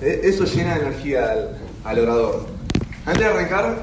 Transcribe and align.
e- 0.00 0.20
eso 0.24 0.44
llena 0.44 0.74
de 0.74 0.80
energía 0.86 1.30
al, 1.32 1.58
al 1.84 1.98
orador. 1.98 2.46
Antes 3.06 3.22
de 3.22 3.28
arrancar, 3.28 3.78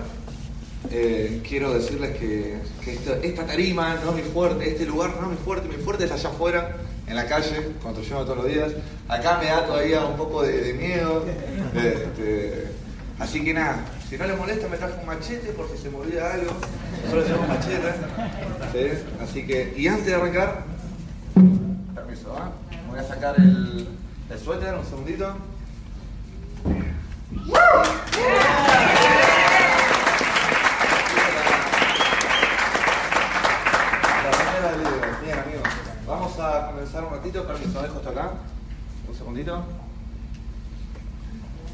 eh, 0.91 1.41
quiero 1.47 1.73
decirles 1.73 2.17
que, 2.17 2.57
que 2.83 2.93
esta, 2.93 3.17
esta 3.17 3.45
tarima 3.45 3.95
no 4.03 4.11
es 4.11 4.25
mi 4.25 4.31
fuerte, 4.31 4.69
este 4.69 4.85
lugar 4.85 5.11
no 5.19 5.31
es 5.31 5.37
mi 5.39 5.43
fuerte, 5.43 5.67
mi 5.67 5.83
fuerte 5.83 6.05
es 6.05 6.11
allá 6.11 6.29
afuera, 6.29 6.77
en 7.07 7.15
la 7.15 7.25
calle, 7.25 7.71
construyendo 7.81 8.23
todos 8.25 8.37
los 8.37 8.47
días. 8.47 8.71
Acá 9.07 9.37
me 9.39 9.45
da 9.45 9.65
todavía 9.65 10.05
un 10.05 10.17
poco 10.17 10.43
de, 10.43 10.61
de 10.61 10.73
miedo. 10.73 11.25
este, 11.75 12.67
así 13.19 13.43
que 13.43 13.53
nada, 13.53 13.85
si 14.09 14.17
no 14.17 14.25
les 14.27 14.37
molesta 14.37 14.67
me 14.67 14.77
traje 14.77 14.99
un 14.99 15.05
machete 15.07 15.49
por 15.53 15.69
si 15.69 15.77
se 15.77 15.89
me 15.89 15.97
olvida 15.97 16.33
algo. 16.33 16.51
Solo 17.09 17.23
tenemos 17.23 17.47
machete. 17.47 17.93
¿sí? 18.73 19.03
Así 19.21 19.47
que, 19.47 19.73
y 19.77 19.87
antes 19.87 20.05
de 20.05 20.15
arrancar, 20.15 20.63
permiso, 21.95 22.35
¿ah? 22.37 22.51
voy 22.89 22.99
a 22.99 23.03
sacar 23.03 23.35
el, 23.37 23.87
el 24.29 24.39
suéter, 24.39 24.73
un 24.73 24.85
segundito. 24.85 25.33
Vamos 36.05 36.39
a 36.39 36.67
comenzar 36.71 37.03
un 37.03 37.11
ratito. 37.11 37.45
Permiso, 37.45 37.81
dejo 37.81 37.97
esto 37.97 38.09
acá. 38.09 38.31
Un 39.07 39.15
segundito. 39.15 39.63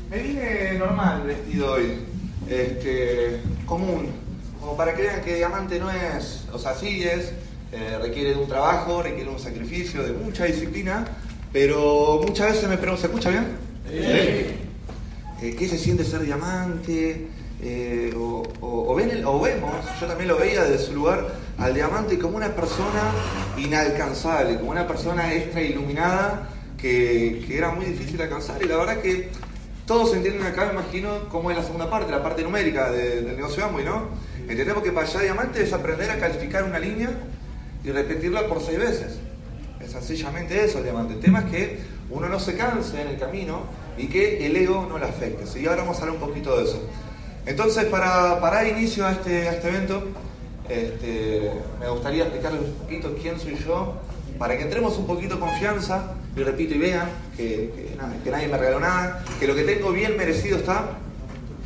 Me 0.09 0.17
vine 0.19 0.73
normal 0.77 1.23
vestido 1.23 1.73
hoy. 1.73 1.99
Este, 2.49 3.41
común. 3.65 4.11
Como 4.59 4.75
para 4.77 4.93
que 4.95 5.03
vean 5.03 5.21
que 5.21 5.35
diamante 5.35 5.79
no 5.79 5.89
es. 5.91 6.45
O 6.51 6.57
sea, 6.59 6.73
sí 6.75 7.03
es. 7.03 7.33
eh, 7.71 7.97
requiere 8.01 8.31
de 8.31 8.35
un 8.35 8.47
trabajo, 8.47 9.01
requiere 9.01 9.29
un 9.29 9.39
sacrificio, 9.39 10.03
de 10.03 10.11
mucha 10.13 10.45
disciplina. 10.45 11.05
Pero 11.51 12.21
muchas 12.25 12.53
veces 12.53 12.69
me 12.69 12.77
pregunto, 12.77 13.01
¿se 13.01 13.07
escucha 13.07 13.29
bien? 13.29 13.57
Eh, 15.43 15.57
¿Qué 15.59 15.67
se 15.67 15.77
siente 15.77 16.05
ser 16.05 16.21
diamante? 16.21 17.27
Eh, 17.61 18.13
o, 18.15 18.95
vemos, 18.95 19.73
yo 19.99 20.07
también 20.07 20.29
lo 20.29 20.37
veía 20.37 20.63
desde 20.63 20.85
su 20.85 20.93
lugar, 20.93 21.27
al 21.57 21.73
diamante 21.73 22.17
como 22.17 22.37
una 22.37 22.55
persona 22.55 23.11
inalcanzable, 23.57 24.57
como 24.57 24.71
una 24.71 24.87
persona 24.87 25.33
extra 25.33 25.61
iluminada 25.61 26.49
que, 26.77 27.45
era 27.49 27.71
muy 27.71 27.83
difícil 27.87 28.21
alcanzar. 28.21 28.63
Y 28.63 28.67
la 28.69 28.77
verdad 28.77 29.01
que 29.01 29.31
todos 29.85 30.13
entienden 30.15 30.47
acá, 30.47 30.67
me 30.67 30.79
imagino, 30.79 31.27
cómo 31.27 31.51
es 31.51 31.57
la 31.57 31.63
segunda 31.63 31.89
parte, 31.89 32.09
la 32.09 32.23
parte 32.23 32.41
numérica 32.41 32.89
de- 32.89 33.21
del 33.23 33.35
negocio 33.35 33.65
Amway, 33.65 33.83
¿no? 33.83 34.07
Entendemos 34.47 34.81
que 34.81 34.93
para 34.93 35.05
allá 35.05 35.19
diamante 35.19 35.61
es 35.61 35.73
aprender 35.73 36.09
a 36.09 36.19
calificar 36.19 36.63
una 36.63 36.79
línea 36.79 37.09
y 37.83 37.91
repetirla 37.91 38.47
por 38.47 38.61
seis 38.61 38.79
veces. 38.79 39.19
Es 39.81 39.91
sencillamente 39.91 40.63
eso 40.63 40.77
el 40.77 40.85
diamante. 40.85 41.15
El 41.15 41.19
tema 41.19 41.39
es 41.39 41.45
que 41.47 41.79
uno 42.09 42.29
no 42.29 42.39
se 42.39 42.55
canse 42.55 43.01
en 43.01 43.09
el 43.09 43.19
camino 43.19 43.82
y 43.97 44.07
que 44.07 44.45
el 44.45 44.55
ego 44.55 44.85
no 44.89 44.97
le 44.97 45.05
afecte. 45.05 45.45
¿sí? 45.47 45.59
Y 45.61 45.67
ahora 45.67 45.81
vamos 45.83 45.97
a 45.97 46.01
hablar 46.01 46.15
un 46.21 46.27
poquito 46.27 46.57
de 46.57 46.63
eso. 46.65 46.81
Entonces, 47.45 47.85
para, 47.85 48.39
dar 48.39 48.67
inicio 48.67 49.05
a 49.05 49.11
este, 49.11 49.49
a 49.49 49.53
este 49.53 49.67
evento, 49.69 50.03
este, 50.69 51.51
me 51.79 51.89
gustaría 51.89 52.23
explicarles 52.23 52.61
un 52.61 52.73
poquito 52.75 53.15
quién 53.21 53.39
soy 53.39 53.55
yo, 53.57 53.95
para 54.39 54.57
que 54.57 54.63
entremos 54.63 54.97
un 54.97 55.05
poquito 55.05 55.39
confianza, 55.39 56.13
y 56.35 56.39
repito, 56.41 56.73
y 56.73 56.79
vean 56.79 57.07
que, 57.37 57.95
que 58.23 58.31
nadie 58.31 58.47
me 58.47 58.57
regaló 58.57 58.79
nada, 58.79 59.23
que 59.39 59.47
lo 59.47 59.55
que 59.55 59.63
tengo 59.63 59.91
bien 59.91 60.17
merecido 60.17 60.57
está. 60.57 60.85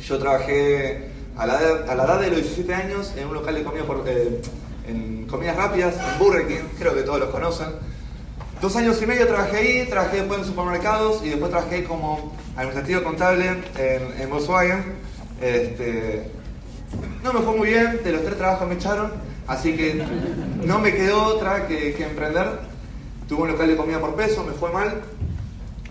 Yo 0.04 0.18
trabajé 0.18 1.08
a 1.36 1.46
la, 1.46 1.60
edad- 1.60 1.88
a 1.90 1.94
la 1.94 2.04
edad 2.04 2.20
de 2.20 2.26
los 2.28 2.36
17 2.40 2.74
años 2.74 3.12
en 3.16 3.26
un 3.28 3.34
local 3.34 3.54
de 3.54 3.62
comida 3.62 3.84
por, 3.84 4.04
eh, 4.06 4.40
comidas 5.30 5.56
rápidas, 5.56 5.94
en 5.96 6.18
Burger 6.18 6.46
King, 6.48 6.64
creo 6.78 6.94
que 6.94 7.02
todos 7.02 7.20
los 7.20 7.30
conocen. 7.30 7.68
Dos 8.60 8.74
años 8.74 9.00
y 9.00 9.06
medio 9.06 9.24
trabajé 9.28 9.56
ahí, 9.56 9.86
trabajé 9.88 10.16
después 10.16 10.40
en 10.40 10.46
supermercados 10.46 11.24
y 11.24 11.28
después 11.28 11.48
trabajé 11.48 11.84
como 11.84 12.32
administrativo 12.56 13.04
contable 13.04 13.46
en, 13.46 14.20
en 14.20 14.30
Volkswagen. 14.30 14.96
Este, 15.40 16.28
no 17.22 17.32
me 17.32 17.40
fue 17.40 17.56
muy 17.56 17.68
bien, 17.68 18.00
de 18.02 18.10
los 18.10 18.24
tres 18.24 18.36
trabajos 18.36 18.66
me 18.66 18.74
echaron, 18.74 19.12
así 19.46 19.76
que 19.76 20.04
no 20.64 20.80
me 20.80 20.92
quedó 20.92 21.22
otra 21.26 21.68
que, 21.68 22.02
emprender. 22.02 22.58
Tuve 23.28 23.42
un 23.42 23.48
local 23.52 23.68
de 23.68 23.76
comida 23.76 24.00
por 24.00 24.16
peso, 24.16 24.42
me 24.42 24.52
fue 24.52 24.72
mal, 24.72 25.02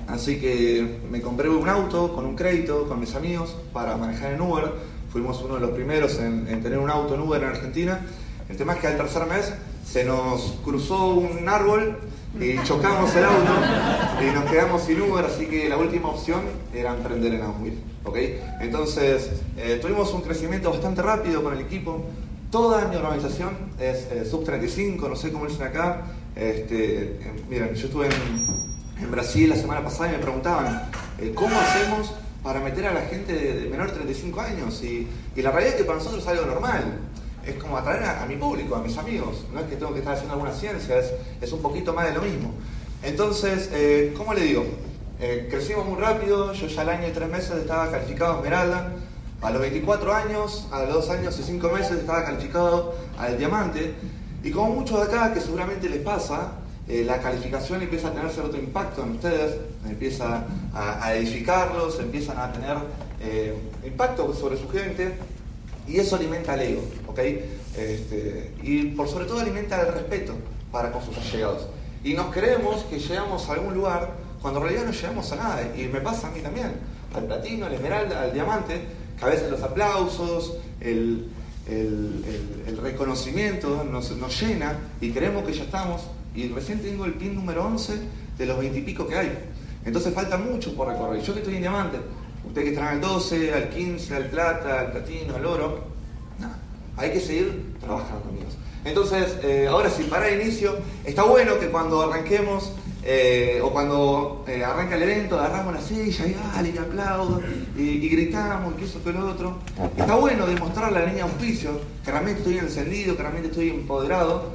así 0.10 0.38
que 0.38 1.00
me 1.10 1.22
compré 1.22 1.48
un 1.48 1.70
auto 1.70 2.14
con 2.14 2.26
un 2.26 2.36
crédito 2.36 2.86
con 2.90 3.00
mis 3.00 3.16
amigos 3.16 3.56
para 3.72 3.96
manejar 3.96 4.34
en 4.34 4.42
Uber. 4.42 4.74
Fuimos 5.14 5.42
uno 5.42 5.56
de 5.56 5.62
los 5.62 5.70
primeros 5.70 6.20
en, 6.20 6.46
en 6.50 6.62
tener 6.62 6.80
un 6.80 6.90
auto 6.90 7.16
en 7.16 7.22
Uber 7.22 7.42
en 7.42 7.48
Argentina. 7.48 8.02
El 8.50 8.58
tema 8.58 8.74
es 8.74 8.80
que 8.80 8.88
al 8.88 8.98
tercer 8.98 9.26
mes 9.26 9.54
se 9.86 10.04
nos 10.04 10.58
cruzó 10.66 11.16
un 11.16 11.48
árbol 11.48 11.98
y 12.40 12.64
chocamos 12.64 13.16
el 13.16 13.24
auto 13.24 13.54
y 14.22 14.34
nos 14.34 14.46
quedamos 14.46 14.84
sin 14.84 15.02
Uber, 15.02 15.26
así 15.26 15.48
que 15.48 15.68
la 15.68 15.78
última 15.78 16.10
opción 16.10 16.42
era 16.74 16.94
emprender 16.94 17.34
en 17.34 17.42
Amway. 17.42 17.78
¿ok? 18.04 18.18
Entonces, 18.62 19.32
eh, 19.58 19.80
tuvimos 19.82 20.14
un 20.14 20.22
crecimiento 20.22 20.70
bastante 20.70 21.02
rápido 21.02 21.44
con 21.44 21.54
el 21.54 21.62
equipo. 21.62 22.06
Toda 22.52 22.88
mi 22.88 22.96
organización 22.96 23.58
es 23.80 24.08
eh, 24.12 24.26
sub 24.30 24.44
35, 24.44 25.10
no 25.10 25.16
sé 25.16 25.32
cómo 25.32 25.48
dicen 25.48 25.64
acá. 25.64 26.06
Este, 26.36 27.04
eh, 27.04 27.44
miren, 27.50 27.74
yo 27.74 27.88
estuve 27.88 28.08
en, 28.08 29.12
Brasil 29.12 29.50
la 29.50 29.56
semana 29.56 29.84
pasada 29.84 30.10
y 30.10 30.12
me 30.14 30.20
preguntaban, 30.20 30.90
eh, 31.20 31.32
¿cómo 31.36 31.56
hacemos 31.60 32.14
para 32.42 32.60
meter 32.60 32.88
a 32.88 32.94
la 32.94 33.02
gente 33.02 33.34
de 33.34 33.70
menor 33.70 33.88
de 33.88 33.94
35 33.94 34.42
años? 34.42 34.84
Y, 34.84 35.08
y 35.36 35.42
la 35.42 35.52
realidad 35.52 35.76
es 35.76 35.82
que 35.82 35.86
para 35.86 36.00
nosotros 36.00 36.24
es 36.24 36.28
algo 36.28 36.46
normal 36.46 37.00
es 37.48 37.56
como 37.56 37.78
atraer 37.78 38.04
a, 38.04 38.26
mi 38.26 38.36
público, 38.36 38.76
a 38.76 38.82
mis 38.82 38.98
amigos. 38.98 39.46
No 39.54 39.62
es 39.62 39.68
que 39.68 39.78
tengo 39.78 39.94
que 39.94 40.00
estar 40.00 40.14
haciendo 40.14 40.34
alguna 40.34 40.54
ciencia, 40.54 40.98
es, 41.00 41.52
un 41.52 41.62
poquito 41.62 41.94
más 41.94 42.08
de 42.08 42.14
lo 42.14 42.22
mismo. 42.22 42.52
Entonces, 43.04 43.70
eh, 43.74 44.14
¿cómo 44.18 44.34
le 44.34 44.42
digo? 44.42 44.66
Eh, 45.20 45.48
crecimos 45.50 45.86
muy 45.86 46.00
rápido, 46.00 46.54
yo 46.54 46.68
ya 46.68 46.82
al 46.82 46.90
año 46.90 47.08
y 47.08 47.12
tres 47.12 47.30
meses 47.30 47.52
estaba 47.58 47.90
calificado 47.90 48.34
a 48.34 48.38
Esmeralda, 48.38 48.94
a 49.42 49.50
los 49.52 49.62
24 49.62 50.14
años, 50.14 50.68
a 50.72 50.84
los 50.84 50.94
dos 50.94 51.10
años 51.10 51.40
y 51.40 51.44
cinco 51.44 51.70
meses 51.70 52.00
estaba 52.00 52.26
calificado 52.26 52.96
al 53.18 53.38
Diamante, 53.38 53.96
y 54.44 54.52
como 54.52 54.76
muchos 54.76 55.00
de 55.00 55.06
acá 55.06 55.34
que 55.34 55.40
seguramente 55.40 55.90
les 55.90 56.02
pasa, 56.02 56.52
eh, 56.88 57.04
la 57.06 57.20
calificación 57.20 57.82
empieza 57.82 58.10
a 58.10 58.12
tener 58.12 58.30
cierto 58.32 58.58
impacto 58.58 59.04
en 59.04 59.12
ustedes, 59.12 59.58
empieza 59.88 60.46
a, 60.74 61.06
a 61.06 61.16
edificarlos, 61.16 62.00
empiezan 62.00 62.38
a 62.38 62.52
tener 62.52 62.78
impacto 63.84 64.32
sobre 64.34 64.58
su 64.58 64.70
gente, 64.70 65.16
y 65.88 65.98
eso 66.00 66.16
alimenta 66.16 66.54
el 66.56 66.74
ego, 66.74 66.84
¿ok? 67.08 67.20
Este, 67.78 68.52
y 68.64 68.84
por 68.88 69.08
sobre 69.08 69.26
todo 69.26 69.40
alimenta 69.40 69.82
el 69.82 69.94
respeto 69.94 70.34
para 70.72 70.92
con 70.92 71.04
sus 71.04 71.18
allegados. 71.18 71.68
Y 72.04 72.14
nos 72.14 72.34
creemos 72.34 72.84
que 72.84 73.00
llegamos 73.00 73.48
a 73.50 73.54
algún 73.54 73.74
lugar 73.74 74.12
cuando 74.42 74.60
en 74.60 74.66
realidad 74.68 74.86
no 74.86 74.92
llegamos 74.92 75.32
a 75.32 75.36
nada. 75.36 75.62
Y 75.78 75.88
me 75.88 76.02
pasa 76.02 76.28
a 76.28 76.32
mí 76.32 76.42
también, 76.42 76.72
al 77.16 77.24
platino, 77.26 77.66
al 77.66 77.74
esmeralda, 77.74 78.22
al 78.24 78.34
diamante, 78.34 78.82
que 79.18 79.26
a 79.26 79.30
veces 79.30 79.50
los 79.50 79.62
aplausos, 79.62 80.58
el, 80.80 81.28
el- 81.68 82.24
el- 82.28 82.64
el 82.68 82.78
reconocimiento 82.78 83.84
nos, 83.84 84.12
nos 84.18 84.42
llena 84.42 84.78
y 85.02 85.12
creemos 85.12 85.44
que 85.46 85.54
ya 85.54 85.64
estamos. 85.64 86.02
Y 86.36 86.50
recién 86.50 86.82
tengo 86.82 87.06
el 87.06 87.14
pin 87.14 87.34
número 87.36 87.66
11 87.66 87.94
de 88.38 88.46
los 88.46 88.60
20 88.60 88.78
y 88.80 88.82
pico 88.84 89.08
que 89.08 89.16
hay. 89.18 89.38
Entonces 89.86 90.14
falta 90.14 90.38
mucho 90.38 90.76
por 90.76 90.88
recorrer. 90.90 91.22
Yo 91.24 91.34
que 91.34 91.40
estoy 91.40 91.56
en 91.56 91.62
diamante, 91.62 91.98
que 92.64 92.70
están 92.70 92.88
al 92.88 93.02
12, 93.02 93.54
al 93.54 93.70
15, 93.70 94.16
al 94.16 94.26
plata, 94.30 94.80
al 94.80 94.92
platino, 94.92 95.36
al 95.36 95.46
oro, 95.46 95.86
no, 96.40 96.50
hay 96.96 97.12
que 97.12 97.20
seguir 97.20 97.74
trabajando, 97.80 98.30
amigos. 98.30 98.58
Entonces, 98.86 99.38
eh, 99.44 99.68
ahora 99.70 99.90
sí, 99.90 100.04
para 100.04 100.30
el 100.30 100.42
inicio, 100.42 100.78
está 101.04 101.24
bueno 101.24 101.60
que 101.60 101.68
cuando 101.68 102.02
arranquemos 102.02 102.72
eh, 103.04 103.60
o 103.64 103.72
cuando 103.72 104.46
eh, 104.48 104.64
arranca 104.64 104.96
el 104.96 105.04
evento, 105.04 105.40
agarramos 105.40 105.74
la 105.74 105.82
silla 105.82 106.26
y 106.26 106.34
dale, 106.34 106.74
y 106.74 106.78
aplaudo, 106.78 107.42
y, 107.78 107.82
y 107.82 108.10
gritamos, 108.10 108.74
y 108.74 108.80
que 108.80 108.86
eso, 108.86 109.04
que 109.04 109.14
lo 109.14 109.30
otro. 109.30 109.58
Está 109.98 110.16
bueno 110.16 110.46
demostrar 110.46 110.92
la 110.92 111.00
línea 111.00 111.26
de 111.26 111.32
auspicio, 111.32 111.80
que 112.04 112.12
realmente 112.12 112.40
estoy 112.40 112.58
encendido, 112.60 113.16
que 113.16 113.22
realmente 113.22 113.50
estoy 113.50 113.70
empoderado, 113.70 114.52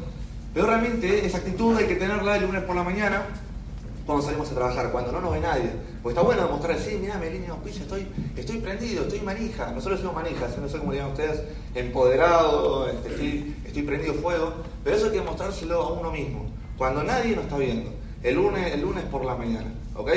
pero 0.54 0.66
realmente 0.66 1.24
esa 1.24 1.38
actitud 1.38 1.76
hay 1.76 1.86
que 1.86 1.96
tenerla 1.96 2.36
el 2.36 2.42
lunes 2.42 2.62
por 2.64 2.76
la 2.76 2.82
mañana, 2.82 3.22
cuando 4.06 4.24
salimos 4.24 4.50
a 4.50 4.54
trabajar, 4.54 4.90
cuando 4.90 5.12
no 5.12 5.20
nos 5.20 5.32
ve 5.32 5.40
nadie. 5.40 5.70
Porque 6.02 6.18
está 6.18 6.22
bueno 6.22 6.42
demostrar, 6.42 6.78
sí, 6.78 6.98
mira, 7.00 7.18
mi 7.18 7.30
línea 7.30 7.50
auspicio, 7.50 7.82
estoy, 7.82 8.06
estoy 8.36 8.58
prendido, 8.58 9.02
estoy 9.02 9.20
manija. 9.20 9.70
Nosotros 9.70 10.00
somos 10.00 10.14
manijas, 10.16 10.58
no 10.58 10.68
sé 10.68 10.78
cómo 10.78 10.92
le 10.92 10.98
llaman 10.98 11.12
ustedes, 11.12 11.42
empoderado, 11.74 12.88
este, 12.88 13.08
estoy, 13.08 13.56
estoy 13.64 13.82
prendido 13.82 14.14
fuego. 14.14 14.52
Pero 14.82 14.96
eso 14.96 15.06
hay 15.06 15.12
que 15.12 15.18
demostrárselo 15.18 15.82
a 15.82 15.92
uno 15.92 16.10
mismo, 16.10 16.46
cuando 16.76 17.02
nadie 17.02 17.34
nos 17.36 17.44
está 17.44 17.58
viendo. 17.58 17.90
El 18.22 18.36
lunes, 18.36 18.72
el 18.72 18.80
lunes 18.80 19.04
por 19.04 19.24
la 19.24 19.34
mañana, 19.34 19.72
¿ok? 19.96 20.10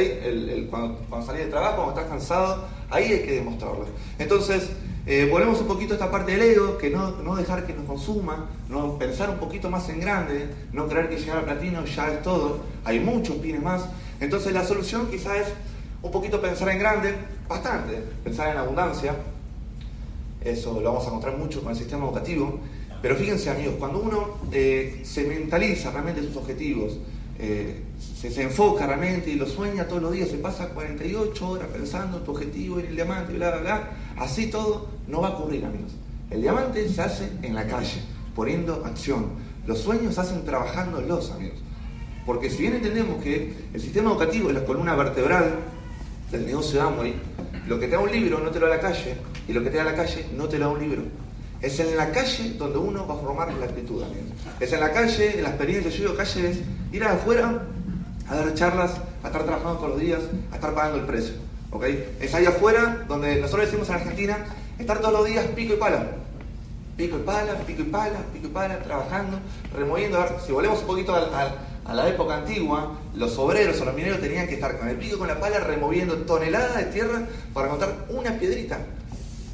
Cuando, 0.70 1.00
cuando 1.10 1.26
salís 1.26 1.46
de 1.46 1.52
trabajo, 1.52 1.78
cuando 1.78 1.94
estás 1.94 2.08
cansado, 2.08 2.66
ahí 2.90 3.06
hay 3.06 3.24
que 3.24 3.32
demostrarlo. 3.34 3.86
Entonces, 4.20 4.70
eh, 5.08 5.28
volvemos 5.32 5.62
un 5.62 5.68
poquito 5.68 5.94
a 5.94 5.98
esta 5.98 6.10
parte 6.10 6.32
del 6.32 6.42
ego, 6.42 6.78
que 6.78 6.90
no, 6.90 7.12
no 7.22 7.36
dejar 7.36 7.68
que 7.68 7.74
nos 7.74 7.86
consuma, 7.86 8.50
no 8.70 8.98
pensar 8.98 9.30
un 9.30 9.38
poquito 9.38 9.70
más 9.70 9.88
en 9.90 10.00
grande, 10.00 10.50
no 10.74 10.88
creer 10.88 11.10
que 11.10 11.18
llegar 11.18 11.38
al 11.38 11.46
platino 11.46 11.86
ya 11.86 12.12
es 12.12 12.24
todo, 12.24 12.62
hay 12.84 13.00
muchos 13.00 13.36
pines 13.38 13.62
más. 13.62 13.86
Entonces 14.20 14.54
la 14.54 14.64
solución 14.64 15.08
quizás 15.12 15.38
es 15.38 15.48
un 16.02 16.12
poquito 16.12 16.42
pensar 16.42 16.70
en 16.70 16.80
grande, 16.80 17.16
bastante, 17.48 18.04
pensar 18.24 18.50
en 18.50 18.58
abundancia, 18.58 19.16
eso 20.42 20.80
lo 20.80 20.90
vamos 20.90 21.04
a 21.06 21.08
encontrar 21.08 21.38
mucho 21.38 21.62
con 21.62 21.72
el 21.72 21.78
sistema 21.78 22.06
educativo, 22.06 22.60
pero 23.02 23.16
fíjense 23.16 23.50
amigos, 23.50 23.76
cuando 23.78 24.00
uno 24.00 24.38
eh, 24.52 25.02
se 25.04 25.26
mentaliza 25.26 25.92
realmente 25.92 26.24
sus 26.24 26.36
objetivos, 26.38 26.98
eh, 27.38 27.84
se, 28.00 28.42
enfoca 28.42 28.88
realmente 28.88 29.30
y 29.30 29.36
lo 29.36 29.46
sueña 29.46 29.88
todos 29.88 30.02
los 30.02 30.14
días, 30.14 30.30
se 30.30 30.38
pasa 30.38 30.70
48 30.70 31.50
horas 31.50 31.68
pensando 31.72 32.18
en 32.18 32.24
tu 32.24 32.32
objetivo, 32.32 32.80
en 32.80 32.88
el 32.88 32.96
diamante, 32.96 33.34
bla, 33.34 33.52
bla, 33.52 33.62
bla, 33.62 33.90
así 34.18 34.48
todo 34.48 34.88
no 35.08 35.22
va 35.22 35.30
a 35.30 35.32
ocurrir, 35.32 35.66
amigos. 35.66 35.92
El 36.30 36.42
diamante 36.42 36.88
se 36.90 37.02
hace 37.02 37.30
en 37.42 37.54
la 37.56 37.68
calle, 37.68 38.02
poniendo 38.36 38.84
acción. 38.86 39.28
Los 39.68 39.80
sueños 39.80 40.16
se 40.16 40.22
hacen 40.22 40.46
trabajándolos, 40.46 41.32
amigos. 41.32 41.60
Porque 42.26 42.50
si 42.50 42.64
bien 42.64 42.74
entendemos 42.74 43.22
que 43.22 43.54
el 43.74 43.82
sistema 43.82 44.10
educativo 44.12 44.50
es 44.50 44.56
la 44.56 44.66
columna 44.66 44.96
vertebral 44.96 45.60
del 46.32 46.46
negocio 46.46 46.80
de 46.80 46.88
Amway, 46.88 47.14
lo 47.68 47.80
que 47.80 47.88
te 47.88 47.94
da 47.94 48.00
un 48.00 48.12
libro 48.12 48.40
no 48.40 48.50
te 48.50 48.60
lo 48.60 48.68
da 48.68 48.76
la 48.76 48.82
calle, 48.82 49.18
y 49.48 49.54
lo 49.54 49.64
que 49.64 49.70
te 49.70 49.78
da 49.78 49.84
la 49.84 49.96
calle 49.96 50.26
no 50.36 50.48
te 50.48 50.58
lo 50.58 50.66
da 50.66 50.72
un 50.72 50.80
libro. 50.80 51.04
Es 51.62 51.80
en 51.80 51.96
la 51.98 52.12
calle 52.12 52.54
donde 52.58 52.78
uno 52.78 53.08
va 53.08 53.16
a 53.16 53.18
formar 53.18 53.54
la 53.54 53.66
actitud, 53.66 54.04
amigos. 54.04 54.26
Es 54.60 54.72
en 54.74 54.80
la 54.80 54.92
calle, 54.92 55.38
en 55.38 55.44
la 55.44 55.50
experiencia. 55.50 55.92
Yo 55.92 56.04
digo, 56.04 56.16
calle 56.16 56.52
es 56.52 56.60
ir 56.92 57.04
afuera 57.04 57.62
a 58.30 58.36
dar 58.36 58.54
charlas, 58.54 58.92
a 59.24 59.28
estar 59.28 59.44
trabajando 59.44 59.78
todos 59.78 59.90
los 59.92 60.00
días, 60.00 60.22
a 60.52 60.56
estar 60.56 60.74
pagando 60.74 61.00
el 61.00 61.06
precio. 61.06 61.36
¿okay? 61.72 62.16
Es 62.20 62.34
ahí 62.34 62.46
afuera 62.46 63.06
donde 63.08 63.36
nosotros 63.38 63.68
decimos 63.68 63.90
en 63.90 63.96
Argentina, 63.96 64.46
estar 64.80 65.00
todos 65.00 65.14
los 65.14 65.26
días 65.26 65.46
pico 65.56 65.74
y 65.74 65.78
pala. 65.78 66.08
Pico 66.98 67.18
y 67.18 67.24
pala, 67.24 67.54
pico 67.66 67.82
y 67.82 67.86
pala, 67.86 68.20
pico 68.34 68.48
y 68.48 68.52
pala, 68.52 68.80
trabajando, 68.80 69.40
removiendo. 69.76 70.20
A 70.22 70.40
si 70.40 70.52
volvemos 70.52 70.80
un 70.80 70.88
poquito 70.88 71.14
a 71.16 71.94
la 71.94 72.08
época 72.08 72.38
antigua, 72.38 72.98
los 73.16 73.38
obreros 73.38 73.80
o 73.82 73.86
los 73.86 73.94
mineros 73.94 74.20
tenían 74.20 74.48
que 74.48 74.56
estar 74.56 74.78
con 74.78 74.88
el 74.88 74.96
pico 74.98 75.16
y 75.16 75.20
con 75.20 75.28
la 75.28 75.40
pala 75.40 75.60
removiendo 75.60 76.16
toneladas 76.20 76.78
de 76.78 76.86
tierra 76.86 77.22
para 77.54 77.68
encontrar 77.68 78.06
una 78.10 78.32
piedrita 78.40 78.80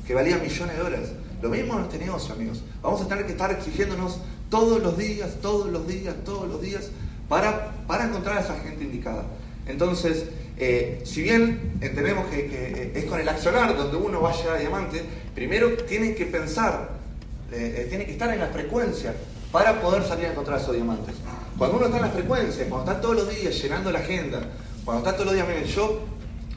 que 0.06 0.14
valía 0.14 0.38
millones 0.38 0.78
de 0.78 0.84
dólares. 0.84 1.12
Lo 1.42 1.50
mismo 1.50 1.76
nos 1.76 1.90
tenemos, 1.90 2.30
amigos. 2.30 2.62
Vamos 2.82 3.02
a 3.02 3.08
tener 3.08 3.26
que 3.26 3.32
estar 3.32 3.52
exigiéndonos 3.52 4.20
todos 4.50 4.82
los 4.82 4.98
días, 4.98 5.38
todos 5.42 5.70
los 5.72 5.88
días, 5.88 6.16
todos 6.24 6.48
los 6.48 6.62
días, 6.62 6.90
para, 7.28 7.72
para 7.88 8.06
encontrar 8.06 8.38
a 8.38 8.42
esa 8.42 8.60
gente 8.60 8.84
indicada. 8.84 9.24
Entonces, 9.66 10.26
eh, 10.58 11.02
si 11.04 11.24
bien 11.24 11.78
entendemos 11.82 12.28
que, 12.28 12.46
que, 12.46 12.92
es 12.94 13.06
con 13.06 13.20
el 13.20 13.28
accionar 13.28 13.76
donde 13.76 13.98
uno 13.98 14.22
va 14.22 14.32
a 14.32 14.38
llegar 14.38 14.58
a 14.58 14.60
diamante, 14.60 15.04
primero 15.34 15.74
tiene 15.88 16.14
que 16.14 16.26
pensar, 16.26 16.90
eh, 17.52 17.76
eh, 17.78 17.86
tiene 17.90 18.06
que 18.06 18.12
estar 18.12 18.32
en 18.32 18.40
la 18.40 18.48
frecuencia 18.48 19.16
para 19.52 19.82
poder 19.82 20.04
salir 20.04 20.28
a 20.28 20.32
encontrar 20.32 20.60
esos 20.60 20.76
diamantes. 20.76 21.16
Cuando 21.58 21.78
uno 21.78 21.86
está 21.88 21.98
en 21.98 22.04
la 22.04 22.12
frecuencia, 22.12 22.70
cuando 22.70 22.92
está 22.92 23.02
todos 23.02 23.16
los 23.16 23.30
días 23.36 23.60
llenando 23.62 23.92
la 23.92 24.00
agenda, 24.00 24.42
cuando 24.86 25.04
está 25.04 25.14
todos 25.14 25.28
los 25.28 25.36
días, 25.36 25.48
miren, 25.48 25.66
yo 25.66 26.02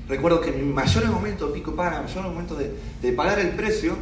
recuerdo 0.08 0.40
que 0.40 0.50
en 0.50 0.66
mi 0.66 0.72
mayor 0.72 1.06
momento 1.06 1.52
pico 1.52 1.75
para, 1.75 2.02
mayor 2.02 2.25
momento 2.25 2.54
de, 2.54 2.75
de 3.00 3.12
pagar 3.12 3.38
el 3.38 3.50
precio, 3.50 3.96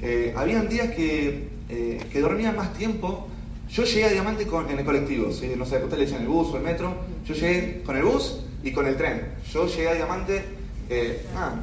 eh, 0.00 0.34
habían 0.36 0.68
días 0.68 0.90
que, 0.90 1.48
eh, 1.68 2.20
dormía 2.20 2.52
más 2.52 2.72
tiempo. 2.74 3.28
Yo 3.68 3.84
llegué 3.84 4.04
a 4.04 4.10
Diamante 4.10 4.46
con, 4.46 4.70
en 4.70 4.78
el 4.78 4.84
colectivo, 4.84 5.26
no 5.26 5.32
sé, 5.32 5.54
ustedes 5.56 5.98
le 5.98 6.06
dicen 6.06 6.22
el 6.22 6.28
bus 6.28 6.48
o 6.48 6.56
el 6.56 6.62
metro. 6.62 6.94
Yo 7.24 7.34
llegué 7.34 7.82
con 7.82 7.96
el 7.96 8.04
bus 8.04 8.40
y 8.62 8.72
con 8.72 8.86
el 8.86 8.96
tren. 8.96 9.34
Yo 9.52 9.66
llegué 9.66 9.88
a 9.88 9.94
Diamante 9.94 10.44
eh, 10.88 11.26
ah, 11.34 11.54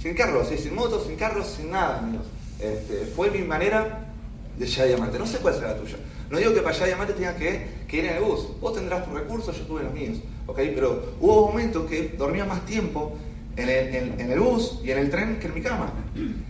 sin 0.00 0.14
carros, 0.14 0.48
sin 0.48 0.74
motos, 0.74 1.06
sin 1.06 1.16
carros, 1.16 1.46
sin 1.46 1.70
nada, 1.70 1.98
amigos. 1.98 2.26
Este, 2.60 3.06
fue 3.06 3.30
mi 3.30 3.40
manera 3.40 4.12
de 4.58 4.66
llegar 4.66 4.84
a 4.84 4.88
Diamante. 4.88 5.18
No 5.18 5.26
sé 5.26 5.38
cuál 5.38 5.54
será 5.54 5.68
la 5.68 5.78
tuya. 5.78 5.96
No 6.30 6.38
digo 6.38 6.52
que 6.52 6.60
para 6.60 6.72
llegar 6.72 6.88
Diamante 6.88 7.14
tenga 7.14 7.36
que, 7.36 7.66
que, 7.88 7.96
ir 7.96 8.04
en 8.06 8.16
el 8.16 8.22
bus. 8.22 8.48
Vos 8.60 8.74
tendrás 8.74 9.04
tus 9.04 9.14
recursos, 9.14 9.56
yo 9.56 9.64
tuve 9.64 9.84
los 9.84 9.94
míos. 9.94 10.18
¿okay? 10.46 10.72
Pero 10.74 11.14
hubo 11.20 11.48
momentos 11.48 11.88
que 11.88 12.14
dormía 12.18 12.44
más 12.44 12.66
tiempo 12.66 13.16
en 13.56 13.68
el, 13.68 14.20
en, 14.20 14.30
el, 14.30 14.40
bus 14.40 14.80
y 14.82 14.90
en 14.90 14.98
el 14.98 15.10
tren 15.10 15.38
que 15.38 15.46
en 15.46 15.54
mi 15.54 15.60
cama. 15.60 15.90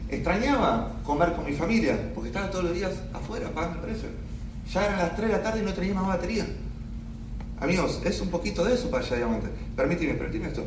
Extrañaba 0.09 0.93
comer 1.05 1.33
con 1.33 1.45
mi 1.45 1.53
familia, 1.53 1.99
porque 2.15 2.29
estaba 2.29 2.51
todos 2.51 2.65
los 2.65 2.75
días 2.75 2.93
afuera 3.13 3.51
pagando 3.51 3.79
el 3.79 3.85
precio. 3.85 4.09
Ya 4.73 4.87
eran 4.87 4.99
las 4.99 5.17
3 5.17 5.29
de 5.29 5.37
la 5.37 5.43
tarde 5.43 5.61
y 5.61 5.65
no 5.65 5.73
tenía 5.73 5.95
más 5.95 6.07
batería. 6.07 6.47
Amigos, 7.61 8.01
es 8.05 8.21
un 8.21 8.29
poquito 8.29 8.65
de 8.65 8.75
eso 8.75 8.91
para 8.91 9.05
allá 9.05 9.17
diamante. 9.17 9.49
Permíteme, 9.77 10.15
permíteme 10.15 10.49
esto. 10.49 10.65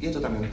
Y 0.00 0.06
esto 0.06 0.20
también. 0.20 0.50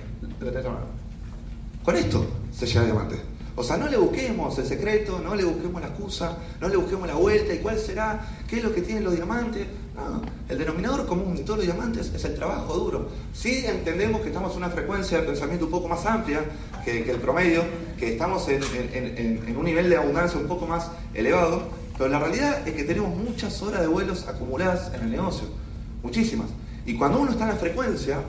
Con 1.83 1.95
esto 1.95 2.25
se 2.51 2.65
llega 2.65 2.85
diamante. 2.85 3.15
O 3.55 3.63
sea, 3.63 3.77
no 3.77 3.87
le 3.87 3.97
busquemos 3.97 4.57
el 4.57 4.65
secreto, 4.65 5.19
no 5.23 5.35
le 5.35 5.43
busquemos 5.43 5.81
la 5.81 5.87
excusa, 5.87 6.37
no 6.61 6.69
le 6.69 6.77
busquemos 6.77 7.07
la 7.07 7.15
vuelta 7.15 7.53
y 7.53 7.59
cuál 7.59 7.77
será, 7.77 8.25
qué 8.47 8.57
es 8.57 8.63
lo 8.63 8.73
que 8.73 8.81
tienen 8.81 9.03
los 9.03 9.15
diamantes. 9.15 9.67
No, 9.95 10.21
el 10.47 10.57
denominador 10.57 11.05
común 11.05 11.35
de 11.35 11.43
todos 11.43 11.57
los 11.57 11.65
diamantes 11.65 12.11
es 12.15 12.23
el 12.23 12.35
trabajo 12.35 12.73
duro. 12.73 13.09
Sí 13.33 13.65
entendemos 13.65 14.21
que 14.21 14.27
estamos 14.27 14.51
en 14.53 14.59
una 14.59 14.69
frecuencia 14.69 15.19
de 15.19 15.27
pensamiento 15.27 15.65
un 15.65 15.71
poco 15.71 15.89
más 15.89 16.05
amplia 16.05 16.41
que, 16.85 17.09
el 17.09 17.17
promedio, 17.17 17.63
que 17.97 18.13
estamos 18.13 18.47
en, 18.47 18.63
en 18.63 19.57
un 19.57 19.65
nivel 19.65 19.89
de 19.89 19.97
abundancia 19.97 20.39
un 20.39 20.47
poco 20.47 20.65
más 20.65 20.89
elevado, 21.13 21.67
pero 21.99 22.09
la 22.09 22.19
realidad 22.19 22.65
es 22.65 22.73
que 22.75 22.85
tenemos 22.85 23.13
muchas 23.13 23.61
horas 23.61 23.81
de 23.81 23.87
vuelos 23.87 24.25
acumuladas 24.25 24.89
en 24.93 25.01
el 25.01 25.11
negocio, 25.11 25.49
muchísimas. 26.01 26.47
Y 26.85 26.95
cuando 26.95 27.19
uno 27.19 27.31
está 27.31 27.43
en 27.43 27.49
la 27.49 27.55
frecuencia, 27.57 28.21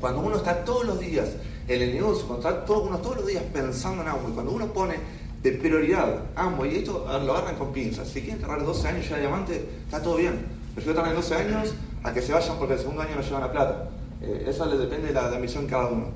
cuando 0.00 0.20
uno 0.20 0.36
está 0.36 0.64
todos 0.64 0.84
los 0.84 0.98
días 0.98 1.28
en 1.68 1.82
el 1.82 1.94
negocio, 1.94 2.36
está 2.36 2.64
todo, 2.64 2.84
uno 2.84 2.98
todos 2.98 3.16
los 3.16 3.26
días 3.26 3.42
pensando 3.52 4.02
en 4.02 4.08
y 4.08 4.32
cuando 4.32 4.52
uno 4.52 4.66
pone 4.72 4.94
de 5.42 5.52
prioridad 5.52 6.22
Amway, 6.34 6.74
y 6.74 6.78
esto 6.78 7.06
lo 7.06 7.32
agarran 7.32 7.56
con 7.56 7.72
pinzas, 7.72 8.08
si 8.08 8.22
quieren 8.22 8.40
tardar 8.40 8.64
12 8.64 8.88
años 8.88 9.08
ya 9.08 9.16
de 9.16 9.20
diamante, 9.22 9.68
está 9.84 10.02
todo 10.02 10.16
bien. 10.16 10.46
Prefiero 10.74 10.98
tardar 10.98 11.14
12 11.14 11.34
años 11.34 11.74
a 12.02 12.12
que 12.12 12.22
se 12.22 12.32
vayan 12.32 12.58
porque 12.58 12.74
el 12.74 12.80
segundo 12.80 13.02
año 13.02 13.14
no 13.16 13.22
llevan 13.22 13.40
la 13.42 13.52
plata. 13.52 13.90
Eh, 14.20 14.46
eso 14.48 14.66
le 14.66 14.78
depende 14.78 15.08
de 15.08 15.14
la, 15.14 15.30
de 15.30 15.38
misión 15.38 15.64
de 15.64 15.70
cada 15.70 15.86
uno. 15.88 16.06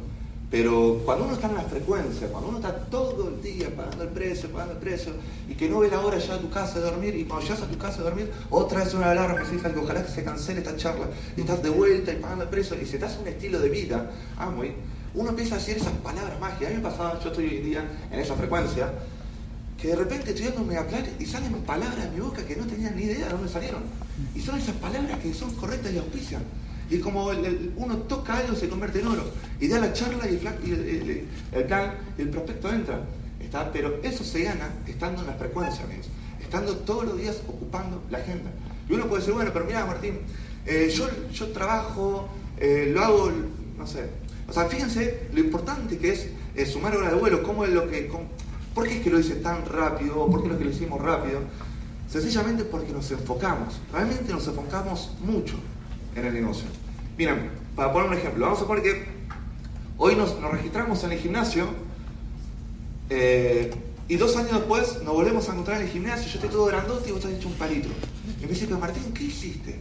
Pero 0.50 1.00
cuando 1.06 1.24
uno 1.24 1.32
está 1.32 1.48
en 1.48 1.54
la 1.54 1.62
frecuencia, 1.62 2.28
cuando 2.28 2.50
uno 2.50 2.58
está 2.58 2.76
todo 2.90 3.30
el 3.30 3.40
día 3.40 3.74
pagando 3.74 4.04
el 4.04 4.10
precio, 4.10 4.50
pagando 4.50 4.74
el 4.74 4.80
precio, 4.80 5.12
y 5.48 5.54
que 5.54 5.66
no 5.66 5.78
ve 5.78 5.88
la 5.88 5.98
hora 6.00 6.18
ya 6.18 6.34
a 6.34 6.38
tu 6.38 6.50
casa 6.50 6.78
de 6.78 6.84
dormir, 6.84 7.14
y 7.16 7.24
cuando 7.24 7.46
llegas 7.46 7.62
a 7.62 7.66
tu 7.68 7.78
casa 7.78 7.98
de 7.98 8.04
dormir, 8.04 8.30
otra 8.50 8.84
vez 8.84 8.92
una 8.92 9.12
alarma 9.12 9.40
que 9.40 9.46
se 9.46 9.78
ojalá 9.78 10.04
que 10.04 10.10
se 10.10 10.22
cancele 10.22 10.60
esta 10.60 10.76
charla, 10.76 11.06
y 11.38 11.40
estás 11.40 11.62
de 11.62 11.70
vuelta 11.70 12.12
y 12.12 12.16
pagando 12.16 12.44
el 12.44 12.50
precio, 12.50 12.76
y 12.78 12.84
se 12.84 12.98
te 12.98 13.06
hace 13.06 13.18
un 13.22 13.28
estilo 13.28 13.60
de 13.60 13.70
vida, 13.70 14.10
Amway, 14.36 14.74
uno 15.14 15.30
empieza 15.30 15.56
a 15.56 15.58
decir 15.58 15.76
esas 15.76 15.92
palabras 15.94 16.38
mágicas. 16.40 16.68
A 16.68 16.70
mí 16.70 16.76
me 16.76 16.82
pasaba, 16.82 17.20
yo 17.20 17.28
estoy 17.30 17.46
hoy 17.46 17.58
día 17.58 17.84
en 18.10 18.18
esa 18.18 18.34
frecuencia, 18.34 18.92
que 19.80 19.88
de 19.88 19.96
repente 19.96 20.30
estoy 20.30 20.46
dando 20.46 20.62
un 20.62 20.68
megaplan 20.68 21.04
y 21.18 21.26
salen 21.26 21.52
palabras 21.62 22.04
de 22.04 22.10
mi 22.10 22.20
boca 22.20 22.44
que 22.44 22.56
no 22.56 22.66
tenía 22.66 22.90
ni 22.90 23.02
idea 23.02 23.26
de 23.26 23.32
dónde 23.32 23.48
salieron. 23.48 23.82
Y 24.34 24.40
son 24.40 24.58
esas 24.58 24.76
palabras 24.76 25.18
que 25.18 25.34
son 25.34 25.54
correctas 25.56 25.92
y 25.92 25.98
auspician. 25.98 26.42
Y 26.88 26.98
como 26.98 27.30
uno 27.76 27.96
toca 27.98 28.38
algo 28.38 28.54
se 28.54 28.68
convierte 28.68 29.00
en 29.00 29.08
oro. 29.08 29.24
Y 29.60 29.68
da 29.68 29.80
la 29.80 29.92
charla 29.92 30.28
y 30.28 30.34
el, 30.70 31.26
el, 31.52 31.64
plan, 31.64 31.94
el 32.18 32.28
prospecto 32.28 32.72
entra. 32.72 33.00
Está, 33.40 33.72
pero 33.72 34.00
eso 34.02 34.24
se 34.24 34.44
gana 34.44 34.70
estando 34.86 35.22
en 35.22 35.26
la 35.26 35.34
frecuencia, 35.34 35.84
amigos. 35.84 36.06
Estando 36.40 36.76
todos 36.76 37.06
los 37.06 37.18
días 37.18 37.40
ocupando 37.48 38.02
la 38.10 38.18
agenda. 38.18 38.50
Y 38.88 38.92
uno 38.92 39.06
puede 39.06 39.20
decir, 39.20 39.34
bueno, 39.34 39.50
pero 39.52 39.64
mira, 39.64 39.84
Martín, 39.84 40.18
eh, 40.66 40.92
yo, 40.94 41.08
yo 41.32 41.48
trabajo, 41.48 42.28
eh, 42.58 42.90
lo 42.92 43.02
hago, 43.02 43.32
no 43.78 43.86
sé, 43.86 44.10
o 44.52 44.54
sea, 44.54 44.66
fíjense 44.66 45.28
lo 45.32 45.40
importante 45.40 45.96
que 45.96 46.12
es, 46.12 46.70
sumar 46.70 46.94
hora 46.94 47.08
de 47.08 47.16
vuelo, 47.16 47.42
cómo 47.42 47.64
es 47.64 47.70
lo 47.70 47.88
que, 47.88 48.12
¿por 48.74 48.86
qué 48.86 48.98
es 48.98 49.02
que 49.02 49.08
lo 49.08 49.18
hice 49.18 49.36
tan 49.36 49.64
rápido? 49.64 50.26
¿Por 50.26 50.42
qué 50.42 50.48
es 50.48 50.52
lo 50.52 50.58
que 50.58 50.64
lo 50.64 50.70
hicimos 50.70 51.00
rápido? 51.00 51.40
Sencillamente 52.06 52.64
porque 52.64 52.92
nos 52.92 53.10
enfocamos, 53.10 53.80
realmente 53.90 54.30
nos 54.30 54.46
enfocamos 54.46 55.12
mucho 55.24 55.54
en 56.14 56.26
el 56.26 56.34
negocio. 56.34 56.66
Miren, 57.16 57.50
para 57.74 57.94
poner 57.94 58.10
un 58.10 58.14
ejemplo, 58.18 58.44
vamos 58.44 58.60
a 58.60 58.66
poner 58.66 58.82
que 58.82 59.06
hoy 59.96 60.16
nos, 60.16 60.38
registramos 60.38 61.02
en 61.04 61.12
el 61.12 61.18
gimnasio 61.18 61.68
eh, 63.08 63.72
y 64.06 64.16
dos 64.16 64.36
años 64.36 64.52
después 64.52 65.02
nos 65.02 65.14
volvemos 65.14 65.48
a 65.48 65.52
encontrar 65.52 65.78
en 65.78 65.86
el 65.86 65.88
gimnasio, 65.90 66.26
yo 66.26 66.34
estoy 66.34 66.50
todo 66.50 66.66
grandote 66.66 67.08
y 67.08 67.12
vos 67.12 67.24
estás 67.24 67.38
hecho 67.38 67.48
un 67.48 67.54
palito. 67.54 67.88
Y 68.38 68.42
me 68.42 68.48
dice, 68.48 68.66
pero 68.66 68.78
Martín, 68.78 69.14
¿qué 69.14 69.24
hiciste? 69.24 69.80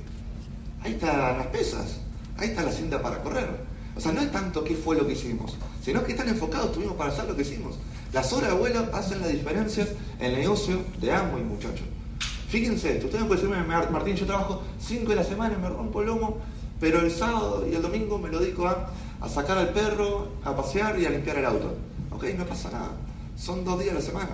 Ahí 0.81 0.93
están 0.93 1.39
las 1.39 1.47
pesas, 1.47 1.99
ahí 2.37 2.51
está 2.51 2.63
la 2.63 2.71
cinta 2.71 3.01
para 3.01 3.21
correr. 3.21 3.70
O 3.95 3.99
sea, 3.99 4.11
no 4.11 4.21
es 4.21 4.31
tanto 4.31 4.63
qué 4.63 4.75
fue 4.75 4.95
lo 4.95 5.05
que 5.05 5.13
hicimos, 5.13 5.57
sino 5.83 6.03
que 6.03 6.13
tan 6.13 6.29
enfocados 6.29 6.71
tuvimos 6.71 6.95
para 6.95 7.11
hacer 7.11 7.25
lo 7.25 7.35
que 7.35 7.41
hicimos. 7.41 7.77
Las 8.13 8.31
horas 8.33 8.51
de 8.51 8.57
vuelo 8.57 8.87
hacen 8.93 9.21
la 9.21 9.27
diferencia 9.27 9.87
en 10.19 10.33
el 10.33 10.39
negocio 10.39 10.81
de 10.99 11.11
ambos 11.11 11.41
muchachos. 11.41 11.85
Fíjense, 12.49 13.01
ustedes 13.03 13.23
pueden 13.25 13.49
decir, 13.49 13.91
Martín, 13.91 14.15
yo 14.15 14.25
trabajo 14.25 14.61
cinco 14.79 15.11
de 15.11 15.15
la 15.15 15.23
semana, 15.23 15.57
me 15.57 15.69
rompo 15.69 16.01
el 16.01 16.07
lomo, 16.07 16.37
pero 16.81 16.99
el 16.99 17.11
sábado 17.11 17.65
y 17.69 17.75
el 17.75 17.81
domingo 17.81 18.17
me 18.17 18.29
lo 18.29 18.39
dedico 18.39 18.67
a, 18.67 18.91
sacar 19.29 19.57
al 19.57 19.69
perro, 19.69 20.27
a 20.43 20.53
pasear 20.55 20.99
y 20.99 21.05
a 21.05 21.09
limpiar 21.11 21.37
el 21.37 21.45
auto. 21.45 21.75
Ok, 22.11 22.25
no 22.37 22.45
pasa 22.45 22.69
nada. 22.71 22.91
Son 23.37 23.63
dos 23.63 23.79
días 23.79 23.91
a 23.91 23.95
la 23.95 24.01
semana. 24.01 24.33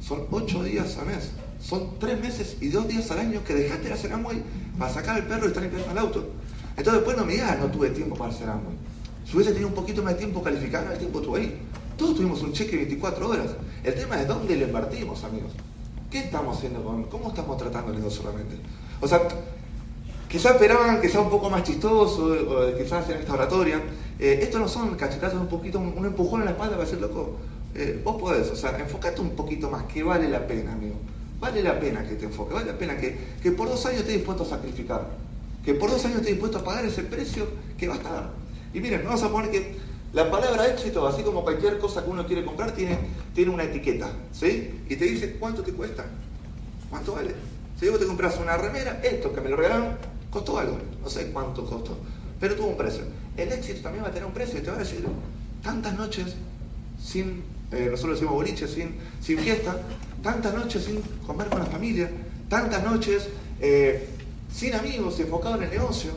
Son 0.00 0.26
ocho 0.30 0.62
días 0.62 0.98
al 0.98 1.06
mes. 1.06 1.30
Son 1.60 1.98
tres 1.98 2.20
meses 2.20 2.58
y 2.60 2.68
dos 2.68 2.86
días 2.88 3.10
al 3.10 3.20
año 3.20 3.42
que 3.42 3.54
dejaste 3.54 3.88
de 3.88 3.94
hacer 3.94 4.12
Amway 4.12 4.42
para 4.78 4.92
sacar 4.92 5.16
al 5.16 5.26
perro 5.26 5.46
y 5.46 5.48
estar 5.48 5.62
limpiando 5.62 5.92
el 5.92 5.98
auto. 5.98 6.28
Entonces 6.76 6.94
después 6.94 7.16
no 7.16 7.24
me 7.24 7.34
digas, 7.34 7.58
no 7.58 7.66
tuve 7.66 7.90
tiempo 7.90 8.16
para 8.16 8.30
hacer 8.30 8.48
Amway. 8.48 8.76
Si 9.24 9.34
hubiese 9.34 9.52
tenido 9.52 9.68
un 9.68 9.74
poquito 9.74 10.02
más 10.02 10.14
de 10.14 10.18
tiempo 10.18 10.42
calificado, 10.42 10.92
el 10.92 10.98
tiempo 10.98 11.20
estuvo 11.20 11.36
ahí. 11.36 11.56
Todos 11.96 12.16
tuvimos 12.16 12.42
un 12.42 12.52
cheque 12.52 12.72
de 12.72 12.78
24 12.78 13.28
horas. 13.28 13.50
El 13.82 13.94
tema 13.94 14.20
es 14.20 14.26
dónde 14.26 14.56
lo 14.56 14.66
invertimos, 14.66 15.22
amigos. 15.24 15.52
¿Qué 16.10 16.18
estamos 16.20 16.58
haciendo 16.58 16.82
con, 16.84 17.04
cómo 17.04 17.28
estamos 17.28 17.56
tratando 17.56 17.92
el 17.92 17.98
negocio 17.98 18.22
solamente? 18.22 18.56
O 19.00 19.08
sea, 19.08 19.20
quizás 20.28 20.52
esperaban 20.52 21.00
que 21.00 21.08
sea 21.08 21.20
un 21.20 21.30
poco 21.30 21.48
más 21.50 21.62
chistoso, 21.62 22.26
o 22.26 22.76
quizás 22.76 23.08
en 23.10 23.18
esta 23.18 23.34
oratoria. 23.34 23.80
Eh, 24.18 24.40
esto 24.42 24.58
no 24.58 24.68
son 24.68 24.94
cachetazos, 24.96 25.40
un 25.40 25.48
poquito, 25.48 25.78
un, 25.78 26.04
empujón 26.04 26.40
en 26.40 26.46
la 26.46 26.52
espalda 26.52 26.76
para 26.76 26.84
decir, 26.84 27.00
loco, 27.00 27.36
eh, 27.74 28.00
vos 28.04 28.20
podés, 28.20 28.50
o 28.50 28.56
sea, 28.56 28.78
enfócate 28.78 29.20
un 29.20 29.30
poquito 29.30 29.70
más, 29.70 29.84
que 29.84 30.02
vale 30.02 30.28
la 30.28 30.46
pena, 30.46 30.72
amigo. 30.72 30.96
vale 31.40 31.62
la 31.62 31.78
pena 31.80 32.06
que 32.06 32.14
te 32.14 32.26
enfoques, 32.26 32.54
vale 32.54 32.72
la 32.72 32.78
pena 32.78 32.96
que, 32.96 33.16
que 33.42 33.50
por 33.50 33.68
dos 33.68 33.84
años 33.86 34.00
estés 34.00 34.14
dispuesto 34.14 34.44
a 34.44 34.46
sacrificar, 34.46 35.08
que 35.64 35.74
por 35.74 35.90
dos 35.90 36.04
años 36.04 36.18
estés 36.18 36.32
dispuesto 36.32 36.58
a 36.58 36.64
pagar 36.64 36.84
ese 36.84 37.02
precio 37.02 37.46
que 37.78 37.88
va 37.88 37.94
a 37.94 37.96
estar. 37.96 38.30
Y 38.72 38.80
miren, 38.80 39.02
vamos 39.04 39.22
a 39.22 39.30
poner 39.30 39.50
que 39.50 39.76
la 40.12 40.30
palabra 40.30 40.68
éxito, 40.68 41.06
así 41.06 41.22
como 41.22 41.42
cualquier 41.42 41.78
cosa 41.78 42.04
que 42.04 42.10
uno 42.10 42.26
quiere 42.26 42.44
comprar, 42.44 42.72
tiene, 42.72 42.98
tiene 43.34 43.50
una 43.50 43.64
etiqueta, 43.64 44.10
¿sí? 44.32 44.82
Y 44.88 44.96
te 44.96 45.06
dice 45.06 45.36
cuánto 45.40 45.62
te 45.62 45.72
cuesta, 45.72 46.04
cuánto 46.90 47.14
vale. 47.14 47.34
Si 47.80 47.88
vos 47.88 47.98
te 47.98 48.06
compras 48.06 48.38
una 48.40 48.56
remera, 48.56 49.00
esto 49.02 49.32
que 49.32 49.40
me 49.40 49.48
lo 49.48 49.56
regalaron, 49.56 49.96
costó 50.30 50.58
algo, 50.58 50.78
no 51.02 51.08
sé 51.08 51.30
cuánto 51.32 51.64
costó, 51.64 51.96
pero 52.38 52.54
tuvo 52.54 52.68
un 52.68 52.76
precio. 52.76 53.02
El 53.36 53.50
éxito 53.52 53.80
también 53.82 54.04
va 54.04 54.08
a 54.08 54.12
tener 54.12 54.26
un 54.26 54.34
precio 54.34 54.58
y 54.58 54.62
te 54.62 54.70
va 54.70 54.76
a 54.76 54.80
decir, 54.80 55.04
tantas 55.62 55.96
noches 55.96 56.36
sin, 57.02 57.42
eh, 57.72 57.88
nosotros 57.90 58.16
decimos 58.16 58.34
boliche, 58.34 58.68
sin, 58.68 58.94
sin 59.20 59.38
fiesta, 59.38 59.76
tantas 60.22 60.54
noches 60.54 60.84
sin 60.84 61.00
comer 61.26 61.48
con 61.48 61.58
la 61.58 61.66
familia, 61.66 62.10
tantas 62.48 62.84
noches 62.84 63.28
eh, 63.60 64.08
sin 64.54 64.74
amigos, 64.74 65.18
enfocado 65.18 65.56
en 65.56 65.64
el 65.64 65.70
negocio, 65.70 66.12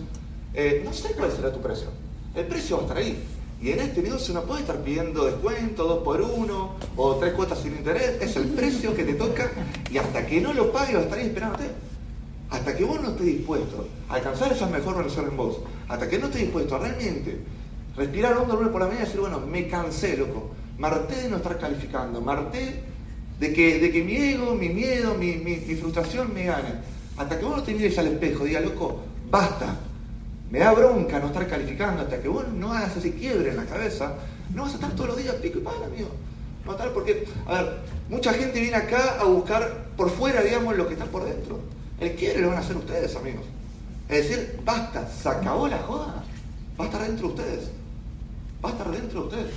eh, 0.54 0.82
no 0.86 0.94
sé 0.94 1.14
cuál 1.14 1.32
será 1.32 1.52
tu 1.52 1.60
precio. 1.60 1.88
El 2.36 2.46
precio 2.46 2.78
va 2.78 2.84
a 2.84 2.86
estar 2.86 2.98
ahí. 2.98 3.24
Y 3.60 3.72
en 3.72 3.80
este 3.80 4.04
negocio 4.04 4.34
no 4.36 4.44
puedes 4.44 4.62
estar 4.62 4.84
pidiendo 4.84 5.26
descuento, 5.26 5.86
dos 5.86 6.04
por 6.04 6.22
uno, 6.22 6.76
o 6.96 7.16
tres 7.16 7.34
cuotas 7.34 7.60
sin 7.60 7.76
interés. 7.76 8.22
Es 8.22 8.36
el 8.36 8.50
precio 8.50 8.96
que 8.96 9.04
te 9.04 9.16
toca 9.16 9.50
y 9.92 9.98
hasta 9.98 10.28
que 10.28 10.40
no 10.40 10.54
lo 10.54 10.72
pagues 10.72 10.96
va 10.96 11.00
a 11.00 11.04
estar 11.04 11.18
ahí 11.18 11.26
esperándote. 11.26 11.66
Hasta 12.52 12.78
que 12.78 12.84
vos 12.84 13.02
no 13.02 13.10
estés 13.10 13.26
dispuesto 13.26 13.88
a 14.08 14.14
alcanzar 14.14 14.52
esa 14.52 14.68
mejor 14.68 14.98
versión 14.98 15.28
en 15.28 15.36
vos, 15.36 15.58
hasta 15.88 16.08
que 16.08 16.20
no 16.20 16.28
estés 16.28 16.42
dispuesto 16.44 16.76
a 16.76 16.80
realmente 16.80 17.40
respirar 17.96 18.38
hondo 18.38 18.56
lunes 18.56 18.72
por 18.72 18.82
la 18.82 18.88
mañana 18.88 19.04
y 19.04 19.08
decir, 19.08 19.20
bueno, 19.20 19.40
me 19.40 19.68
cansé, 19.68 20.16
loco. 20.16 20.52
Marté 20.78 21.24
de 21.24 21.30
no 21.30 21.38
estar 21.38 21.58
calificando, 21.58 22.22
marté 22.22 22.84
de 23.40 23.52
que, 23.52 23.80
de 23.80 23.92
que 23.92 24.04
mi 24.04 24.16
ego, 24.16 24.54
mi 24.54 24.70
miedo, 24.70 25.16
mi, 25.16 25.34
mi, 25.34 25.56
mi 25.58 25.76
frustración 25.76 26.32
me 26.34 26.46
gane. 26.46 26.97
Hasta 27.18 27.40
que 27.40 27.46
vos 27.46 27.58
no 27.58 27.64
te 27.64 27.74
mires 27.74 27.98
al 27.98 28.08
espejo 28.08 28.46
y 28.46 28.50
digas, 28.50 28.64
loco, 28.64 29.00
basta, 29.32 29.76
me 30.52 30.60
da 30.60 30.72
bronca 30.72 31.20
no 31.20 31.28
estar 31.28 31.48
calificando 31.48 32.04
hasta 32.04 32.22
que 32.22 32.28
vos 32.28 32.48
no 32.50 32.72
hagas 32.74 32.96
ese 32.98 33.14
quiebre 33.14 33.50
en 33.50 33.58
la 33.58 33.66
cabeza, 33.66 34.14
no 34.54 34.64
vas 34.64 34.74
a 34.74 34.76
estar 34.76 34.92
todos 34.92 35.10
los 35.10 35.18
días 35.18 35.36
pico 35.36 35.60
y 35.60 35.62
pala, 35.62 35.88
amigo. 35.88 36.10
No 36.66 36.74
estar 36.74 36.94
porque, 36.94 37.26
a 37.48 37.64
ver, 37.64 37.78
mucha 38.10 38.34
gente 38.34 38.60
viene 38.60 38.76
acá 38.76 39.18
a 39.20 39.24
buscar 39.24 39.88
por 39.98 40.12
fuera, 40.12 40.42
digamos, 40.42 40.78
lo 40.78 40.88
que 40.88 40.94
está 40.94 41.06
por 41.06 41.26
dentro. 41.26 41.60
El 42.00 42.16
quiebre 42.16 42.42
lo 42.42 42.50
van 42.50 42.58
a 42.58 42.60
hacer 42.62 42.78
ustedes, 42.78 43.16
amigos. 43.16 43.46
Es 44.10 44.30
decir, 44.30 44.60
basta, 44.64 45.10
se 45.10 45.28
acabó 45.28 45.68
la 45.68 45.80
joda. 45.80 46.24
Va 46.80 46.86
a 46.86 46.88
estar 46.88 47.02
dentro 47.02 47.30
de 47.30 47.34
ustedes. 47.34 47.70
Va 48.64 48.70
a 48.70 48.72
estar 48.74 48.92
dentro 48.92 49.22
de 49.22 49.28
ustedes. 49.28 49.54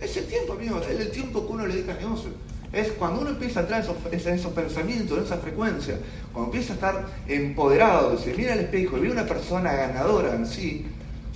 Es 0.00 0.16
el 0.16 0.26
tiempo, 0.26 0.52
amigos, 0.52 0.86
es 0.88 1.00
el 1.00 1.10
tiempo 1.10 1.46
que 1.46 1.52
uno 1.52 1.66
le 1.66 1.74
dedica 1.74 1.92
al 1.92 2.00
negocio 2.00 2.30
es 2.72 2.92
cuando 2.92 3.20
uno 3.20 3.30
empieza 3.30 3.60
a 3.60 3.66
traer 3.66 3.84
esos, 3.84 3.96
esos 4.12 4.52
pensamientos, 4.52 5.18
esa 5.18 5.36
frecuencia, 5.36 5.98
cuando 6.32 6.52
empieza 6.52 6.72
a 6.72 6.76
estar 6.76 7.06
empoderado, 7.28 8.16
se 8.18 8.34
mira 8.34 8.54
al 8.54 8.60
espejo 8.60 8.96
y 8.96 9.02
ve 9.02 9.10
una 9.10 9.26
persona 9.26 9.72
ganadora 9.72 10.34
en 10.34 10.46
sí, 10.46 10.86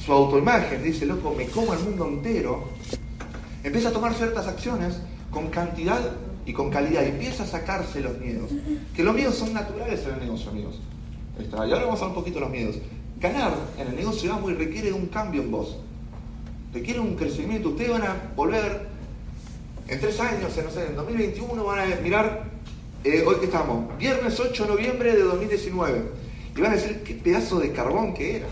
su 0.03 0.13
autoimagen, 0.13 0.83
dice, 0.83 1.05
loco, 1.05 1.35
me 1.37 1.47
como 1.47 1.75
el 1.75 1.81
mundo 1.81 2.07
entero, 2.09 2.69
empieza 3.63 3.91
a 3.91 3.93
tomar 3.93 4.15
ciertas 4.15 4.47
acciones 4.47 4.99
con 5.31 5.49
cantidad 5.49 6.01
y 6.47 6.53
con 6.53 6.71
calidad, 6.71 7.03
y 7.05 7.09
empieza 7.09 7.43
a 7.43 7.47
sacarse 7.47 8.01
los 8.01 8.19
miedos. 8.19 8.51
Que 8.95 9.03
los 9.03 9.15
miedos 9.15 9.35
son 9.35 9.53
naturales 9.53 10.05
en 10.07 10.15
el 10.15 10.21
negocio, 10.21 10.51
amigos. 10.51 10.81
y 11.39 11.55
ahora 11.55 11.85
vamos 11.85 12.01
a 12.01 12.05
hablar 12.05 12.09
un 12.09 12.15
poquito 12.15 12.37
de 12.37 12.41
los 12.41 12.51
miedos. 12.51 12.77
Ganar 13.21 13.53
en 13.79 13.89
el 13.89 13.97
negocio 13.97 14.39
y 14.49 14.55
requiere 14.55 14.93
un 14.93 15.07
cambio 15.07 15.43
en 15.43 15.51
vos. 15.51 15.77
Requiere 16.73 17.01
un 17.01 17.17
crecimiento. 17.17 17.71
Ustedes 17.71 17.91
van 17.91 18.03
a 18.03 18.33
volver 18.37 18.96
en 19.89 20.01
tres 20.01 20.19
años, 20.21 20.57
no 20.57 20.71
sé, 20.71 20.87
en 20.87 20.97
2021 20.97 21.65
van 21.65 21.93
a 21.93 21.97
mirar, 21.97 22.45
eh, 23.05 23.25
hoy 23.27 23.37
que 23.37 23.47
estamos, 23.47 23.97
viernes 23.99 24.39
8 24.39 24.65
de 24.65 24.69
noviembre 24.69 25.13
de 25.15 25.23
2019, 25.23 26.03
y 26.57 26.61
van 26.61 26.73
a 26.73 26.75
decir 26.75 27.03
qué 27.05 27.15
pedazo 27.15 27.61
de 27.61 27.73
carbón 27.73 28.15
que 28.15 28.37
era. 28.37 28.47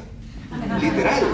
Literal, 0.81 1.25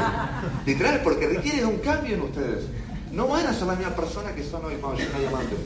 literal, 0.65 1.01
porque 1.05 1.29
requiere 1.29 1.59
de 1.59 1.67
un 1.67 1.79
cambio 1.79 2.15
en 2.15 2.23
ustedes. 2.23 2.65
No 3.13 3.29
van 3.29 3.47
a 3.47 3.53
ser 3.53 3.67
la 3.67 3.75
misma 3.75 3.95
persona 3.95 4.35
que 4.35 4.43
son 4.43 4.65
hoy 4.65 4.77
cuando 4.81 4.99
lleguen 4.99 5.17
a 5.17 5.19
diamante. 5.19 5.57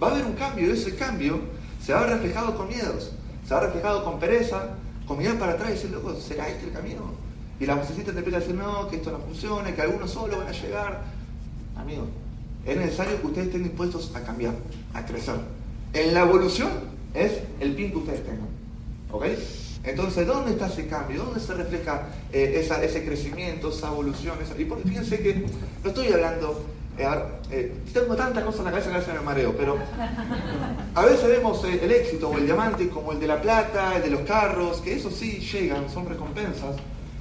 Va 0.00 0.08
a 0.08 0.10
haber 0.12 0.24
un 0.26 0.34
cambio, 0.34 0.68
y 0.68 0.70
ese 0.70 0.94
cambio 0.94 1.40
se 1.82 1.92
va 1.92 2.00
a 2.00 2.02
ver 2.02 2.12
reflejado 2.14 2.56
con 2.56 2.68
miedos, 2.68 3.12
se 3.44 3.54
va 3.54 3.60
a 3.60 3.64
reflejado 3.64 4.04
con 4.04 4.20
pereza, 4.20 4.76
con 5.06 5.18
mirar 5.18 5.38
para 5.38 5.52
atrás 5.52 5.70
y 5.70 5.72
decir, 5.72 5.90
loco, 5.90 6.14
¿será 6.14 6.48
este 6.48 6.66
el 6.66 6.72
camino? 6.72 7.12
Y 7.58 7.66
la 7.66 7.74
vocecita 7.74 8.12
te 8.12 8.18
empieza 8.18 8.36
a 8.36 8.40
decir, 8.40 8.54
no, 8.54 8.88
que 8.88 8.96
esto 8.96 9.10
no 9.10 9.18
funciona, 9.18 9.74
que 9.74 9.82
algunos 9.82 10.10
solo 10.10 10.38
van 10.38 10.46
a 10.46 10.52
llegar. 10.52 11.02
Amigo, 11.76 12.06
es 12.66 12.76
necesario 12.76 13.20
que 13.20 13.26
ustedes 13.26 13.46
estén 13.48 13.62
dispuestos 13.62 14.14
a 14.14 14.20
cambiar, 14.22 14.54
a 14.94 15.04
crecer. 15.06 15.36
En 15.92 16.14
la 16.14 16.20
evolución 16.20 16.70
es 17.14 17.32
el 17.60 17.74
pin 17.74 17.90
que 17.90 17.96
ustedes 17.98 18.24
tengan. 18.24 18.48
¿Ok? 19.10 19.24
Entonces, 19.84 20.26
¿dónde 20.26 20.52
está 20.52 20.66
ese 20.66 20.86
cambio? 20.86 21.24
¿Dónde 21.24 21.40
se 21.40 21.54
refleja 21.54 22.08
eh, 22.32 22.66
ese 22.82 23.04
crecimiento, 23.04 23.70
esa 23.70 23.88
evolución? 23.88 24.36
Y 24.58 24.64
porque 24.64 24.88
fíjense 24.88 25.20
que 25.20 25.46
no 25.82 25.88
estoy 25.88 26.08
hablando, 26.08 26.62
eh, 26.98 27.08
eh, 27.50 27.72
tengo 27.94 28.14
tantas 28.16 28.44
cosas 28.44 28.58
en 28.60 28.64
la 28.66 28.70
cabeza 28.72 28.90
que 28.90 28.96
a 28.96 28.98
veces 28.98 29.14
me 29.14 29.20
mareo, 29.20 29.56
pero 29.56 29.78
a 30.94 31.04
veces 31.04 31.28
vemos 31.28 31.64
el 31.64 31.90
éxito 31.90 32.28
o 32.28 32.36
el 32.36 32.44
diamante 32.44 32.88
como 32.88 33.12
el 33.12 33.20
de 33.20 33.28
la 33.28 33.40
plata, 33.40 33.96
el 33.96 34.02
de 34.02 34.10
los 34.10 34.20
carros, 34.22 34.80
que 34.82 34.94
eso 34.94 35.10
sí 35.10 35.38
llegan, 35.38 35.88
son 35.88 36.06
recompensas, 36.06 36.76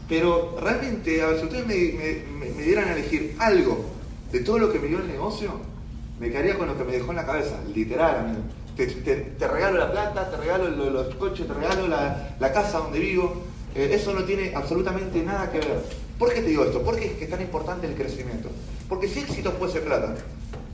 pero 0.09 0.57
realmente, 0.59 1.21
a 1.21 1.27
ver, 1.27 1.39
si 1.39 1.45
ustedes 1.45 1.67
me 1.67 2.63
dieran 2.63 2.89
a 2.89 2.93
elegir 2.93 3.35
algo 3.39 3.96
de 4.31 4.39
todo 4.41 4.59
lo 4.59 4.71
que 4.71 4.79
me 4.79 4.87
dio 4.87 4.99
el 4.99 5.07
negocio, 5.07 5.51
me 6.19 6.29
quedaría 6.29 6.57
con 6.57 6.67
lo 6.67 6.77
que 6.77 6.83
me 6.83 6.91
dejó 6.93 7.11
en 7.11 7.17
la 7.17 7.25
cabeza, 7.25 7.59
literal, 7.73 8.19
amigo. 8.19 8.41
Te, 8.75 9.47
regalo 9.47 9.79
la 9.79 9.91
plata, 9.91 10.29
te 10.29 10.37
regalo 10.37 10.69
los 10.69 11.15
coches, 11.15 11.47
te 11.47 11.53
regalo 11.53 11.87
la, 11.87 12.53
casa 12.53 12.79
donde 12.79 12.99
vivo. 12.99 13.43
Eh, 13.75 13.89
eso 13.91 14.13
no 14.13 14.23
tiene 14.23 14.53
absolutamente 14.55 15.23
nada 15.23 15.51
que 15.51 15.59
ver. 15.59 15.83
¿Por 16.19 16.33
qué 16.33 16.41
te 16.41 16.49
digo 16.49 16.63
esto? 16.63 16.83
Porque 16.83 17.07
es 17.07 17.13
que 17.13 17.23
es 17.25 17.29
tan 17.29 17.41
importante 17.41 17.87
el 17.87 17.95
crecimiento. 17.95 18.49
Porque 18.87 19.07
si 19.07 19.19
éxito 19.19 19.51
fuese 19.53 19.81
plata, 19.81 20.15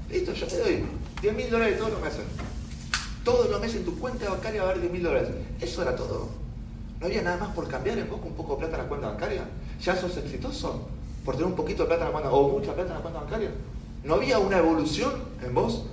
listo, 0.10 0.34
yo 0.34 0.48
te 0.48 0.58
doy 0.58 0.84
10 1.22 1.36
mil 1.36 1.50
dólares 1.50 1.78
todos 1.78 1.92
los 1.92 2.02
meses. 2.02 2.22
Todos 3.24 3.50
los 3.50 3.62
meses 3.62 3.78
en 3.78 3.86
tu 3.86 3.98
cuenta 4.00 4.30
bancaria 4.30 4.62
va 4.62 4.68
a 4.68 4.72
haber 4.72 4.82
10 4.82 4.94
mil 4.94 5.04
dólares. 5.04 5.30
Eso 5.62 5.82
era 5.82 5.96
todo. 5.96 6.30
No 7.00 7.06
había 7.06 7.22
nada 7.22 7.38
más 7.38 7.56
por 7.56 7.68
cambiar 7.70 7.98
en 7.98 8.10
vos 8.10 8.20
un 8.24 8.34
poco 8.34 8.54
de 8.54 8.60
plata 8.60 8.76
en 8.76 8.84
la 8.84 8.90
cuenta 8.90 9.08
bancaria. 9.08 9.46
Ya 9.82 9.96
sos 9.96 10.18
exitoso 10.18 10.90
por 11.24 11.36
tener 11.36 11.48
un 11.48 11.56
poquito 11.56 11.84
de 11.84 11.88
plata 11.88 12.06
en 12.06 12.08
la 12.08 12.12
cuenta, 12.12 12.32
o 12.32 12.50
mucha 12.50 12.74
plata 12.74 12.90
en 12.90 12.96
la 12.96 13.02
cuenta 13.02 13.20
bancaria. 13.22 13.52
No 14.04 14.16
había 14.16 14.40
una 14.40 14.58
evolución 14.58 15.14
en 15.42 15.54
vos 15.54 15.86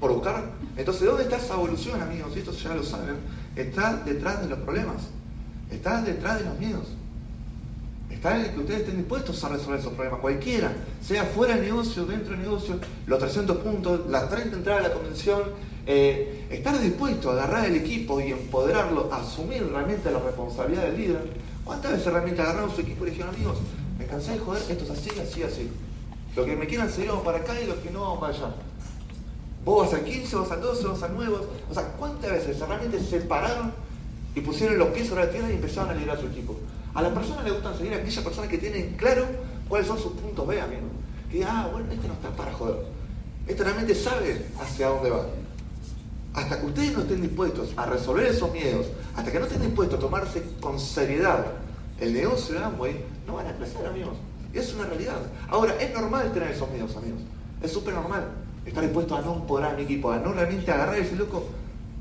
por 0.00 0.12
buscar. 0.12 0.50
Entonces, 0.76 1.06
¿dónde 1.06 1.24
está 1.24 1.36
esa 1.36 1.54
evolución, 1.54 2.00
amigos? 2.00 2.32
Y 2.34 2.40
esto 2.40 2.52
ya 2.52 2.74
lo 2.74 2.82
saben. 2.82 3.16
Está 3.54 3.94
detrás 4.04 4.42
de 4.42 4.48
los 4.48 4.58
problemas. 4.60 5.08
Está 5.70 6.02
detrás 6.02 6.38
de 6.38 6.44
los 6.44 6.58
miedos. 6.58 6.86
Está 8.10 8.36
en 8.36 8.52
que 8.52 8.60
ustedes 8.60 8.80
estén 8.80 8.96
dispuestos 8.98 9.42
a 9.44 9.48
resolver 9.48 9.80
esos 9.80 9.92
problemas, 9.92 10.20
cualquiera, 10.20 10.72
sea 11.02 11.24
fuera 11.24 11.56
del 11.56 11.64
negocio, 11.64 12.06
dentro 12.06 12.32
del 12.32 12.42
negocio, 12.42 12.78
los 13.06 13.18
300 13.18 13.56
puntos, 13.58 14.08
las 14.08 14.30
30 14.30 14.56
entradas 14.56 14.84
a 14.84 14.88
la 14.88 14.94
convención, 14.94 15.42
eh, 15.86 16.46
estar 16.50 16.80
dispuesto 16.80 17.30
a 17.30 17.34
agarrar 17.34 17.66
el 17.66 17.76
equipo 17.76 18.20
y 18.20 18.30
empoderarlo, 18.30 19.12
asumir 19.12 19.68
realmente 19.70 20.10
la 20.10 20.20
responsabilidad 20.20 20.84
del 20.84 20.96
líder. 20.96 21.30
¿Cuántas 21.64 21.92
veces 21.92 22.12
realmente 22.12 22.40
agarraron 22.40 22.70
su 22.70 22.80
equipo 22.80 23.06
y 23.06 23.10
dijeron, 23.10 23.34
amigos, 23.34 23.58
me 24.06 24.12
cansé 24.12 24.32
de 24.32 24.38
joder, 24.38 24.62
esto 24.70 24.84
es 24.84 24.90
así, 24.90 25.10
así, 25.20 25.42
así. 25.42 25.70
Los 26.36 26.46
que 26.46 26.56
me 26.56 26.66
quieran 26.66 26.90
seguir 26.90 27.10
vamos 27.10 27.24
para 27.24 27.38
acá 27.38 27.60
y 27.60 27.66
los 27.66 27.76
que 27.78 27.90
no 27.90 28.02
vamos 28.02 28.18
para 28.20 28.32
allá. 28.32 28.54
Vos 29.64 29.84
vas 29.84 29.94
al 29.94 30.04
15, 30.04 30.36
vas 30.36 30.50
al 30.52 30.60
12, 30.60 30.86
vas 30.86 31.02
al 31.02 31.14
9. 31.14 31.36
O 31.68 31.74
sea, 31.74 31.88
¿cuántas 31.94 32.30
veces 32.30 32.60
realmente 32.60 33.02
se 33.02 33.20
pararon 33.20 33.72
y 34.34 34.40
pusieron 34.40 34.78
los 34.78 34.88
pies 34.88 35.08
sobre 35.08 35.24
la 35.24 35.30
tierra 35.30 35.50
y 35.50 35.54
empezaron 35.54 35.90
a 35.90 35.94
liderar 35.94 36.20
su 36.20 36.26
equipo? 36.26 36.56
A 36.94 37.02
las 37.02 37.12
personas 37.12 37.44
les 37.44 37.54
gustan 37.54 37.76
seguir 37.76 37.94
a 37.94 37.96
aquellas 37.96 38.22
personas 38.22 38.48
que 38.48 38.58
tienen 38.58 38.94
claro 38.96 39.26
cuáles 39.68 39.88
son 39.88 39.98
sus 39.98 40.12
puntos 40.12 40.46
B, 40.46 40.60
amigo. 40.60 40.82
Que 41.30 41.44
ah, 41.44 41.68
bueno, 41.72 41.92
este 41.92 42.06
no 42.06 42.14
está 42.14 42.30
para 42.30 42.52
joder. 42.52 42.76
Este 43.48 43.64
realmente 43.64 43.94
sabe 43.94 44.46
hacia 44.60 44.88
dónde 44.88 45.10
va. 45.10 45.26
Hasta 46.34 46.60
que 46.60 46.66
ustedes 46.66 46.92
no 46.92 47.00
estén 47.00 47.22
dispuestos 47.22 47.72
a 47.76 47.86
resolver 47.86 48.26
esos 48.26 48.52
miedos, 48.52 48.86
hasta 49.16 49.32
que 49.32 49.40
no 49.40 49.46
estén 49.46 49.62
dispuestos 49.62 49.98
a 49.98 50.00
tomarse 50.00 50.42
con 50.60 50.78
seriedad 50.78 51.46
el 52.00 52.12
negocio 52.12 52.54
de 52.54 52.64
Amway, 52.64 53.04
no 53.26 53.34
van 53.34 53.46
a 53.46 53.56
crecer, 53.56 53.86
amigos. 53.86 54.16
Es 54.52 54.74
una 54.74 54.86
realidad. 54.86 55.16
Ahora, 55.48 55.74
es 55.80 55.92
normal 55.94 56.32
tener 56.32 56.50
esos 56.50 56.70
miedos, 56.70 56.96
amigos. 56.96 57.20
Es 57.62 57.72
súper 57.72 57.94
normal. 57.94 58.26
Estar 58.64 58.82
dispuesto 58.82 59.16
a 59.16 59.20
no 59.22 59.34
empoderar 59.34 59.74
a 59.74 59.76
mi 59.76 59.82
equipo, 59.82 60.10
a 60.10 60.18
no 60.18 60.32
realmente 60.32 60.70
agarrar 60.70 60.96
y 60.96 61.02
decir, 61.02 61.18
loco, 61.18 61.44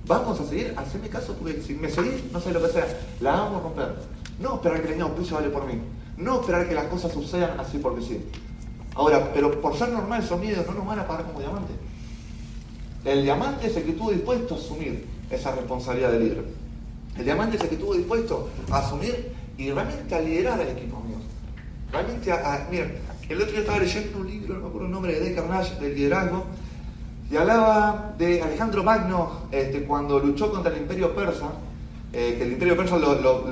vamos 0.08 0.40
a 0.40 0.46
seguir, 0.46 0.74
haceme 0.76 1.10
caso, 1.10 1.36
porque 1.36 1.62
si 1.62 1.74
me 1.74 1.90
seguís, 1.90 2.32
no 2.32 2.40
sé 2.40 2.52
lo 2.52 2.62
que 2.62 2.70
sea, 2.70 2.88
la 3.20 3.32
vamos 3.32 3.60
a 3.60 3.64
romper. 3.64 3.96
No 4.40 4.56
esperar 4.56 4.82
que 4.82 4.90
tenga 4.90 5.06
un 5.06 5.16
piso 5.16 5.36
vale 5.36 5.50
por 5.50 5.66
mí. 5.66 5.80
No 6.18 6.42
esperar 6.42 6.68
que 6.68 6.76
las 6.76 6.86
cosas 6.86 7.12
sucedan 7.12 7.60
así 7.60 7.78
porque 7.78 8.02
sí. 8.02 8.22
Ahora, 8.96 9.32
pero 9.34 9.60
por 9.62 9.78
ser 9.78 9.90
normal 9.90 10.24
esos 10.24 10.40
miedos 10.40 10.66
no 10.68 10.74
nos 10.74 10.86
van 10.86 11.00
a 11.00 11.08
pagar 11.08 11.26
como 11.26 11.40
diamante. 11.40 11.74
El 13.04 13.24
diamante 13.24 13.68
es 13.68 13.76
el 13.76 13.84
que 13.84 13.92
estuvo 13.92 14.12
dispuesto 14.12 14.56
a 14.56 14.58
asumir 14.58 15.06
esa 15.30 15.52
responsabilidad 15.52 16.12
de 16.12 16.20
líder. 16.20 16.46
El 17.18 17.24
diamante 17.24 17.58
es 17.58 17.64
el 17.64 17.70
que 17.70 17.76
estuvo 17.76 17.94
dispuesto 17.94 18.50
a 18.72 18.80
asumir 18.80 19.35
y 19.58 19.72
realmente 19.72 20.16
a 20.16 20.22
liderar 20.22 20.60
al 20.60 20.70
equipo, 20.70 20.98
amigos. 20.98 21.24
Realmente 21.92 22.32
a, 22.32 22.68
miren, 22.70 22.94
el 23.30 23.38
otro 23.38 23.52
día 23.52 23.62
estaba 23.62 23.80
leyendo 23.80 24.20
un 24.20 24.28
libro, 24.28 24.54
no 24.56 24.62
me 24.62 24.68
acuerdo 24.68 24.86
el 24.86 24.92
nombre 24.92 25.20
de 25.20 25.34
Carnage, 25.34 25.80
del 25.80 25.96
liderazgo, 25.96 26.46
Y 27.32 27.38
hablaba 27.38 28.14
de 28.18 28.42
Alejandro 28.42 28.84
Magno 28.84 29.48
este, 29.52 29.84
cuando 29.84 30.20
luchó 30.20 30.52
contra 30.52 30.72
el 30.72 30.82
imperio 30.82 31.16
persa, 31.16 31.50
eh, 32.14 32.36
que 32.38 32.44
el 32.44 32.54
imperio 32.54 32.78
persa 32.78 32.98
lo, 32.98 33.20
lo, 33.20 33.50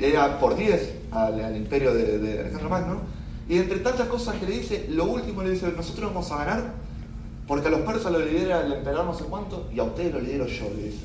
era 0.00 0.38
por 0.40 0.56
10 0.56 0.94
al, 1.10 1.56
imperio 1.56 1.92
de, 1.92 2.40
Alejandro 2.40 2.70
Magno, 2.70 2.96
y 3.48 3.58
entre 3.58 3.80
tantas 3.80 4.08
cosas 4.08 4.36
que 4.36 4.46
le 4.46 4.58
dice, 4.58 4.86
lo 4.88 5.04
último 5.04 5.42
le 5.42 5.50
dice, 5.50 5.70
nosotros 5.76 6.14
vamos 6.14 6.30
a 6.32 6.38
ganar 6.38 6.82
porque 7.46 7.68
a 7.68 7.70
los 7.70 7.80
persas 7.80 8.12
lo 8.12 8.20
lidera 8.20 8.64
el 8.64 8.72
emperador 8.72 9.04
no 9.04 9.14
sé 9.14 9.24
cuánto 9.24 9.68
y 9.74 9.80
a 9.80 9.82
ustedes 9.82 10.14
lo 10.14 10.20
lidero 10.20 10.46
yo, 10.46 10.70
le 10.76 10.84
dice. 10.84 11.04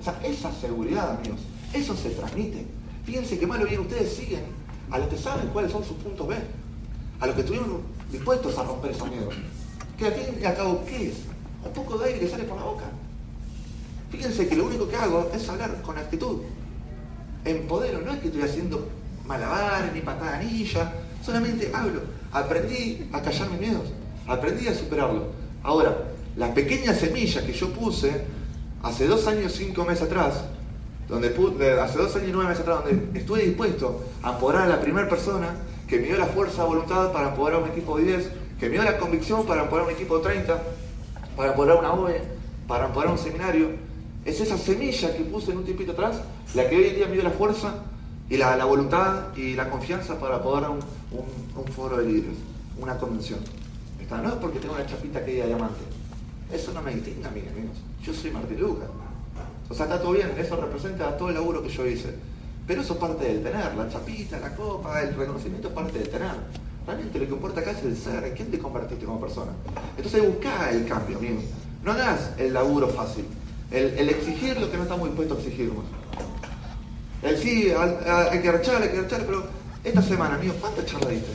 O 0.00 0.04
sea, 0.04 0.18
esa 0.24 0.50
seguridad, 0.52 1.18
amigos, 1.18 1.40
eso 1.72 1.94
se 1.94 2.10
transmite. 2.10 2.64
Fíjense 3.04 3.38
que 3.38 3.46
malo 3.46 3.66
bien 3.66 3.80
ustedes 3.80 4.12
siguen 4.14 4.44
a 4.90 4.98
los 4.98 5.08
que 5.08 5.18
saben 5.18 5.48
cuáles 5.48 5.72
son 5.72 5.84
sus 5.84 5.96
puntos 5.96 6.26
B, 6.26 6.36
a 7.20 7.26
los 7.26 7.34
que 7.34 7.40
estuvieron 7.40 7.82
dispuestos 8.10 8.56
a 8.58 8.62
romper 8.62 8.92
esos 8.92 9.08
miedos. 9.08 9.34
Que 9.98 10.06
al 10.06 10.12
fin 10.12 10.38
y 10.40 10.44
al 10.44 10.56
cabo, 10.56 10.84
¿qué 10.86 11.08
es? 11.08 11.14
Un 11.64 11.72
poco 11.72 11.98
de 11.98 12.06
aire 12.06 12.20
que 12.20 12.28
sale 12.28 12.44
por 12.44 12.56
la 12.56 12.64
boca. 12.64 12.84
Fíjense 14.10 14.46
que 14.46 14.56
lo 14.56 14.66
único 14.66 14.88
que 14.88 14.96
hago 14.96 15.30
es 15.34 15.48
hablar 15.48 15.80
con 15.82 15.96
actitud. 15.98 16.42
Empodero, 17.44 18.02
no 18.02 18.12
es 18.12 18.20
que 18.20 18.28
estoy 18.28 18.42
haciendo 18.42 18.88
malabares 19.26 19.92
ni 19.92 20.00
patadanilla, 20.00 20.92
solamente 21.24 21.70
hablo. 21.72 22.02
Aprendí 22.32 23.08
a 23.12 23.20
callar 23.20 23.50
mis 23.50 23.60
miedos, 23.60 23.88
aprendí 24.26 24.68
a 24.68 24.74
superarlo. 24.74 25.28
Ahora, 25.62 26.12
la 26.36 26.54
pequeña 26.54 26.94
semilla 26.94 27.44
que 27.44 27.52
yo 27.52 27.72
puse 27.72 28.24
hace 28.82 29.06
dos 29.06 29.26
años, 29.26 29.52
cinco 29.52 29.84
meses 29.84 30.04
atrás, 30.04 30.44
donde 31.08 31.28
hace 31.80 31.98
dos 31.98 32.14
años 32.16 32.28
y 32.28 32.32
nueve 32.32 32.48
meses 32.50 32.62
atrás, 32.62 32.84
donde 32.84 33.18
estuve 33.18 33.42
dispuesto 33.42 34.02
a 34.22 34.32
empoderar 34.32 34.64
a 34.64 34.68
la 34.68 34.80
primera 34.80 35.08
persona 35.08 35.54
que 35.86 35.98
me 35.98 36.06
dio 36.06 36.16
la 36.16 36.26
fuerza 36.26 36.64
voluntad 36.64 37.12
para 37.12 37.28
empoderar 37.28 37.60
a 37.60 37.64
un 37.64 37.70
equipo 37.70 37.98
de 37.98 38.04
10, 38.04 38.30
que 38.58 38.66
me 38.66 38.72
dio 38.72 38.82
la 38.82 38.98
convicción 38.98 39.44
para 39.44 39.64
empoderar 39.64 39.88
un 39.88 39.94
equipo 39.94 40.16
de 40.18 40.24
30, 40.24 40.62
para 41.36 41.50
empoderar 41.50 41.78
una 41.78 41.92
OE, 41.92 42.22
para 42.66 42.86
empoderar 42.86 43.12
un 43.12 43.18
seminario. 43.18 43.70
Es 44.24 44.40
esa 44.40 44.56
semilla 44.56 45.14
que 45.16 45.24
puse 45.24 45.50
en 45.50 45.58
un 45.58 45.64
tiempito 45.64 45.92
atrás, 45.92 46.22
la 46.54 46.68
que 46.68 46.76
hoy 46.76 46.84
en 46.84 46.94
día 46.94 47.06
me 47.08 47.14
dio 47.14 47.22
la 47.22 47.30
fuerza 47.30 47.74
y 48.30 48.38
la, 48.38 48.64
voluntad 48.64 49.36
y 49.36 49.54
la 49.54 49.68
confianza 49.68 50.18
para 50.18 50.42
poder 50.42 50.70
un, 50.70 50.78
un, 50.78 51.72
foro 51.74 51.98
de 51.98 52.06
líderes, 52.06 52.38
una 52.80 52.96
convención. 52.96 53.40
no 54.10 54.28
es 54.28 54.34
porque 54.36 54.60
tengo 54.60 54.74
una 54.74 54.86
chapita 54.86 55.22
que 55.22 55.32
diga 55.32 55.46
diamante. 55.46 55.80
Eso 56.50 56.72
no 56.72 56.80
me 56.80 56.94
distingue 56.94 57.26
a 57.26 57.30
mí, 57.30 57.40
amigos. 57.40 57.76
Yo 58.02 58.14
soy 58.14 58.30
Martín 58.30 58.60
Lucas. 58.60 58.88
O 59.68 59.74
sea, 59.74 59.86
está 59.86 60.00
todo 60.00 60.12
bien, 60.12 60.32
eso 60.38 60.56
representa 60.56 61.16
todo 61.16 61.28
el 61.28 61.34
laburo 61.34 61.62
que 61.62 61.68
yo 61.68 61.86
hice. 61.86 62.14
Pero 62.66 62.82
eso 62.82 62.94
es 62.94 62.98
parte 62.98 63.24
del 63.24 63.42
tener, 63.42 63.74
la 63.74 63.88
chapita, 63.88 64.38
la 64.38 64.54
copa, 64.54 65.02
el 65.02 65.14
reconocimiento 65.14 65.68
es 65.68 65.74
parte 65.74 65.98
del 65.98 66.08
tener. 66.08 66.36
Realmente 66.86 67.18
lo 67.18 67.26
que 67.26 67.32
importa 67.32 67.60
acá 67.60 67.72
es 67.72 67.82
el 67.84 67.96
ser, 67.96 68.24
en 68.24 68.34
quién 68.34 68.50
te 68.50 68.58
convertiste 68.58 69.04
como 69.04 69.20
persona. 69.20 69.52
Entonces 69.96 70.26
busca 70.26 70.70
el 70.70 70.86
cambio, 70.86 71.18
amigos. 71.18 71.44
No 71.82 71.92
hagas 71.92 72.30
el 72.38 72.52
laburo 72.52 72.88
fácil. 72.88 73.24
El, 73.70 74.08
exigir 74.10 74.60
lo 74.60 74.70
que 74.70 74.76
no 74.76 74.82
estamos 74.82 75.08
dispuestos 75.08 75.38
a 75.38 75.40
exigirnos. 75.40 75.84
El 77.22 77.38
sí, 77.38 77.72
hay 77.72 78.40
que 78.40 78.48
archar, 78.48 78.82
hay 78.82 78.90
que 78.90 78.98
archar, 78.98 79.24
pero 79.24 79.44
esta 79.82 80.02
semana, 80.02 80.34
amigo, 80.34 80.54
¿cuántas 80.60 80.86
charlas 80.86 81.10
diste? 81.10 81.30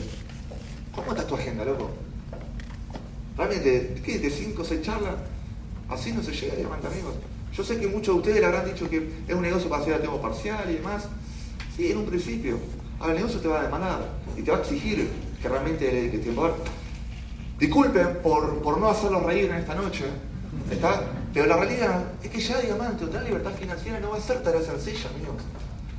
¿Cómo 0.94 1.10
está 1.10 1.26
tu 1.26 1.34
agenda, 1.34 1.64
loco? 1.64 1.90
Realmente, 3.36 4.00
¿qué? 4.04 4.18
¿De 4.18 4.30
cinco 4.30 4.62
o 4.62 4.64
seis 4.64 4.82
charlas? 4.82 5.14
Así 5.88 6.12
no 6.12 6.22
se 6.22 6.32
llega 6.32 6.52
a 6.52 6.56
diamante, 6.56 6.86
amigos. 6.86 7.14
Yo 7.58 7.64
sé 7.64 7.76
que 7.76 7.88
muchos 7.88 8.14
de 8.14 8.20
ustedes 8.20 8.38
le 8.38 8.46
habrán 8.46 8.64
tiempo 8.66 8.88
que 8.88 9.10
es 9.26 9.34
un 9.34 9.42
negocio 9.42 9.68
para 9.68 9.82
hacer 9.82 9.94
a 9.94 9.98
tiempo 9.98 10.22
parcial 10.22 10.64
y 10.70 10.74
demás. 10.74 11.08
Sí, 11.76 11.90
en 11.90 11.98
un 11.98 12.06
principio. 12.06 12.56
Ahora 13.00 13.14
el 13.14 13.18
negocio 13.18 13.40
te 13.40 13.48
va 13.48 13.58
a 13.58 13.62
demandar 13.64 13.98
y 14.36 14.42
te 14.42 14.52
va 14.52 14.58
a 14.58 14.60
exigir 14.60 15.08
que 15.42 15.48
realmente 15.48 15.90
le 15.90 16.02
dediques 16.02 16.22
tiempo. 16.22 16.48
disculpen 17.58 18.18
por, 18.22 18.62
por 18.62 18.78
no 18.78 18.88
hacerlos 18.88 19.24
reír 19.24 19.46
en 19.46 19.56
esta 19.56 19.74
noche, 19.74 20.04
¿está? 20.70 21.02
pero 21.34 21.46
la 21.46 21.56
realidad 21.56 22.04
es 22.22 22.30
que 22.30 22.40
ya 22.40 22.60
diamante 22.60 23.04
tener 23.06 23.24
libertad 23.24 23.52
financiera 23.58 23.98
no 23.98 24.10
va 24.10 24.18
a 24.18 24.20
ser 24.20 24.40
tarea 24.44 24.62
sencilla, 24.62 25.10
amigos. 25.16 25.42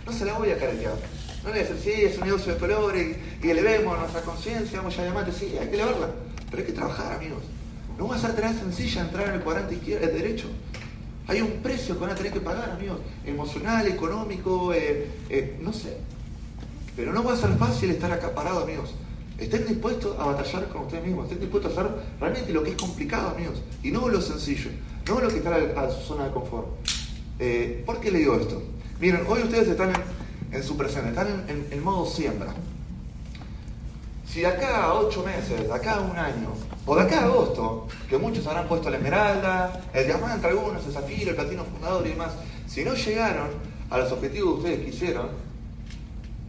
No 0.06 0.14
se 0.14 0.24
la 0.24 0.38
voy 0.38 0.52
a 0.52 0.58
caretear. 0.58 0.96
No 1.44 1.50
le 1.50 1.60
voy 1.60 1.60
a 1.60 1.74
decir, 1.74 1.94
sí, 1.94 2.02
es 2.04 2.18
un 2.18 2.24
negocio 2.24 2.54
de 2.54 2.60
colores 2.60 3.18
y, 3.44 3.48
y 3.48 3.50
elevemos 3.50 4.00
nuestra 4.00 4.22
conciencia, 4.22 4.78
vamos 4.78 4.96
ya 4.96 5.04
diamante, 5.04 5.34
sí, 5.34 5.58
hay 5.60 5.68
que 5.68 5.76
elevarla, 5.76 6.08
pero 6.50 6.62
hay 6.62 6.68
que 6.68 6.74
trabajar, 6.74 7.12
amigos. 7.18 7.44
No 7.98 8.08
va 8.08 8.16
a 8.16 8.20
ser 8.20 8.34
tarea 8.34 8.54
sencilla 8.54 9.02
entrar 9.02 9.28
en 9.28 9.34
el 9.36 9.42
cuadrante 9.42 9.76
izquierdo, 9.76 10.08
el 10.08 10.14
derecho. 10.14 10.48
Hay 11.30 11.42
un 11.42 11.62
precio 11.62 11.94
que 11.94 12.02
van 12.02 12.10
a 12.10 12.16
tener 12.16 12.34
que 12.34 12.40
pagar, 12.40 12.72
amigos, 12.72 12.98
emocional, 13.24 13.88
económico, 13.88 14.74
eh, 14.74 15.08
eh, 15.30 15.60
no 15.62 15.72
sé. 15.72 15.98
Pero 16.96 17.14
no 17.14 17.24
va 17.24 17.34
a 17.34 17.38
ser 17.38 17.52
fácil 17.52 17.92
estar 17.92 18.12
acá 18.12 18.34
parado, 18.34 18.64
amigos. 18.64 18.96
Estén 19.38 19.68
dispuestos 19.68 20.20
a 20.20 20.26
batallar 20.26 20.68
con 20.70 20.82
ustedes 20.82 21.06
mismos, 21.06 21.26
estén 21.26 21.40
dispuestos 21.40 21.78
a 21.78 21.82
hacer 21.82 21.94
realmente 22.20 22.52
lo 22.52 22.64
que 22.64 22.72
es 22.72 22.76
complicado, 22.76 23.30
amigos, 23.30 23.62
y 23.84 23.92
no 23.92 24.10
lo 24.10 24.20
sencillo, 24.22 24.72
no 25.08 25.22
lo 25.22 25.28
que 25.30 25.38
está 25.38 25.56
a, 25.56 25.92
su 25.92 26.02
zona 26.02 26.26
de 26.26 26.32
confort. 26.32 26.68
Eh, 27.38 27.84
¿Por 27.86 28.00
qué 28.00 28.10
le 28.10 28.20
digo 28.20 28.36
esto? 28.36 28.64
Miren, 29.00 29.22
hoy 29.28 29.44
ustedes 29.44 29.68
están 29.68 29.94
en, 30.52 30.64
su 30.64 30.76
presente, 30.76 31.10
están 31.10 31.46
en 31.48 31.84
modo 31.84 32.08
siembra. 32.08 32.56
Si 34.32 34.42
de 34.42 34.48
acá 34.48 34.84
a 34.84 34.94
ocho 34.94 35.24
meses, 35.24 35.68
de 35.68 35.74
acá 35.74 35.96
a 35.96 36.02
un 36.02 36.16
año, 36.16 36.50
o 36.86 36.96
de 36.96 37.02
acá 37.02 37.22
a 37.22 37.26
agosto, 37.26 37.88
que 38.08 38.16
muchos 38.16 38.46
habrán 38.46 38.68
puesto 38.68 38.92
la 38.92 38.98
esmeralda, 38.98 39.82
el 39.92 40.06
diamante 40.06 40.46
algunos, 40.46 40.86
el 40.86 40.94
zafiro, 40.94 41.32
el 41.32 41.36
platino 41.36 41.64
fundador 41.64 42.06
y 42.06 42.12
demás, 42.12 42.34
si 42.68 42.84
no 42.84 42.94
llegaron 42.94 43.48
a 43.90 43.98
los 43.98 44.12
objetivos 44.12 44.54
que 44.54 44.60
ustedes 44.60 44.86
quisieron, 44.86 45.30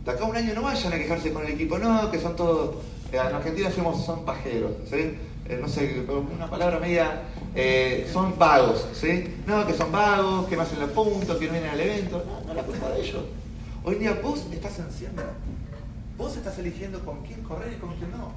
de 0.05 0.11
acá 0.11 0.25
a 0.25 0.27
un 0.27 0.37
año 0.37 0.53
no 0.55 0.61
vayan 0.61 0.93
a 0.93 0.99
quejarse 0.99 1.33
con 1.33 1.43
el 1.47 1.53
equipo, 1.53 1.79
no, 1.79 2.11
que 2.11 2.21
son 2.21 2.37
todos, 2.37 2.75
eh, 3.13 3.17
en 3.17 3.35
Argentina 3.35 3.71
decimos 3.71 4.05
son 4.05 4.27
pajeros, 4.27 4.73
¿sí? 4.85 5.17
Eh, 5.49 5.59
no 5.59 5.67
sé, 5.67 6.05
una 6.35 6.51
palabra 6.51 6.79
media, 6.81 7.23
eh, 7.55 8.07
son 8.13 8.39
vagos, 8.39 8.89
¿sí? 8.93 9.37
No, 9.47 9.67
que 9.67 9.73
son 9.73 9.91
vagos, 9.91 10.47
que 10.49 10.57
no 10.57 10.63
hacen 10.63 10.81
los 10.81 10.91
puntos, 10.91 11.39
que 11.39 11.47
no 11.47 11.53
vienen 11.53 11.71
al 11.71 11.81
evento, 11.81 12.23
no, 12.27 12.47
no 12.47 12.53
la 12.53 12.63
culpa 12.63 12.91
de 12.91 13.01
ellos. 13.01 13.25
Hoy 13.83 13.95
día 13.95 14.21
vos 14.23 14.45
estás 14.53 14.79
siembra. 14.95 15.25
Vos 16.21 16.37
estás 16.37 16.59
eligiendo 16.59 17.01
con 17.01 17.23
quién 17.23 17.43
correr 17.43 17.73
y 17.73 17.77
con 17.77 17.97
quién 17.97 18.11
no. 18.11 18.33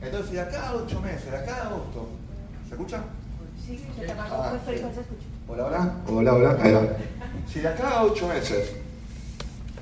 Entonces, 0.00 0.32
de 0.32 0.40
acá 0.40 0.70
a 0.70 0.76
ocho 0.76 0.98
meses, 1.02 1.30
de 1.30 1.36
acá 1.36 1.56
a 1.56 1.66
agosto, 1.66 2.08
¿se 2.66 2.74
escucha? 2.74 3.02
Sí, 3.66 3.78
se 3.78 4.10
ah, 4.12 4.58
escucha. 4.64 4.88
Hola, 5.46 5.66
hola. 5.66 5.94
Hola, 6.08 6.34
hola. 6.34 6.58
Ahí 6.58 6.72
va. 6.72 6.88
Si 7.52 7.60
de 7.60 7.68
acá 7.68 7.98
a 7.98 8.04
ocho 8.04 8.26
meses, 8.28 8.76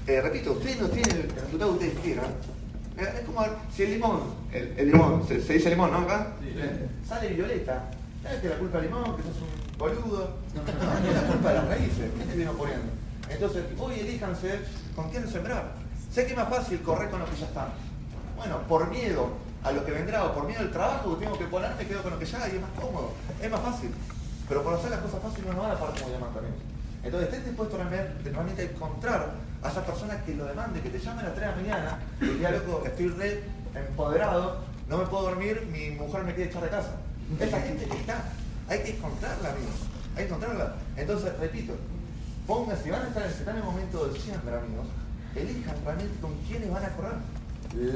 eh, 0.09 0.21
repito, 0.21 0.55
ustedes 0.55 0.81
no 0.81 0.89
tienen 0.89 1.17
el 1.17 1.31
resultado 1.31 1.79
que 1.79 1.87
ustedes 1.87 2.05
quieran, 2.05 2.31
eh, 2.99 3.15
es 3.21 3.27
como 3.27 3.47
si 3.73 3.83
el 3.85 3.91
limón, 3.93 4.21
el, 4.53 4.87
limón, 4.91 5.25
se, 5.29 5.37
dice 5.37 5.71
limón, 5.71 5.93
¿no? 5.93 5.99
Acá, 5.99 6.33
sí, 6.41 6.49
sale 7.09 7.29
violeta. 7.29 7.91
¿Sabes 8.25 8.41
que 8.41 8.49
la 8.49 8.59
culpa 8.59 8.81
del 8.81 8.89
limón? 8.89 9.17
Que 9.17 9.23
sos 9.23 9.37
un 9.41 9.79
boludo. 9.79 10.31
No, 10.53 11.09
es 11.09 11.15
la 11.15 11.29
culpa 11.29 11.49
de 11.51 11.55
las 11.55 11.69
raíces. 11.69 12.11
¿Qué 12.19 12.25
te 12.25 12.37
viene 12.37 12.51
poniendo? 12.51 12.87
Entonces, 13.31 13.63
hoy 13.79 14.01
elíjanse 14.01 14.59
con 14.97 15.11
quién 15.11 15.29
sembrar. 15.29 15.84
Sé 16.15 16.27
que 16.27 16.31
es 16.31 16.39
más 16.39 16.49
fácil 16.49 16.81
correr 16.83 17.11
con 17.11 17.19
lo 17.19 17.27
que 17.27 17.35
ya 17.35 17.47
está. 17.47 17.71
Bueno, 18.37 18.59
por 18.69 18.89
miedo 18.89 19.31
a 19.65 19.73
lo 19.73 19.85
que 19.85 19.91
vendrá 19.91 20.25
o 20.27 20.33
por 20.33 20.47
miedo 20.47 20.61
al 20.61 20.71
trabajo 20.71 21.19
que 21.19 21.25
tengo 21.25 21.37
que 21.37 21.47
poner, 21.47 21.75
me 21.75 21.85
quedo 21.87 22.03
con 22.03 22.13
lo 22.13 22.19
que 22.21 22.25
ya 22.25 22.45
hay, 22.45 22.53
es 22.53 22.61
más 22.61 22.71
cómodo, 22.81 23.11
es 23.43 23.51
más 23.51 23.61
fácil. 23.61 23.91
Pero 24.49 24.63
por 24.63 24.75
hacer 24.75 24.91
las 24.91 25.01
cosas 25.01 25.21
fáciles 25.21 25.53
no 25.53 25.63
van 25.63 25.73
a 25.73 25.75
parar 25.75 25.95
como 25.99 26.11
diamante 26.11 26.35
también. 26.35 26.55
Entonces, 27.03 27.29
estén 27.29 27.45
dispuestos 27.47 27.81
realmente 27.81 28.63
a 28.63 28.65
encontrar 28.65 29.33
a 29.61 29.69
esas 29.69 29.85
personas 29.85 30.23
que 30.23 30.37
lo 30.37 30.45
demanden, 30.45 30.83
que 30.85 30.91
te 30.91 31.01
llamen 31.01 31.27
a 31.27 31.29
las 31.31 31.35
3 31.35 31.47
de 31.47 31.51
la 31.51 31.57
mañana 31.57 31.99
y 32.21 32.27
digan, 32.27 32.53
loco, 32.55 32.83
estoy 32.87 33.09
re 33.09 33.43
empoderado, 33.75 34.59
no 34.89 34.99
me 34.99 35.07
puedo 35.07 35.25
dormir, 35.25 35.69
mi 35.73 35.91
mujer 35.97 36.23
me 36.23 36.33
quiere 36.35 36.49
echar 36.49 36.63
de 36.63 36.69
casa. 36.69 36.93
Esa 37.41 37.61
gente 37.61 37.87
que 37.87 37.97
está, 37.97 38.23
hay 38.69 38.85
que 38.85 38.91
encontrarla, 38.91 39.51
amigos. 39.51 39.75
Hay 40.15 40.23
que 40.23 40.29
encontrarla. 40.29 40.75
Entonces, 40.97 41.37
repito, 41.41 41.75
pónganse, 42.47 42.85
si 42.85 42.91
van 42.91 43.03
a 43.03 43.09
estar, 43.09 43.25
en 43.25 43.57
el 43.57 43.65
momento 43.65 44.07
de 44.07 44.21
siempre, 44.21 44.55
amigos, 44.55 44.87
elijan 45.43 45.77
realmente 45.85 46.21
con 46.21 46.35
quiénes 46.47 46.71
van 46.71 46.85
a 46.85 46.89
correr. 46.91 47.19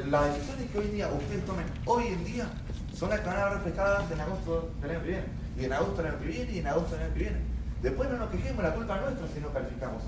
Las 0.09 0.33
decisiones 0.33 0.71
que 0.71 0.77
hoy 0.77 0.85
en 0.85 0.93
día 0.93 1.07
ustedes 1.07 1.45
tomen 1.45 1.65
hoy 1.85 2.07
en 2.07 2.25
día 2.25 2.49
son 2.93 3.09
las 3.09 3.21
que 3.21 3.27
van 3.27 3.37
a 3.37 3.49
reflejadas 3.49 4.11
en 4.11 4.19
agosto 4.19 4.69
del 4.81 4.91
año 4.91 5.01
que 5.01 5.07
viene, 5.07 5.25
y 5.57 5.65
en 5.65 5.73
agosto 5.73 6.01
del 6.01 6.11
año 6.11 6.19
que 6.19 6.27
viene, 6.27 6.51
y 6.51 6.59
en 6.59 6.67
agosto 6.67 6.95
del 6.95 7.05
año 7.05 7.13
que 7.13 7.19
viene. 7.19 7.37
Después 7.81 8.09
no 8.09 8.17
nos 8.17 8.29
quejemos, 8.29 8.63
la 8.63 8.75
culpa 8.75 8.95
es 8.97 9.01
nuestra 9.03 9.27
si 9.33 9.39
no 9.39 9.49
calificamos. 9.53 10.03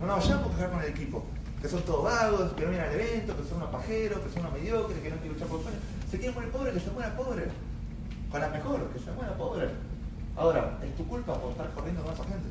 No 0.00 0.06
nos 0.06 0.22
vayamos 0.22 0.46
a 0.46 0.54
quejar 0.54 0.70
con 0.70 0.82
el 0.82 0.90
equipo, 0.90 1.24
que 1.60 1.68
son 1.68 1.82
todos 1.82 2.04
vagos, 2.04 2.52
que 2.52 2.62
no 2.62 2.70
vienen 2.70 2.88
al 2.88 2.94
evento, 2.94 3.36
que 3.36 3.48
son 3.48 3.56
unos 3.56 3.70
pajeros, 3.70 4.20
que 4.20 4.30
son 4.30 4.46
unos 4.46 4.52
mediocres, 4.52 5.00
que 5.00 5.10
no 5.10 5.16
quieren 5.16 5.32
luchar 5.32 5.48
por 5.48 5.58
el 5.58 5.64
sueño. 5.64 5.78
Se 6.10 6.18
quieren 6.18 6.34
poner 6.34 6.50
pobres, 6.50 6.74
que 6.74 6.80
se 6.80 6.90
muera 6.90 7.16
pobre. 7.16 7.44
Con 8.30 8.40
la 8.40 8.48
mejor, 8.48 8.88
que 8.92 8.98
se 9.00 9.10
muera 9.12 9.36
pobre. 9.36 9.68
Ahora, 10.36 10.78
es 10.84 10.94
tu 10.96 11.06
culpa 11.08 11.34
por 11.34 11.50
estar 11.52 11.70
corriendo 11.72 12.02
con 12.02 12.14
esa 12.14 12.24
gente. 12.24 12.48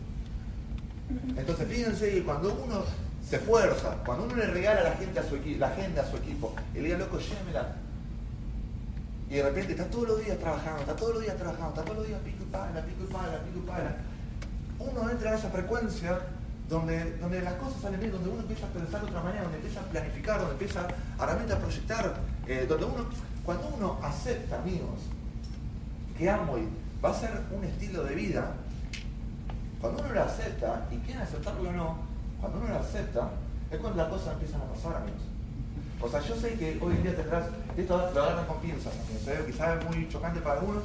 Entonces 1.39 1.67
fíjense 1.67 2.11
que 2.11 2.23
cuando 2.23 2.53
uno 2.53 2.83
se 3.29 3.37
esfuerza, 3.37 3.95
cuando 4.05 4.25
uno 4.25 4.35
le 4.35 4.47
regala 4.47 4.81
a 4.81 4.83
la 4.83 4.95
gente 4.95 5.19
a 5.19 5.23
su 5.23 5.35
equipo, 5.35 5.59
la 5.59 5.67
agenda 5.67 6.01
a 6.01 6.09
su 6.09 6.17
equipo, 6.17 6.53
le 6.73 6.81
diga, 6.81 6.97
loco, 6.97 7.19
llévemela. 7.19 7.75
Y 9.29 9.35
de 9.35 9.43
repente 9.43 9.71
está 9.71 9.85
todos 9.85 10.09
los 10.09 10.25
días 10.25 10.37
trabajando, 10.37 10.81
está 10.81 10.95
todos 10.95 11.13
los 11.15 11.23
días 11.23 11.37
trabajando, 11.37 11.69
está 11.69 11.83
todos 11.83 11.97
los 11.97 12.07
días 12.07 12.19
pico 12.21 12.43
y 12.43 12.51
pala, 12.51 12.81
pico 12.81 13.03
y 13.09 13.13
pala, 13.13 13.39
pico 13.39 13.59
y 13.63 13.67
pala. 13.67 13.95
Uno 14.79 15.09
entra 15.09 15.31
en 15.31 15.37
esa 15.37 15.49
frecuencia 15.49 16.19
donde, 16.69 17.17
donde 17.17 17.41
las 17.41 17.53
cosas 17.55 17.81
salen 17.81 17.99
bien, 17.99 18.11
donde 18.11 18.29
uno 18.29 18.41
empieza 18.41 18.67
a 18.67 18.69
pensar 18.69 19.01
de 19.01 19.07
otra 19.07 19.23
manera, 19.23 19.43
donde 19.43 19.57
empieza 19.57 19.79
a 19.79 19.83
planificar, 19.83 20.39
donde 20.39 20.53
empieza 20.53 20.87
a 21.17 21.25
realmente 21.25 21.53
a 21.53 21.59
proyectar, 21.59 22.13
eh, 22.47 22.65
donde 22.67 22.85
uno, 22.85 23.05
cuando 23.45 23.67
uno 23.75 23.99
acepta, 24.03 24.59
amigos, 24.59 24.99
que 26.17 26.29
Amway 26.29 26.67
va 27.03 27.09
a 27.09 27.13
ser 27.13 27.31
un 27.51 27.63
estilo 27.63 28.03
de 28.03 28.15
vida, 28.15 28.51
cuando 29.81 30.03
uno 30.03 30.13
lo 30.13 30.23
acepta, 30.23 30.87
y 30.91 30.97
quiere 30.97 31.21
aceptarlo 31.21 31.69
o 31.69 31.73
no, 31.73 32.12
cuando 32.43 32.59
uno 32.59 32.73
lo 32.73 32.79
acepta, 32.79 33.29
es 33.71 33.79
cuando 33.79 34.03
las 34.03 34.11
cosas 34.11 34.33
empiezan 34.33 34.59
a 34.59 34.65
pasar, 34.65 34.97
amigos. 34.97 35.23
O 36.01 36.09
sea, 36.09 36.19
yo 36.19 36.35
sé 36.35 36.55
que 36.59 36.77
hoy 36.81 36.95
en 36.99 37.03
día 37.03 37.15
tendrás, 37.15 37.45
esto 37.77 38.11
lo 38.13 38.21
agarran 38.21 38.45
con 38.47 38.59
pinzas, 38.59 38.91
amigos, 38.99 39.47
quizás 39.47 39.79
es 39.79 39.85
muy 39.87 40.09
chocante 40.09 40.41
para 40.41 40.59
algunos, 40.59 40.83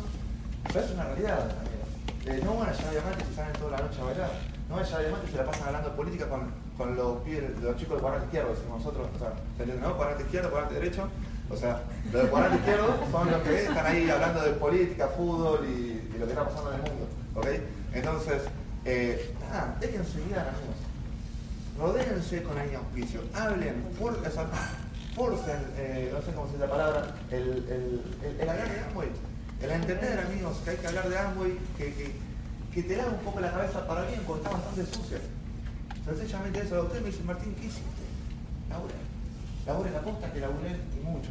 pero 0.69 0.85
es 0.85 0.91
una 0.93 1.03
realidad, 1.03 1.51
amigos. 1.51 1.91
Eh, 2.27 2.41
no 2.45 2.55
van 2.55 2.69
a 2.69 2.73
llevar 2.73 2.93
diamantes 2.93 3.27
y 3.27 3.35
salen 3.35 3.53
toda 3.55 3.71
la 3.73 3.83
noche 3.83 4.01
a 4.01 4.05
bailar. 4.05 4.31
No 4.69 4.77
van 4.77 4.85
a 4.85 4.87
llevar 4.87 5.03
diamantes 5.03 5.29
y 5.29 5.33
se 5.33 5.39
la 5.39 5.51
pasan 5.51 5.67
hablando 5.67 5.89
de 5.91 5.97
política 5.97 6.29
con, 6.29 6.41
con 6.79 6.95
los, 6.95 7.27
los 7.27 7.77
chicos 7.77 7.95
del 7.95 8.03
cuadrante 8.07 8.27
izquierdo, 8.27 8.55
decimos 8.55 8.79
nosotros. 8.79 9.09
O 9.17 9.19
sea, 9.19 9.33
¿se 9.57 9.63
entiende, 9.65 9.83
no? 9.83 9.97
Cuadrante 9.97 10.23
izquierdo, 10.23 10.51
cuadrante 10.51 10.75
derecho. 10.79 11.09
O 11.51 11.57
sea, 11.57 11.83
los 12.13 12.23
del 12.23 12.31
cuadrante 12.31 12.59
izquierdo 12.59 12.87
son 13.11 13.31
los 13.33 13.43
que 13.43 13.65
están 13.67 13.87
ahí 13.87 14.09
hablando 14.09 14.43
de 14.47 14.53
política, 14.53 15.09
fútbol 15.09 15.67
y, 15.67 16.07
y 16.15 16.19
lo 16.21 16.27
que 16.27 16.33
está 16.39 16.45
pasando 16.47 16.71
en 16.71 16.77
el 16.79 16.83
mundo. 16.87 17.07
¿Ok? 17.35 17.47
Entonces, 17.95 18.43
eh, 18.85 19.35
nada, 19.51 19.77
déjense 19.81 20.23
guiar, 20.23 20.47
amigos. 20.55 20.78
Rodéense 21.79 22.43
con 22.43 22.59
alguien 22.59 22.81
auspicio. 22.81 23.21
Hablen, 23.35 23.85
forcen, 25.15 25.61
eh, 25.77 26.11
no 26.13 26.23
sé 26.23 26.33
cómo 26.33 26.47
se 26.47 26.53
dice 26.55 26.67
la 26.67 26.71
palabra, 26.71 27.15
el, 27.31 27.43
el, 27.43 28.03
el, 28.41 28.49
hablar 28.49 28.69
de 28.69 28.81
Amway. 28.81 29.09
El 29.63 29.71
entender, 29.71 30.21
amigos, 30.21 30.59
que 30.65 30.71
hay 30.71 30.77
que 30.77 30.87
hablar 30.87 31.09
de 31.09 31.19
Amway, 31.19 31.59
que, 31.77 31.95
que, 31.95 32.13
que 32.73 32.83
te 32.83 32.97
lave 32.97 33.11
un 33.11 33.21
poco 33.21 33.41
la 33.41 33.51
cabeza 33.51 33.87
para 33.87 34.03
bien, 34.03 34.21
porque 34.27 34.43
está 34.43 34.57
bastante 34.57 34.87
sucia. 34.87 35.19
Sencillamente 36.05 36.61
eso. 36.61 36.83
Usted 36.83 37.01
me 37.01 37.11
dice, 37.11 37.23
Martín, 37.25 37.55
¿qué 37.55 37.67
hiciste? 37.67 38.03
Laura. 38.71 38.95
Laura 39.67 39.91
la 39.91 40.01
posta 40.01 40.33
que 40.33 40.41
laburé 40.41 40.77
y 40.97 41.05
mucho. 41.05 41.31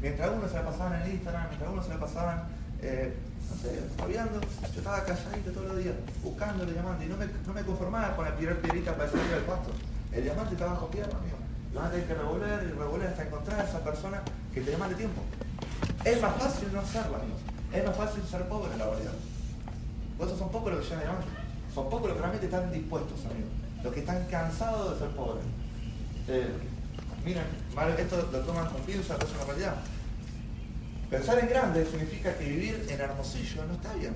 Mientras 0.00 0.28
algunos 0.28 0.50
se 0.50 0.56
la 0.56 0.64
pasaban 0.64 1.02
en 1.02 1.10
Instagram, 1.12 1.42
mientras 1.48 1.62
algunos 1.62 1.86
se 1.86 1.94
la 1.94 2.00
pasaban, 2.00 2.42
eh, 2.82 3.14
no 3.50 3.56
sé, 3.56 4.72
yo 4.72 4.78
estaba 4.78 5.04
calladito 5.04 5.50
todos 5.52 5.68
los 5.68 5.78
días, 5.78 5.94
buscando 6.22 6.64
el 6.64 6.72
diamante, 6.72 7.04
y 7.04 7.08
no 7.08 7.16
me, 7.16 7.26
no 7.26 7.52
me 7.52 7.62
conformaba 7.62 8.16
con 8.16 8.26
tirar 8.36 8.56
piedrita 8.56 8.96
para 8.96 9.10
salir 9.10 9.26
del 9.26 9.42
pasto. 9.42 9.70
El 10.12 10.22
diamante 10.24 10.54
está 10.54 10.66
bajo 10.66 10.86
tierra, 10.86 11.16
amigo. 11.18 11.36
Lo 11.72 11.80
vas 11.80 11.88
a 11.88 11.92
tener 11.92 12.06
que 12.06 12.14
revolver 12.14 12.64
y 12.64 12.78
revolver 12.78 13.08
hasta 13.08 13.22
encontrar 13.24 13.60
a 13.60 13.64
esa 13.64 13.80
persona 13.80 14.22
que 14.52 14.60
te 14.60 14.70
demande 14.70 14.94
tiempo. 14.96 15.22
Es 16.04 16.20
más 16.20 16.34
fácil 16.36 16.72
no 16.72 16.80
hacerlo, 16.80 17.16
amigos. 17.16 17.40
Es 17.72 17.84
más 17.84 17.96
fácil 17.96 18.22
ser 18.24 18.48
pobre 18.48 18.72
en 18.72 18.78
la 18.78 18.86
realidad. 18.86 19.12
Por 20.18 20.26
eso 20.26 20.36
son 20.36 20.50
pocos 20.50 20.72
los 20.72 20.80
que 20.80 20.86
llegan 20.86 21.02
diamantes. 21.02 21.30
Son 21.74 21.84
pocos 21.88 22.08
los 22.08 22.12
que 22.14 22.20
realmente 22.20 22.46
están 22.46 22.72
dispuestos, 22.72 23.24
amigos. 23.26 23.50
Los 23.84 23.94
que 23.94 24.00
están 24.00 24.26
cansados 24.26 24.92
de 24.92 24.98
ser 24.98 25.16
pobres. 25.16 25.44
Eh, 26.28 26.50
miren, 27.24 27.44
esto 27.98 28.28
lo 28.32 28.38
toman 28.40 28.68
con 28.68 28.80
pinza, 28.82 29.14
es 29.14 29.30
una 29.34 29.44
realidad. 29.44 29.76
Pensar 31.10 31.40
en 31.40 31.48
grande 31.48 31.84
significa 31.84 32.32
que 32.38 32.44
vivir 32.44 32.86
en 32.88 33.00
Hermosillo 33.00 33.66
no 33.66 33.74
está 33.74 33.92
bien. 33.94 34.14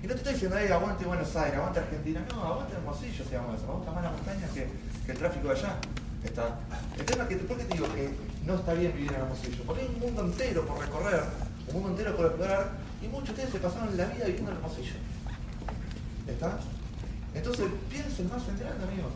Y 0.00 0.06
no 0.06 0.12
te 0.12 0.18
estoy 0.18 0.34
diciendo, 0.34 0.56
hey, 0.58 0.68
aguante 0.70 1.04
Buenos 1.04 1.34
Aires, 1.34 1.58
aguante 1.58 1.80
Argentina. 1.80 2.24
No, 2.30 2.44
aguante 2.44 2.76
Hermosillo, 2.76 3.24
si 3.28 3.34
vamos 3.34 3.54
a 3.54 3.56
eso. 3.56 3.66
Gusta 3.66 3.90
más 3.90 4.04
la 4.04 4.10
montaña 4.12 4.46
que, 4.54 4.68
que 5.04 5.12
el 5.12 5.18
tráfico 5.18 5.48
de 5.48 5.54
allá. 5.54 5.76
Está. 6.22 6.60
El 6.96 7.04
tema 7.04 7.24
es 7.24 7.28
que, 7.30 7.36
¿por 7.36 7.58
qué 7.58 7.64
te 7.64 7.74
digo 7.74 7.92
que 7.94 8.10
no 8.46 8.54
está 8.54 8.74
bien 8.74 8.92
vivir 8.94 9.12
en 9.12 9.20
Hermosillo? 9.20 9.64
Porque 9.66 9.82
hay 9.82 9.88
un 9.88 10.00
mundo 10.00 10.22
entero 10.22 10.64
por 10.66 10.78
recorrer, 10.78 11.22
un 11.66 11.74
mundo 11.74 11.88
entero 11.90 12.16
por 12.16 12.26
explorar, 12.26 12.70
y 13.02 13.08
muchos 13.08 13.26
de 13.26 13.32
ustedes 13.32 13.50
se 13.50 13.58
pasaron 13.58 13.96
la 13.96 14.04
vida 14.04 14.26
viviendo 14.26 14.52
en 14.52 14.56
Hermosillo. 14.56 14.94
¿Está? 16.28 16.58
Entonces 17.34 17.66
piensen 17.90 18.28
más 18.28 18.46
en 18.48 18.58
grande, 18.58 18.84
amigos. 18.84 19.12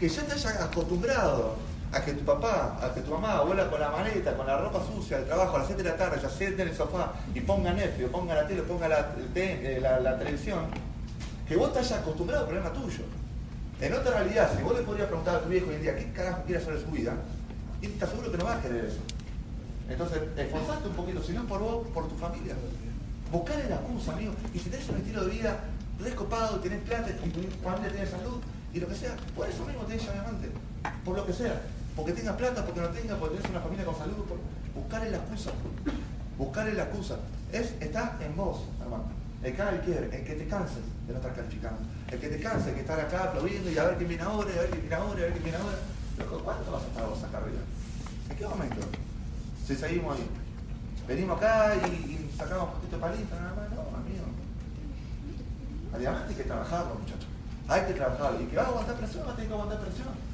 Que 0.00 0.08
ya 0.08 0.22
te 0.22 0.32
hayas 0.32 0.56
acostumbrado 0.62 1.56
a 1.96 2.04
que 2.04 2.12
tu 2.12 2.24
papá, 2.24 2.78
a 2.82 2.92
que 2.92 3.00
tu 3.00 3.10
mamá 3.10 3.40
vuela 3.40 3.70
con 3.70 3.80
la 3.80 3.90
maleta, 3.90 4.36
con 4.36 4.46
la 4.46 4.58
ropa 4.58 4.84
sucia 4.84 5.16
del 5.16 5.26
trabajo 5.26 5.56
a 5.56 5.58
las 5.60 5.66
7 5.68 5.82
de 5.82 5.88
la 5.88 5.96
tarde, 5.96 6.20
ya 6.20 6.28
siente 6.28 6.62
en 6.62 6.68
el 6.68 6.76
sofá 6.76 7.12
y 7.34 7.40
ponga 7.40 7.72
Netflix, 7.72 8.10
ponga 8.10 8.34
la 8.34 8.46
tele, 8.46 8.62
ponga 8.62 8.88
la, 8.88 9.14
eh, 9.34 9.78
la, 9.80 10.18
televisión, 10.18 10.66
que 11.48 11.56
vos 11.56 11.72
te 11.72 11.78
hayas 11.78 12.00
acostumbrado 12.00 12.42
al 12.42 12.48
problema 12.48 12.72
tuyo. 12.72 13.04
En 13.80 13.92
otra 13.94 14.18
realidad, 14.18 14.50
si 14.56 14.62
vos 14.62 14.76
le 14.76 14.82
podrías 14.82 15.06
preguntar 15.06 15.36
a 15.36 15.40
tu 15.40 15.48
viejo 15.48 15.68
hoy 15.68 15.76
en 15.76 15.82
día 15.82 15.96
qué 15.96 16.12
carajo 16.12 16.42
quiere 16.44 16.62
hacer 16.62 16.74
de 16.74 16.84
su 16.84 16.90
vida, 16.90 17.14
y 17.80 17.88
te 17.88 18.06
seguro 18.06 18.30
que 18.30 18.38
no 18.38 18.44
va 18.44 18.56
a 18.56 18.62
querer 18.62 18.84
eso. 18.84 19.00
Entonces, 19.88 20.20
esforzate 20.36 20.88
un 20.88 20.94
poquito, 20.94 21.22
si 21.22 21.32
no 21.32 21.46
por 21.46 21.60
vos, 21.60 21.86
por 21.94 22.08
tu 22.08 22.16
familia. 22.16 22.54
Buscar 23.30 23.56
la 23.68 23.76
excusa, 23.76 24.12
amigo. 24.12 24.32
Y 24.52 24.58
si 24.58 24.70
tenés 24.70 24.88
un 24.88 24.96
estilo 24.96 25.24
de 25.24 25.30
vida 25.30 25.60
recopado, 26.00 26.58
tenés 26.60 26.80
plata, 26.82 27.10
y 27.10 27.28
tu 27.30 27.40
familia 27.62 27.90
tiene 27.90 28.06
salud, 28.06 28.40
y 28.72 28.80
lo 28.80 28.88
que 28.88 28.94
sea, 28.94 29.16
por 29.34 29.48
eso 29.48 29.64
mismo 29.64 29.82
tenés 29.82 30.02
diamante. 30.02 30.50
Por 31.04 31.16
lo 31.16 31.26
que 31.26 31.32
sea. 31.32 31.60
Porque 31.96 32.12
tengas 32.12 32.36
plata, 32.36 32.64
porque 32.64 32.80
no 32.80 32.88
tengas, 32.88 33.18
porque 33.18 33.36
tenés 33.36 33.50
una 33.50 33.60
familia 33.60 33.86
con 33.86 33.96
salud. 33.96 34.24
Por... 34.28 34.38
Buscar 34.74 35.08
la 35.08 35.16
excusa. 35.16 35.50
Buscar 36.36 36.66
la 36.66 36.82
excusa. 36.82 37.16
Es, 37.50 37.72
está 37.80 38.18
en 38.20 38.36
vos, 38.36 38.60
hermano. 38.80 39.04
El 39.42 39.54
que 39.54 39.62
el 39.62 39.80
quiere, 39.80 40.16
el 40.16 40.24
que 40.24 40.34
te 40.34 40.46
canses 40.46 40.84
de 41.06 41.12
no 41.12 41.18
estar 41.18 41.34
calificando. 41.34 41.78
El 42.10 42.20
que 42.20 42.28
te 42.28 42.40
canse 42.40 42.72
de 42.72 42.80
estar 42.80 43.00
acá 43.00 43.24
aplaudiendo 43.24 43.70
y 43.70 43.78
a 43.78 43.84
ver 43.84 43.96
quién 43.96 44.08
viene 44.08 44.22
ahora, 44.22 44.50
y 44.50 44.58
a 44.58 44.60
ver 44.62 44.70
quién 44.70 44.82
viene 44.82 44.96
ahora, 44.96 45.20
y 45.20 45.22
a 45.22 45.26
ver 45.26 45.32
quién 45.32 45.44
viene 45.44 45.58
ahora. 45.58 45.78
¿cuánto 46.44 46.72
vas 46.72 46.82
a 46.82 46.86
estar 46.86 47.08
vos 47.08 47.22
acá 47.22 47.38
arriba? 47.38 47.60
¿En 48.30 48.36
qué 48.36 48.46
momento? 48.46 48.86
Si 49.66 49.76
seguimos 49.76 50.16
ahí. 50.16 50.26
Venimos 51.06 51.36
acá 51.36 51.74
y, 51.86 52.30
sacamos 52.36 52.68
un 52.68 52.74
poquito 52.74 52.96
de 52.96 53.02
palito, 53.02 53.36
nada 53.36 53.54
más. 53.54 53.70
No, 53.70 53.96
amigo. 53.96 54.26
Diamante 55.98 56.28
hay 56.28 56.36
que 56.36 56.44
trabajarlo, 56.44 56.94
muchachos. 56.96 57.26
Hay 57.68 57.82
que 57.86 57.92
trabajarlo. 57.94 58.42
Y 58.42 58.46
que 58.46 58.56
va 58.56 58.62
a 58.62 58.66
aguantar 58.66 58.96
presión, 58.96 59.26
va 59.26 59.32
a 59.32 59.36
tener 59.36 59.48
que 59.48 59.54
aguantar 59.54 59.80
presión. 59.80 60.25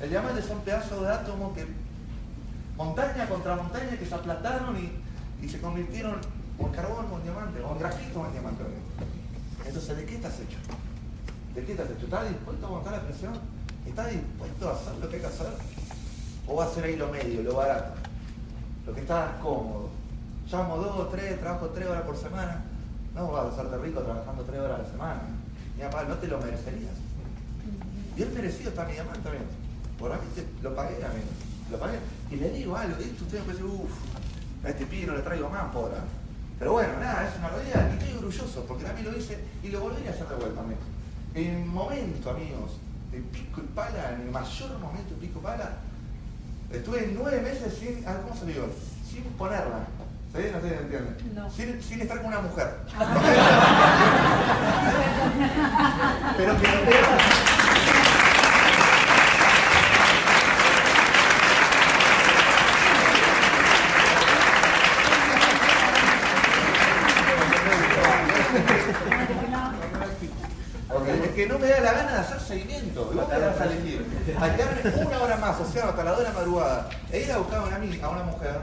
El 0.00 0.10
diamante 0.10 0.42
son 0.42 0.60
pedazos 0.60 1.02
de 1.02 1.08
átomos 1.08 1.54
que 1.54 1.66
montaña 2.76 3.28
contra 3.28 3.56
montaña 3.56 3.96
que 3.98 4.06
se 4.06 4.14
aplastaron 4.14 4.76
y, 4.76 5.44
y 5.44 5.48
se 5.48 5.60
convirtieron 5.60 6.20
en 6.58 6.68
carbón 6.68 7.06
en 7.12 7.22
diamante, 7.22 7.60
o 7.60 7.72
en 7.72 7.78
grafito 7.78 8.26
en 8.26 8.32
diamante. 8.32 8.64
Entonces, 9.66 9.96
¿de 9.96 10.04
qué 10.04 10.16
estás 10.16 10.34
hecho? 10.40 10.58
¿De 11.54 11.64
qué 11.64 11.72
estás 11.72 11.90
hecho? 11.90 12.04
¿Estás 12.04 12.28
dispuesto 12.28 12.66
a 12.66 12.68
aguantar 12.68 12.92
la 12.94 13.02
presión? 13.02 13.32
¿Estás 13.86 14.10
dispuesto 14.10 14.68
a 14.68 14.72
hacer 14.72 14.94
lo 15.00 15.08
que 15.08 15.16
hay 15.16 15.20
que 15.20 15.26
hacer? 15.26 15.46
¿O 16.46 16.56
va 16.56 16.64
a 16.64 16.70
ser 16.70 16.84
ahí 16.84 16.96
lo 16.96 17.08
medio, 17.08 17.42
lo 17.42 17.54
barato? 17.54 17.94
Lo 18.86 18.94
que 18.94 19.00
está 19.00 19.38
cómodo. 19.42 19.90
Llamo 20.50 20.76
dos, 20.76 21.10
tres, 21.10 21.40
trabajo 21.40 21.66
tres 21.70 21.88
horas 21.88 22.02
por 22.02 22.16
semana. 22.16 22.62
No 23.14 23.32
vas 23.32 23.46
a 23.46 23.48
hacerte 23.48 23.78
rico 23.78 24.00
trabajando 24.00 24.44
tres 24.44 24.60
horas 24.60 24.80
a 24.80 24.82
la 24.82 24.88
semana. 24.88 25.20
Mi 25.76 25.82
papá, 25.82 26.04
no 26.04 26.14
te 26.14 26.28
lo 26.28 26.38
merecerías. 26.38 26.94
Bien 28.14 28.32
merecido 28.32 28.70
está 28.70 28.84
mi 28.84 28.92
diamante 28.92 29.20
también. 29.20 29.44
Por 29.98 30.10
mí 30.10 30.16
lo 30.62 30.74
pagué, 30.74 30.96
amigo. 30.96 31.26
Lo 31.70 31.78
pagué. 31.78 31.98
Y 32.30 32.36
le 32.36 32.50
digo 32.50 32.76
algo, 32.76 32.96
esto 32.98 33.24
usted 33.24 33.44
me 33.46 33.52
dice, 33.52 33.64
uff, 33.64 33.90
a 34.64 34.68
este 34.68 34.86
pibe 34.86 35.06
no 35.06 35.14
le 35.14 35.22
traigo 35.22 35.48
más 35.48 35.72
por 35.72 35.84
ahora. 35.84 36.02
Pero 36.58 36.72
bueno, 36.72 36.98
nada, 37.00 37.28
es 37.28 37.38
una 37.38 37.48
realidad. 37.48 37.88
Y 37.90 37.98
estoy 37.98 38.18
orgulloso 38.18 38.64
porque 38.66 38.84
también 38.84 39.10
lo 39.10 39.18
hice 39.18 39.38
y 39.62 39.68
lo 39.68 39.80
volvería 39.80 40.10
a 40.10 40.14
hacer 40.14 40.28
de 40.28 40.36
vuelta, 40.36 40.60
amigo. 40.60 40.80
En 41.34 41.54
el 41.54 41.64
momento, 41.66 42.30
amigos, 42.30 42.72
de 43.10 43.18
pico 43.18 43.62
y 43.62 43.66
pala, 43.74 44.12
en 44.14 44.20
el 44.22 44.30
mayor 44.30 44.78
momento 44.78 45.14
de 45.14 45.20
pico 45.20 45.40
y 45.40 45.42
pala, 45.42 45.76
estuve 46.72 47.12
nueve 47.14 47.40
meses 47.40 47.74
sin, 47.78 48.02
¿cómo 48.02 48.34
se 48.38 48.46
digo? 48.46 48.68
Sin 49.08 49.22
ponerla. 49.38 49.86
¿Sí? 50.34 50.40
No 50.52 50.60
sé 50.60 50.68
si 50.68 50.74
entiende. 50.74 51.16
No. 51.34 51.48
Sin, 51.50 51.82
sin, 51.82 52.00
estar 52.00 52.18
con 52.18 52.26
una 52.26 52.40
mujer. 52.40 52.76
Pero 56.36 56.56
que 71.36 71.46
no 71.46 71.58
me 71.58 71.68
da 71.68 71.80
la 71.80 71.92
gana 71.92 72.12
de 72.12 72.18
hacer 72.18 72.40
seguimiento. 72.40 73.10
Y 73.12 73.16
vos 73.16 73.28
me 73.28 73.38
vas 73.38 73.60
a 73.60 73.64
elegir. 73.64 74.06
A 74.40 74.56
quedarme 74.56 75.06
una 75.06 75.20
hora 75.20 75.36
más, 75.36 75.60
o 75.60 75.70
sea, 75.70 75.90
hasta 75.90 76.02
la 76.02 76.12
hora 76.12 76.20
de 76.20 76.28
la 76.28 76.32
madrugada, 76.32 76.88
e 77.12 77.20
ir 77.20 77.30
a 77.30 77.36
buscar 77.36 77.60
a 78.02 78.08
una, 78.08 78.20
a 78.20 78.24
mujer, 78.24 78.56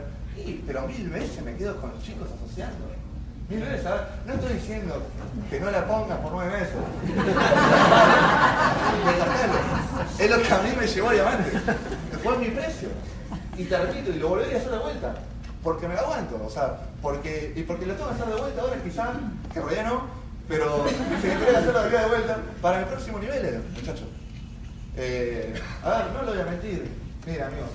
pero 0.66 0.88
mil 0.88 1.10
veces 1.10 1.44
me 1.44 1.56
quedo 1.56 1.80
con 1.80 1.92
los 1.92 2.04
chicos 2.04 2.28
asociando. 2.36 2.88
Mil 3.50 3.60
veces, 3.60 3.84
¿sabes? 3.84 4.02
No 4.26 4.34
estoy 4.34 4.54
diciendo 4.54 5.04
que 5.50 5.60
no 5.60 5.70
la 5.70 5.86
pongas 5.86 6.18
por 6.20 6.32
nueve 6.32 6.52
meses. 6.52 6.70
es 10.20 10.30
lo 10.30 10.42
que 10.42 10.54
a 10.54 10.58
mí 10.60 10.70
me 10.80 10.88
llevó 10.88 11.10
a 11.10 11.14
diamante. 11.14 11.52
Fue 12.24 12.38
mi 12.38 12.48
precio. 12.48 12.88
Y 13.58 13.66
te 13.66 13.78
repito, 13.78 14.12
y 14.12 14.20
lo 14.20 14.30
volvería 14.30 14.58
a 14.58 14.60
hacer 14.60 14.72
de 14.72 14.80
vuelta. 14.80 15.16
Porque 15.62 15.88
me 15.88 15.94
lo 15.94 16.02
aguanto, 16.02 16.42
o 16.46 16.50
sea, 16.50 16.78
porque, 17.02 17.54
y 17.56 17.64
porque 17.64 17.86
lo 17.86 17.94
tengo 17.94 18.10
que 18.10 18.16
hacer 18.16 18.28
de 18.28 18.42
vuelta 18.42 18.62
ahora 18.62 18.76
quizás, 18.84 19.10
que 19.54 19.62
realidad 19.62 19.86
no, 19.86 20.02
pero 20.48 20.86
si 21.22 21.28
quería 21.28 21.60
hacer 21.60 21.74
la 21.74 21.86
vida 21.86 22.02
de 22.02 22.08
vuelta 22.08 22.38
para 22.62 22.80
el 22.80 22.86
próximo 22.86 23.20
nivel, 23.20 23.64
muchachos. 23.74 24.08
Eh, 24.98 25.54
a 25.84 25.90
ver, 25.90 26.06
no 26.14 26.24
lo 26.24 26.34
voy 26.34 26.42
a 26.42 26.46
mentir. 26.46 26.90
Mira, 27.26 27.48
amigo, 27.48 27.66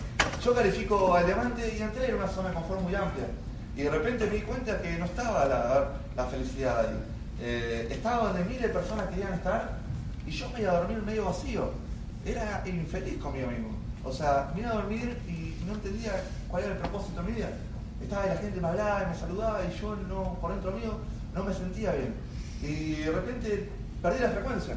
yo 0.43 0.55
califico 0.55 1.15
al 1.15 1.27
diamante 1.27 1.75
y 1.77 1.83
entré 1.83 2.09
en 2.09 2.17
una 2.17 2.29
zona 2.29 2.49
de 2.51 2.55
confort 2.55 2.81
muy 2.83 2.95
amplia. 2.95 3.27
Y 3.77 3.83
de 3.83 3.91
repente 3.91 4.27
me 4.27 4.37
di 4.37 4.43
cuenta 4.43 4.81
que 4.81 4.97
no 4.99 5.05
estaba 5.05 5.45
la, 6.17 6.25
felicidad 6.27 6.81
ahí. 6.81 6.99
Eh, 7.41 7.89
estaba 7.91 8.29
donde 8.29 8.45
miles 8.45 8.63
de 8.63 8.69
personas 8.71 9.09
querían 9.09 9.35
estar 9.35 9.79
y 10.27 10.31
yo 10.31 10.51
me 10.51 10.63
iba 10.63 10.73
a 10.73 10.79
dormir 10.79 11.03
medio 11.03 11.27
vacío. 11.27 11.71
Era 12.25 12.63
infeliz 12.67 13.19
conmigo 13.19 13.49
mismo. 13.49 13.71
O 14.05 14.13
sea, 14.13 14.51
me 14.55 14.63
iba 14.63 14.71
a 14.71 14.75
dormir 14.75 15.17
y 15.29 15.65
no 15.65 15.75
entendía 15.75 16.25
cuál 16.49 16.65
era 16.65 16.73
el 16.73 16.79
propósito 16.79 17.23
de 17.23 17.29
mi 17.29 17.37
vida. 17.37 17.51
Estaba 18.03 18.27
y 18.27 18.29
la 18.31 18.37
gente 18.37 18.61
me 18.61 18.69
hablaba 18.69 19.05
y 19.05 19.07
me 19.07 19.15
saludaba 19.15 19.61
y 19.65 19.81
yo 19.81 19.97
no, 20.09 20.39
por 20.41 20.53
dentro 20.53 20.73
mío 20.73 20.99
no 21.35 21.45
me 21.45 21.55
sentía 21.55 21.93
bien. 21.93 22.15
Y 22.63 22.95
de 23.03 23.11
repente 23.13 23.69
perdí 24.03 24.21
la 24.21 24.31
frecuencia. 24.31 24.77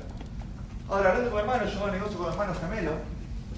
Ahora, 0.90 1.10
hablando 1.10 1.32
con 1.32 1.40
hermano, 1.40 1.66
yo 1.66 1.92
negocio 1.92 2.18
con 2.18 2.32
hermanos 2.32 2.58
gemelos, 2.60 2.96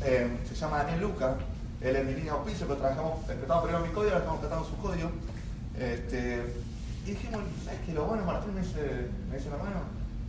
eh, 0.04 0.38
se 0.48 0.56
llama 0.56 0.84
Daniel 0.84 1.02
Luca, 1.02 1.36
él 1.84 1.96
es 1.96 2.06
mi 2.06 2.14
línea 2.14 2.34
de 2.34 2.40
auspicio, 2.40 2.66
pero 2.66 2.80
trabajamos, 2.80 3.30
empezamos 3.30 3.64
primero 3.64 3.86
mi 3.86 3.92
código, 3.92 4.12
ahora 4.12 4.20
estamos 4.20 4.40
tratando 4.40 4.66
su 4.66 4.78
código. 4.78 5.12
Este, 5.78 6.44
y 7.06 7.12
dijimos, 7.12 7.42
¿sabes 7.66 7.80
qué? 7.86 7.94
Lo 7.94 8.06
bueno, 8.06 8.24
Martín 8.24 8.56
me 8.56 8.62
dice, 8.62 9.10
me 9.30 9.36
dice 9.36 9.50
hermano, 9.50 9.84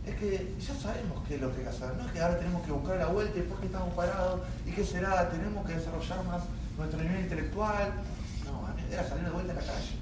es 0.05 0.15
que 0.17 0.53
ya 0.59 0.75
sabemos 0.75 1.23
qué 1.27 1.35
es 1.35 1.41
lo 1.41 1.51
que 1.51 1.57
hay 1.59 1.63
que 1.63 1.69
hacer, 1.69 1.95
no 1.95 2.05
es 2.05 2.11
que 2.11 2.19
ahora 2.19 2.37
tenemos 2.37 2.61
que 2.65 2.71
buscar 2.71 2.97
la 2.97 3.07
vuelta 3.07 3.39
y 3.39 3.43
por 3.43 3.59
qué 3.59 3.67
estamos 3.67 3.93
parados, 3.93 4.41
y 4.65 4.71
qué 4.71 4.83
será, 4.83 5.29
tenemos 5.29 5.65
que 5.65 5.75
desarrollar 5.75 6.23
más 6.25 6.43
nuestro 6.77 6.99
nivel 6.99 7.21
intelectual. 7.21 7.93
No, 8.43 8.67
era 8.91 9.07
salir 9.07 9.23
de 9.23 9.31
vuelta 9.31 9.53
a 9.53 9.55
la 9.55 9.61
calle. 9.61 9.95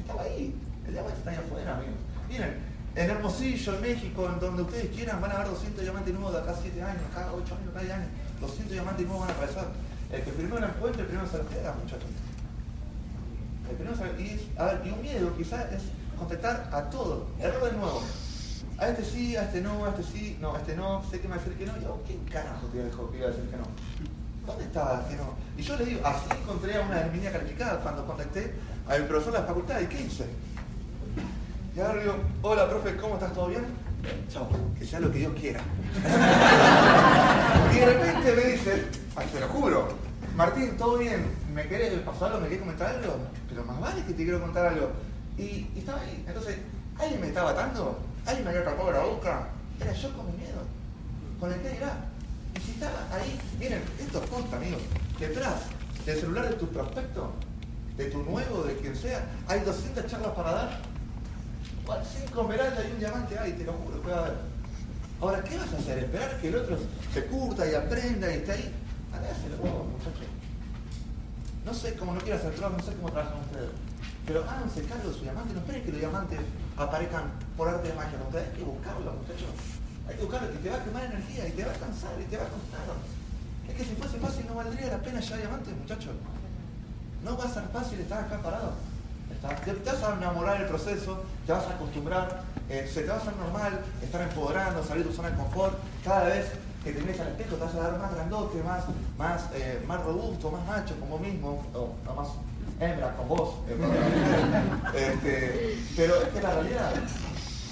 Estaba 0.00 0.22
ahí, 0.22 0.54
el 0.86 0.92
diamante 0.92 1.18
está 1.18 1.30
ahí 1.30 1.36
afuera, 1.36 1.76
amigos. 1.76 1.94
Miren, 2.28 2.58
en 2.96 3.10
Hermosillo, 3.10 3.74
en 3.76 3.80
México, 3.82 4.28
en 4.28 4.40
donde 4.40 4.62
ustedes 4.62 4.90
quieran, 4.90 5.20
van 5.20 5.30
a 5.30 5.34
haber 5.36 5.48
200 5.48 5.82
diamantes 5.82 6.12
nuevos 6.12 6.32
de 6.32 6.40
acá 6.40 6.54
7 6.60 6.82
años, 6.82 7.02
cada 7.14 7.32
8 7.32 7.54
años, 7.54 7.70
cada 7.72 7.94
año. 7.94 8.06
200 8.40 8.72
diamantes 8.72 9.06
nuevos 9.06 9.26
van 9.26 9.30
a 9.30 9.38
aparecer. 9.38 9.89
El 10.12 10.22
que 10.22 10.32
primero 10.32 10.60
lo 10.60 10.66
encuentre, 10.66 11.02
el 11.02 11.08
primero 11.08 11.28
se 11.28 11.38
lo 11.38 11.48
queda, 11.48 11.74
muchachos. 11.74 12.10
El 13.68 13.76
primero 13.76 13.96
se... 13.96 14.22
y, 14.22 14.52
a 14.56 14.64
ver, 14.64 14.80
y 14.84 14.90
un 14.90 15.02
miedo 15.02 15.36
quizás 15.36 15.72
es 15.72 15.82
contestar 16.18 16.68
a 16.72 16.90
todo. 16.90 17.28
Error 17.38 17.70
de 17.70 17.78
nuevo 17.78 18.02
a 18.80 18.88
este 18.88 19.04
sí, 19.04 19.36
a 19.36 19.42
este 19.42 19.60
no, 19.60 19.84
a 19.84 19.90
este 19.90 20.02
sí, 20.02 20.38
no, 20.40 20.54
a 20.54 20.58
este 20.58 20.74
no, 20.74 21.02
sé 21.10 21.20
que 21.20 21.28
me 21.28 21.36
va 21.36 21.42
a 21.42 21.44
decir 21.44 21.58
que 21.58 21.66
no. 21.66 21.76
Y 21.76 21.82
yo, 21.82 22.02
¿quién 22.06 22.24
carajo 22.24 22.66
te 22.72 22.82
dijo 22.82 23.10
que 23.10 23.18
iba 23.18 23.26
a 23.26 23.30
decir 23.30 23.44
que 23.50 23.56
no? 23.56 23.64
¿Dónde 24.46 24.64
estaba 24.64 25.06
que 25.06 25.16
no? 25.16 25.34
Y 25.56 25.62
yo 25.62 25.76
le 25.76 25.84
digo, 25.84 26.00
así 26.06 26.26
encontré 26.42 26.76
a 26.76 26.80
una 26.80 27.04
niña 27.04 27.30
calificada 27.30 27.78
cuando 27.80 28.06
contacté 28.06 28.54
a 28.88 28.96
mi 28.96 29.04
profesor 29.04 29.34
de 29.34 29.40
la 29.40 29.44
facultad. 29.44 29.80
¿Y 29.80 29.86
qué 29.86 30.00
hice? 30.00 30.24
Y 31.76 31.80
ahora 31.80 31.94
le 31.94 32.00
digo, 32.02 32.14
hola, 32.40 32.68
profe, 32.70 32.96
¿cómo 32.96 33.14
estás? 33.14 33.34
¿Todo 33.34 33.48
bien? 33.48 33.66
Chao, 34.30 34.48
que 34.78 34.86
sea 34.86 34.98
lo 34.98 35.12
que 35.12 35.18
Dios 35.18 35.34
quiera. 35.38 35.60
de 37.80 37.86
repente 37.86 38.32
me 38.34 38.52
dice, 38.52 38.84
te 39.32 39.40
lo 39.40 39.48
juro, 39.48 39.88
Martín, 40.36 40.76
¿todo 40.76 40.98
bien? 40.98 41.24
¿Me 41.54 41.66
querés 41.66 41.98
pasar 42.00 42.28
algo? 42.28 42.40
¿Me 42.40 42.48
querés 42.48 42.60
comentar 42.60 42.94
algo? 42.94 43.16
Pero 43.48 43.64
más 43.64 43.80
vale 43.80 44.04
que 44.04 44.12
te 44.12 44.22
quiero 44.22 44.40
contar 44.40 44.66
algo. 44.66 44.90
Y, 45.38 45.66
estaba 45.76 46.00
ahí. 46.02 46.22
Entonces, 46.26 46.58
¿alguien 46.98 47.20
me 47.20 47.28
estaba 47.28 47.50
atando? 47.50 47.98
¿Alguien 48.26 48.44
me 48.44 48.50
había 48.50 48.64
tapado 48.64 48.92
la 48.92 49.00
boca? 49.00 49.48
Era 49.80 49.92
yo 49.92 50.14
con 50.14 50.26
mi 50.26 50.36
miedo. 50.36 50.60
Con 51.40 51.52
el 51.52 51.60
que 51.60 51.70
dirá. 51.70 52.04
Y 52.54 52.60
si 52.60 52.72
estaba 52.72 53.06
ahí, 53.12 53.40
miren, 53.58 53.82
esto 53.98 54.22
es 54.22 54.30
consta, 54.30 54.56
amigos. 54.56 54.82
Detrás 55.18 55.62
del 56.04 56.20
celular 56.20 56.50
de 56.50 56.56
tu 56.56 56.68
prospecto, 56.68 57.32
de 57.96 58.04
tu 58.06 58.22
nuevo, 58.24 58.62
de 58.64 58.76
quien 58.76 58.94
sea, 58.94 59.24
hay 59.48 59.60
200 59.60 60.06
charlas 60.06 60.32
para 60.32 60.52
dar. 60.52 60.82
Cinco 62.14 62.42
esmeraldas 62.42 62.84
y 62.88 62.92
un 62.92 62.98
diamante 62.98 63.38
hay, 63.38 63.52
te 63.52 63.64
lo 63.64 63.72
juro 63.72 64.02
que 64.02 64.10
va 64.10 64.16
a 64.16 64.20
haber. 64.20 64.49
Ahora, 65.20 65.44
¿qué 65.44 65.56
vas 65.58 65.72
a 65.74 65.76
hacer? 65.76 65.98
¿Esperar 65.98 66.40
que 66.40 66.48
el 66.48 66.56
otro 66.56 66.78
se 67.12 67.26
curta 67.26 67.70
y 67.70 67.74
aprenda 67.74 68.30
y 68.32 68.38
esté 68.38 68.52
ahí? 68.52 68.72
Hágaselo 69.12 69.56
vos, 69.58 69.86
muchachos. 69.92 70.24
No 71.66 71.74
sé 71.74 71.94
cómo 71.94 72.14
no 72.14 72.20
quiero 72.20 72.38
hacer 72.38 72.54
trabajo, 72.54 72.78
no 72.78 72.84
sé 72.84 72.96
cómo 72.96 73.12
trabajan 73.12 73.40
ustedes. 73.40 73.68
Pero 74.26 74.44
háganse 74.48 74.82
cargo 74.84 75.10
de 75.10 75.14
su 75.14 75.20
diamante, 75.20 75.52
no 75.52 75.60
esperen 75.60 75.82
que 75.84 75.92
los 75.92 76.00
diamantes 76.00 76.40
aparezcan 76.76 77.32
por 77.56 77.68
arte 77.68 77.88
de 77.88 77.94
magia. 77.94 78.16
Ustedes 78.16 78.48
hay 78.48 78.56
que 78.56 78.64
buscarlos, 78.64 79.12
muchachos. 79.12 79.52
Hay 80.08 80.16
que 80.16 80.22
buscarlos, 80.24 80.50
que 80.56 80.58
te 80.64 80.70
va 80.70 80.76
a 80.76 80.84
quemar 80.84 81.04
energía 81.04 81.48
y 81.48 81.52
te 81.52 81.64
va 81.64 81.72
a 81.72 81.76
cansar 81.76 82.16
y 82.16 82.24
te 82.24 82.36
va 82.38 82.44
a 82.44 82.48
costar. 82.48 82.80
Es 83.68 83.74
que 83.76 83.84
si 83.84 83.94
fuese 84.00 84.16
fácil 84.16 84.46
no 84.48 84.54
valdría 84.54 84.88
la 84.88 85.02
pena 85.04 85.20
ya 85.20 85.36
diamantes, 85.36 85.76
muchachos. 85.76 86.16
No 87.24 87.36
va 87.36 87.44
a 87.44 87.52
ser 87.52 87.64
fácil 87.68 88.00
estar 88.00 88.24
acá 88.24 88.40
parado. 88.40 88.72
Te 89.40 89.72
vas 89.90 90.02
a 90.02 90.16
enamorar 90.16 90.58
del 90.58 90.68
proceso, 90.68 91.22
te 91.46 91.52
vas 91.52 91.64
a 91.64 91.70
acostumbrar, 91.70 92.42
eh, 92.68 92.88
se 92.92 93.02
te 93.02 93.08
va 93.08 93.14
a 93.14 93.18
hacer 93.18 93.34
normal 93.36 93.80
estar 94.02 94.20
empoderando, 94.20 94.84
salir 94.84 95.04
de 95.04 95.10
tu 95.10 95.16
zona 95.16 95.30
de 95.30 95.36
confort. 95.36 95.78
Cada 96.04 96.24
vez 96.24 96.46
que 96.84 96.92
te 96.92 97.00
mires 97.00 97.20
al 97.20 97.28
espejo 97.28 97.56
te 97.56 97.64
vas 97.64 97.74
a 97.74 97.80
dar 97.80 97.98
más 97.98 98.14
grandote, 98.14 98.62
más, 98.62 98.84
más, 99.16 99.44
eh, 99.54 99.82
más 99.86 100.04
robusto, 100.04 100.50
más 100.50 100.66
macho 100.66 100.94
como 101.00 101.18
mismo, 101.18 101.64
o 101.74 102.14
más 102.14 102.28
hembra 102.80 103.16
con 103.16 103.28
vos. 103.28 103.54
este, 104.94 105.78
pero 105.96 106.22
es 106.22 106.28
que 106.28 106.42
la 106.42 106.54
realidad, 106.54 106.92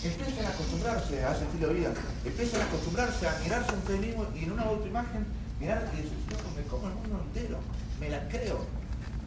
empiezan 0.04 0.46
a 0.46 0.48
acostumbrarse 0.48 1.24
a 1.24 1.32
ese 1.32 1.44
estilo 1.44 1.68
de 1.68 1.74
vida, 1.74 1.90
empiezan 2.24 2.62
a 2.62 2.64
acostumbrarse 2.64 3.28
a 3.28 3.38
mirarse 3.44 3.72
en 3.72 3.78
ustedes 3.78 4.00
mismos 4.00 4.26
y 4.34 4.44
en 4.44 4.52
una 4.52 4.64
u 4.64 4.74
otra 4.74 4.88
imagen, 4.88 5.26
mirar 5.60 5.84
y 5.92 5.96
decir, 5.96 6.12
me 6.56 6.62
como 6.62 6.88
el 6.88 6.94
mundo 6.94 7.20
entero, 7.26 7.58
me 8.00 8.08
la 8.08 8.26
creo. 8.28 8.77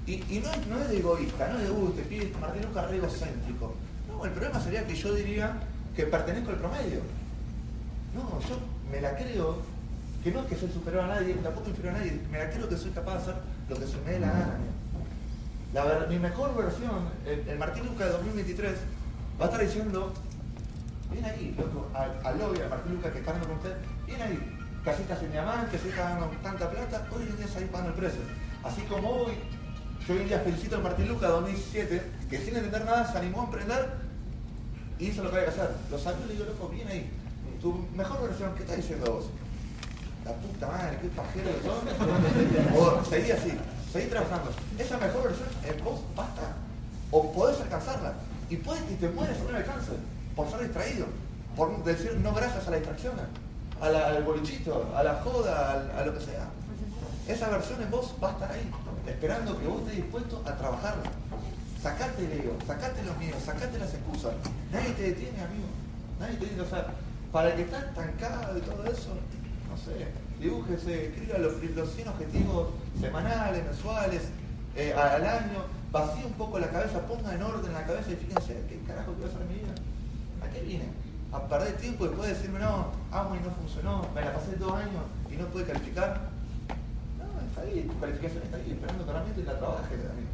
Y, 0.08 0.14
y 0.14 0.44
no, 0.44 0.76
no, 0.76 0.82
es 0.82 0.90
de 0.90 0.98
egoísta, 0.98 1.48
no 1.50 1.60
es 1.60 1.66
de, 1.66 1.72
uy, 1.72 1.92
te 1.94 2.02
pide 2.04 2.34
Martín 2.40 2.64
Lucas 2.64 2.90
re 2.90 2.98
egocéntrico. 2.98 3.76
No, 4.08 4.26
el 4.26 4.32
problema 4.32 4.60
sería 4.60 4.86
que 4.86 4.96
yo 4.96 5.14
diría 5.14 5.54
que 5.96 6.06
pertenezco 6.06 6.52
al 6.52 6.58
promedio. 6.58 7.02
No, 8.16 8.40
yo 8.48 8.60
me 8.92 9.00
la 9.00 9.16
creo, 9.16 9.58
que 10.24 10.32
no 10.32 10.42
es 10.42 10.48
que 10.48 10.56
soy 10.58 10.72
superior 10.72 11.04
a 11.04 11.08
nadie, 11.08 11.34
tampoco 11.36 11.70
inferior 11.70 11.96
a 11.96 12.00
nadie, 12.00 12.20
me 12.32 12.40
la 12.40 12.50
creo 12.50 12.68
que 12.68 12.78
soy 12.78 12.92
capaz 12.92 13.14
de 13.14 13.20
hacer 13.20 13.36
lo 13.70 13.76
que 13.78 13.88
se 13.88 13.98
me 14.02 14.12
dé 14.12 14.20
la 14.20 14.28
gana 14.28 14.58
mi 16.10 16.20
mejor 16.20 16.56
versión, 16.56 17.08
el, 17.26 17.58
Martín 17.58 17.86
Luca 17.86 18.06
de 18.06 18.12
2023, 18.12 18.74
va 19.40 19.46
a 19.46 19.48
estar 19.48 19.62
diciendo, 19.62 20.12
viene 21.10 21.30
ahí, 21.30 21.56
loco, 21.58 21.88
al, 21.94 22.20
al 22.26 22.40
lobby, 22.40 22.60
al 22.60 22.70
Martín 22.70 22.96
Luca 22.96 23.12
que 23.12 23.20
está 23.20 23.40
con 23.40 23.52
usted, 23.52 23.78
viene 24.06 24.24
ahí, 24.24 24.58
casitas 24.84 25.22
en 25.24 25.32
diamante, 25.32 25.80
se 25.80 25.90
está 25.90 26.10
dando 26.10 26.28
tanta 26.44 26.70
plata, 26.70 27.08
hoy 27.16 27.24
en 27.24 27.38
día 27.38 27.46
ahí 27.56 27.70
pagando 27.72 27.92
el 27.92 27.98
precio. 28.00 28.22
Así 28.64 28.82
como 28.82 29.10
hoy, 29.10 29.34
yo 30.08 30.14
hoy 30.14 30.22
en 30.22 30.28
día 30.28 30.40
felicito 30.40 30.76
al 30.76 30.84
Martín 30.84 31.08
Luca 31.08 31.28
de 31.28 31.34
2017, 31.34 32.02
que 32.30 32.38
sin 32.38 32.56
entender 32.56 32.86
nada 32.86 33.12
se 33.12 33.18
animó 33.18 33.42
a 33.42 33.46
emprender 33.46 33.90
y 35.00 35.08
hizo 35.08 35.24
lo 35.24 35.32
que 35.32 35.38
había 35.38 35.50
que 35.50 35.60
hacer. 35.60 35.76
Los 35.90 36.06
amigos 36.08 36.28
le 36.28 36.34
digo, 36.34 36.46
loco, 36.46 36.70
viene 36.70 36.92
ahí. 36.92 37.12
Tu 37.62 37.88
mejor 37.96 38.24
versión, 38.24 38.56
¿qué 38.56 38.64
está 38.64 38.76
diciendo 38.76 39.12
vos? 39.14 39.26
La 40.26 40.34
puta 40.34 40.68
madre, 40.68 40.98
qué 41.02 41.08
pajero 41.10 41.50
que 41.50 41.68
son. 41.68 43.06
seguí 43.10 43.32
así 43.32 43.52
seguir 43.92 44.10
trabajando. 44.10 44.52
Esa 44.78 44.98
mejor 44.98 45.24
versión 45.24 45.50
en 45.64 45.84
vos 45.84 46.00
basta. 46.16 46.56
O 47.12 47.32
podés 47.32 47.60
alcanzarla. 47.62 48.14
Y 48.50 48.58
puede 48.58 48.84
que 48.86 48.96
te 48.96 49.10
mueras 49.10 49.38
en 49.38 49.48
un 49.48 49.56
alcance 49.56 49.92
por 50.36 50.50
ser 50.50 50.62
distraído, 50.62 51.06
por 51.56 51.84
decir 51.84 52.18
no 52.22 52.34
gracias 52.34 52.68
a 52.68 52.72
la 52.72 52.78
distracción, 52.78 53.14
al 53.82 54.24
bolichito, 54.24 54.92
a 54.96 55.04
la 55.04 55.16
joda, 55.16 55.92
a, 55.98 56.06
lo 56.06 56.14
que 56.14 56.22
sea. 56.22 56.48
Esa 57.28 57.50
versión 57.50 57.82
en 57.82 57.92
vos 57.92 58.14
va 58.22 58.30
a 58.30 58.32
estar 58.32 58.52
ahí, 58.52 58.70
esperando 59.08 59.60
que 59.60 59.68
vos 59.68 59.82
estés 59.82 59.98
dispuesto 59.98 60.44
a 60.46 60.56
trabajarla. 60.56 61.12
Sacate 61.82 62.26
el 62.26 62.32
ego, 62.40 62.58
sacate 62.68 63.04
los 63.04 63.18
miedos, 63.18 63.42
sacate 63.44 63.80
las 63.80 63.94
excusas. 63.94 64.34
Nadie 64.72 64.92
te 64.92 65.04
detiene, 65.04 65.42
amigo. 65.42 65.68
Nadie 66.20 66.36
te 66.36 66.42
detiene. 66.42 66.64
O 66.64 66.70
sea, 66.70 66.94
para 67.32 67.50
el 67.50 67.56
que 67.56 67.62
está 67.64 67.80
estancado 67.80 68.58
y 68.58 68.62
todo 68.62 68.86
eso, 68.86 69.10
no 69.70 69.78
sé, 69.78 70.08
dibújese, 70.40 71.08
escriba 71.08 71.38
los, 71.38 71.54
los 71.64 71.94
100 71.94 72.08
objetivos 72.10 72.70
semanales, 73.00 73.64
mensuales, 73.64 74.24
eh, 74.76 74.94
al 74.94 75.26
año, 75.26 75.66
vacíe 75.92 76.26
un 76.26 76.34
poco 76.34 76.60
la 76.60 76.70
cabeza, 76.70 77.00
ponga 77.08 77.34
en 77.34 77.42
orden 77.42 77.74
la 77.74 77.86
cabeza 77.86 78.12
y 78.12 78.16
fíjense, 78.16 78.64
¿qué 78.68 78.80
carajo 78.88 79.14
quiero 79.14 79.30
hacer 79.30 79.42
en 79.42 79.48
mi 79.48 79.56
vida? 79.56 79.74
¿A 80.44 80.50
qué 80.50 80.62
vine? 80.62 80.86
¿A 81.32 81.48
perder 81.48 81.78
tiempo 81.78 82.06
y 82.06 82.10
después 82.10 82.30
decirme, 82.30 82.60
no, 82.60 82.88
amo 83.12 83.36
y 83.36 83.40
no 83.40 83.52
funcionó, 83.52 84.08
me 84.14 84.22
la 84.22 84.34
pasé 84.34 84.56
dos 84.58 84.74
años 84.74 85.04
y 85.32 85.36
no 85.36 85.46
pude 85.48 85.66
calificar? 85.66 86.31
Está 87.62 87.94
tu 87.94 88.00
calificación 88.00 88.44
está 88.44 88.58
ahí, 88.58 88.72
esperando 88.72 89.06
que 89.06 89.12
realmente 89.12 89.44
la 89.44 89.60
trabajes, 89.60 90.00
amigo. 90.00 90.32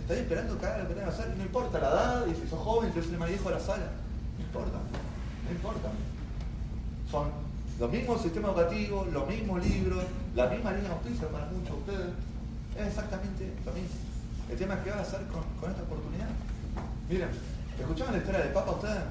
Está 0.00 0.14
ahí 0.14 0.20
esperando 0.20 0.58
que 0.58 0.66
haga 0.66 0.78
lo 0.78 0.88
que 0.88 0.94
tenga 0.94 1.06
que 1.06 1.14
hacer, 1.14 1.36
no 1.36 1.42
importa 1.42 1.78
la 1.78 1.88
edad, 1.88 2.26
y 2.26 2.34
si 2.34 2.48
sos 2.48 2.60
joven, 2.60 2.92
si 2.92 3.00
sos 3.02 3.10
el 3.10 3.18
más 3.18 3.28
viejo 3.28 3.48
de 3.48 3.54
la 3.54 3.60
sala, 3.60 3.86
no 4.38 4.44
importa, 4.44 4.78
no 4.78 5.50
importa. 5.50 5.88
Son 7.10 7.30
los 7.78 7.90
mismos 7.90 8.22
sistemas 8.22 8.52
educativos, 8.52 9.12
los 9.12 9.28
mismos 9.28 9.66
libros, 9.66 10.04
la 10.34 10.46
misma 10.46 10.72
línea 10.72 10.90
de 10.90 10.94
auspicio 10.94 11.28
para 11.28 11.46
muchos 11.46 11.74
de 11.74 11.92
ustedes. 11.92 12.14
Es 12.78 12.86
exactamente 12.86 13.52
lo 13.66 13.72
mismo. 13.72 13.96
El 14.50 14.56
tema 14.56 14.74
es 14.74 14.80
qué 14.80 14.90
va 14.90 14.96
a 14.96 15.02
hacer 15.02 15.20
con, 15.26 15.70
esta 15.70 15.82
oportunidad. 15.82 16.28
Miren, 17.10 17.28
¿escuchaban 17.78 18.12
la 18.12 18.18
historia 18.18 18.40
del 18.40 18.52
Papa 18.52 18.72
ustedes? 18.72 19.02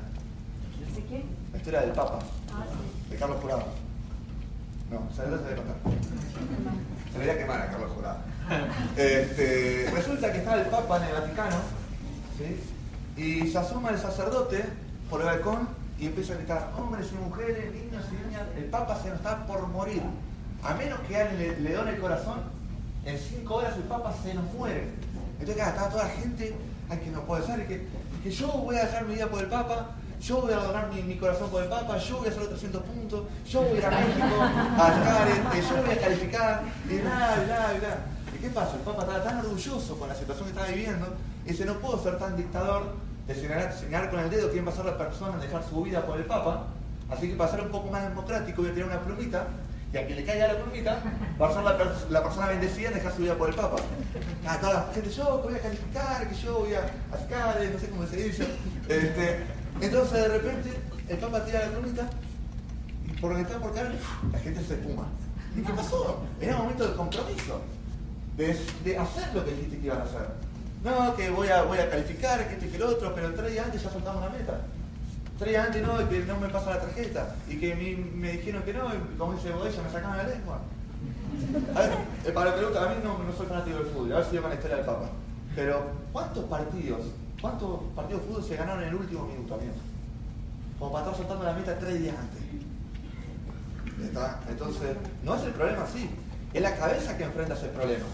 ¿De 0.95 1.01
quién? 1.03 1.23
La 1.51 1.57
historia 1.57 1.81
del 1.81 1.91
Papa. 1.91 2.19
Ah, 2.53 2.65
sí. 2.65 3.11
De 3.11 3.17
Carlos 3.17 3.41
Jurado. 3.41 3.65
No, 4.89 5.09
se 5.13 5.23
le 5.23 5.37
debe 5.37 5.55
contar. 5.55 5.75
Se 7.17 7.23
voy 7.23 7.31
a 7.31 7.37
quemar 7.39 7.61
a 7.61 7.71
Carlos 7.71 7.91
Jurado. 7.95 8.17
Este, 8.95 9.89
resulta 9.93 10.31
que 10.31 10.37
está 10.37 10.55
el 10.61 10.67
Papa 10.67 10.97
en 10.97 11.03
el 11.03 11.13
Vaticano, 11.13 11.55
¿sí? 12.37 13.21
y 13.21 13.47
se 13.47 13.57
asoma 13.57 13.89
el 13.89 13.97
sacerdote 13.97 14.63
por 15.09 15.21
el 15.21 15.25
balcón 15.25 15.67
y 15.99 16.05
empieza 16.05 16.33
a 16.33 16.37
gritar, 16.37 16.71
hombres 16.77 17.07
y 17.11 17.15
mujeres, 17.15 17.73
niños 17.73 18.05
y 18.11 18.27
niñas, 18.27 18.43
el 18.55 18.65
Papa 18.65 18.99
se 19.01 19.09
nos 19.09 19.17
está 19.17 19.47
por 19.47 19.67
morir. 19.67 20.03
A 20.63 20.75
menos 20.75 20.99
que 21.07 21.17
alguien 21.17 21.63
le, 21.63 21.71
le 21.71 21.89
el 21.89 21.99
corazón, 21.99 22.39
en 23.03 23.17
cinco 23.17 23.55
horas 23.55 23.75
el 23.75 23.83
Papa 23.83 24.13
se 24.23 24.35
nos 24.35 24.45
muere. 24.53 24.89
Entonces 25.39 25.61
acá 25.61 25.71
está 25.71 25.89
toda 25.89 26.03
la 26.03 26.09
gente, 26.11 26.55
ay 26.89 26.99
que 26.99 27.09
no 27.09 27.21
puede 27.21 27.47
ser, 27.47 27.67
que, 27.67 27.87
que 28.23 28.29
yo 28.29 28.47
voy 28.47 28.75
a 28.75 28.85
dejar 28.85 29.05
mi 29.05 29.15
vida 29.15 29.27
por 29.27 29.41
el 29.41 29.47
Papa, 29.47 29.95
yo 30.21 30.41
voy 30.41 30.53
a 30.53 30.57
donar 30.57 30.91
mi, 30.91 31.15
corazón 31.17 31.49
por 31.49 31.63
el 31.63 31.69
Papa, 31.69 31.97
yo 31.97 32.17
voy 32.17 32.27
a 32.27 32.29
hacer 32.29 32.41
los 32.41 32.49
300 32.49 32.83
puntos, 32.83 33.23
yo 33.47 33.61
voy 33.61 33.75
a 33.75 33.77
ir 33.77 33.85
a 33.85 33.91
México 33.91 34.41
a 34.41 34.93
sacar, 34.93 35.27
este, 35.27 35.61
yo 35.61 35.81
voy 35.83 35.95
a 35.95 35.99
calificar, 35.99 36.63
y 36.89 36.97
bla, 36.97 37.43
bla, 37.45 37.73
bla. 37.79 37.97
¿Y 38.35 38.39
qué 38.39 38.49
pasa? 38.49 38.75
El 38.75 38.81
Papa 38.81 39.01
estaba 39.03 39.23
tan 39.23 39.39
orgulloso 39.39 39.97
con 39.97 40.09
la 40.09 40.15
situación 40.15 40.45
que 40.45 40.51
estaba 40.51 40.67
viviendo, 40.67 41.07
y 41.45 41.49
dice, 41.49 41.65
no 41.65 41.75
puedo 41.75 42.01
ser 42.01 42.17
tan 42.17 42.35
dictador 42.35 42.95
de 43.27 43.35
señalar, 43.35 44.09
con 44.09 44.19
el 44.19 44.29
dedo 44.29 44.51
quién 44.51 44.65
va 44.65 44.71
a 44.71 44.75
ser 44.75 44.85
la 44.85 44.97
persona 44.97 45.33
en 45.35 45.41
dejar 45.41 45.63
su 45.63 45.81
vida 45.83 46.05
por 46.05 46.17
el 46.17 46.25
Papa. 46.25 46.67
Así 47.09 47.29
que 47.29 47.35
para 47.35 47.51
ser 47.51 47.61
un 47.61 47.69
poco 47.69 47.89
más 47.89 48.03
democrático 48.03 48.61
voy 48.61 48.71
a 48.71 48.73
tirar 48.73 48.89
una 48.89 48.99
plumita 48.99 49.47
y 49.93 49.97
a 49.97 50.05
quien 50.05 50.17
le 50.17 50.25
caiga 50.25 50.47
la 50.47 50.59
plumita 50.59 51.01
va 51.39 51.47
a 51.47 51.53
ser 51.53 51.63
la, 52.09 52.23
persona 52.23 52.47
bendecida 52.47 52.89
en 52.89 52.95
dejar 52.95 53.13
su 53.13 53.21
vida 53.21 53.35
por 53.35 53.49
el 53.49 53.55
Papa. 53.55 53.77
Ah, 54.45 54.57
toda 54.59 54.73
la 54.73 54.93
gente, 54.93 55.09
yo 55.09 55.41
que 55.41 55.47
voy 55.47 55.57
a 55.57 55.61
calificar, 55.61 56.27
que 56.27 56.35
yo 56.35 56.59
voy 56.59 56.73
a 56.73 57.17
sacar, 57.17 57.61
no 57.71 57.79
sé 57.79 57.89
cómo 57.89 58.05
se 58.05 58.17
dice. 58.17 58.47
Este, 58.89 59.45
entonces 59.81 60.13
de 60.13 60.27
repente 60.27 60.73
el 61.09 61.17
Papa 61.17 61.45
tira 61.45 61.65
la 61.65 61.71
plumita 61.71 62.09
y 63.07 63.11
por 63.19 63.31
donde 63.31 63.47
está 63.47 63.59
por 63.61 63.73
caer, 63.73 63.91
la 64.31 64.39
gente 64.39 64.63
se 64.63 64.73
espuma. 64.73 65.07
¿Y 65.55 65.61
qué 65.61 65.73
pasó? 65.73 66.23
Era 66.39 66.55
un 66.55 66.61
momento 66.63 66.87
de 66.87 66.95
compromiso, 66.95 67.61
de, 68.35 68.97
hacer 68.97 69.33
lo 69.33 69.45
que 69.45 69.51
dijiste 69.51 69.79
que 69.79 69.85
iban 69.87 70.01
a 70.01 70.03
hacer. 70.03 70.27
No, 70.83 71.15
que 71.15 71.29
voy 71.29 71.47
a, 71.47 71.63
voy 71.63 71.79
a 71.79 71.89
calificar, 71.89 72.47
que 72.47 72.53
este 72.53 72.69
que 72.69 72.75
el 72.75 72.83
otro, 72.83 73.15
pero 73.15 73.33
tres 73.33 73.51
días 73.51 73.65
antes 73.65 73.81
ya 73.81 73.89
soltamos 73.89 74.21
una 74.21 74.29
meta. 74.29 74.61
Tres 75.39 75.49
días 75.49 75.65
antes 75.65 75.81
no, 75.81 76.09
que 76.09 76.19
no 76.19 76.37
me 76.37 76.49
pasa 76.49 76.71
la 76.71 76.81
tarjeta. 76.81 77.35
Y 77.49 77.57
que 77.57 77.75
me 77.75 78.33
dijeron 78.33 78.61
que 78.63 78.73
no, 78.73 78.85
y 78.93 79.17
como 79.17 79.33
dice 79.33 79.51
Bodella, 79.51 79.81
me 79.81 79.91
sacaban 79.91 80.17
la 80.17 80.23
lengua. 80.27 80.61
A 81.75 81.79
ver, 81.79 81.91
eh, 82.25 82.31
para 82.31 82.55
lo 82.55 82.71
que 82.71 82.77
a 82.77 82.87
mí 82.87 82.95
no, 83.03 83.17
no 83.17 83.35
soy 83.35 83.47
fanático 83.47 83.77
del 83.77 83.87
fútbol, 83.87 84.13
a 84.13 84.15
ver 84.17 84.25
si 84.25 84.35
yo 84.35 84.47
la 84.47 84.53
historia 84.53 84.77
del 84.77 84.85
Papa. 84.85 85.09
Pero, 85.55 85.81
¿cuántos 86.11 86.45
partidos, 86.45 87.01
cuántos 87.41 87.79
partidos 87.95 88.21
de 88.21 88.27
fútbol 88.27 88.43
se 88.43 88.55
ganaron 88.55 88.83
en 88.83 88.89
el 88.89 88.95
último 88.95 89.25
minuto, 89.25 89.55
amigos? 89.55 89.77
Como 90.79 90.91
para 90.91 91.05
estar 91.05 91.17
soltando 91.17 91.45
la 91.45 91.53
meta 91.53 91.77
tres 91.79 91.99
días 91.99 92.15
antes. 92.17 92.41
¿Está? 94.03 94.39
Entonces, 94.49 94.95
no 95.23 95.35
es 95.35 95.43
el 95.43 95.51
problema 95.53 95.83
así. 95.83 96.09
Es 96.53 96.61
la 96.61 96.75
cabeza 96.75 97.17
que 97.17 97.23
enfrenta 97.23 97.53
ese 97.55 97.67
problema. 97.67 98.05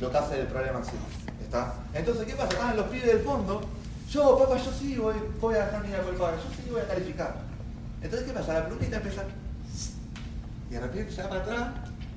Lo 0.00 0.10
que 0.10 0.16
hace 0.18 0.40
el 0.40 0.46
problema 0.48 0.80
así. 0.80 0.96
Entonces, 1.92 2.26
¿qué 2.26 2.34
pasa? 2.34 2.48
Están 2.48 2.76
los 2.76 2.86
pibes 2.86 3.06
del 3.06 3.20
fondo. 3.20 3.60
Yo, 4.08 4.38
papá, 4.38 4.56
yo 4.56 4.72
sí 4.72 4.96
voy, 4.96 5.14
voy 5.40 5.54
a 5.54 5.66
dejar 5.66 5.86
mi 5.86 5.92
por 5.92 6.12
el 6.12 6.20
padre, 6.20 6.36
yo 6.36 6.62
sí 6.62 6.70
voy 6.70 6.80
a 6.80 6.88
calificar. 6.88 7.36
Entonces, 8.02 8.26
¿qué 8.26 8.34
pasa? 8.34 8.54
La 8.54 8.66
plumita 8.68 8.96
empieza. 8.96 9.22
Y 10.70 10.74
de 10.74 10.80
repente 10.80 11.12
se 11.12 11.22
va 11.22 11.28
para 11.28 11.42
atrás, 11.42 11.68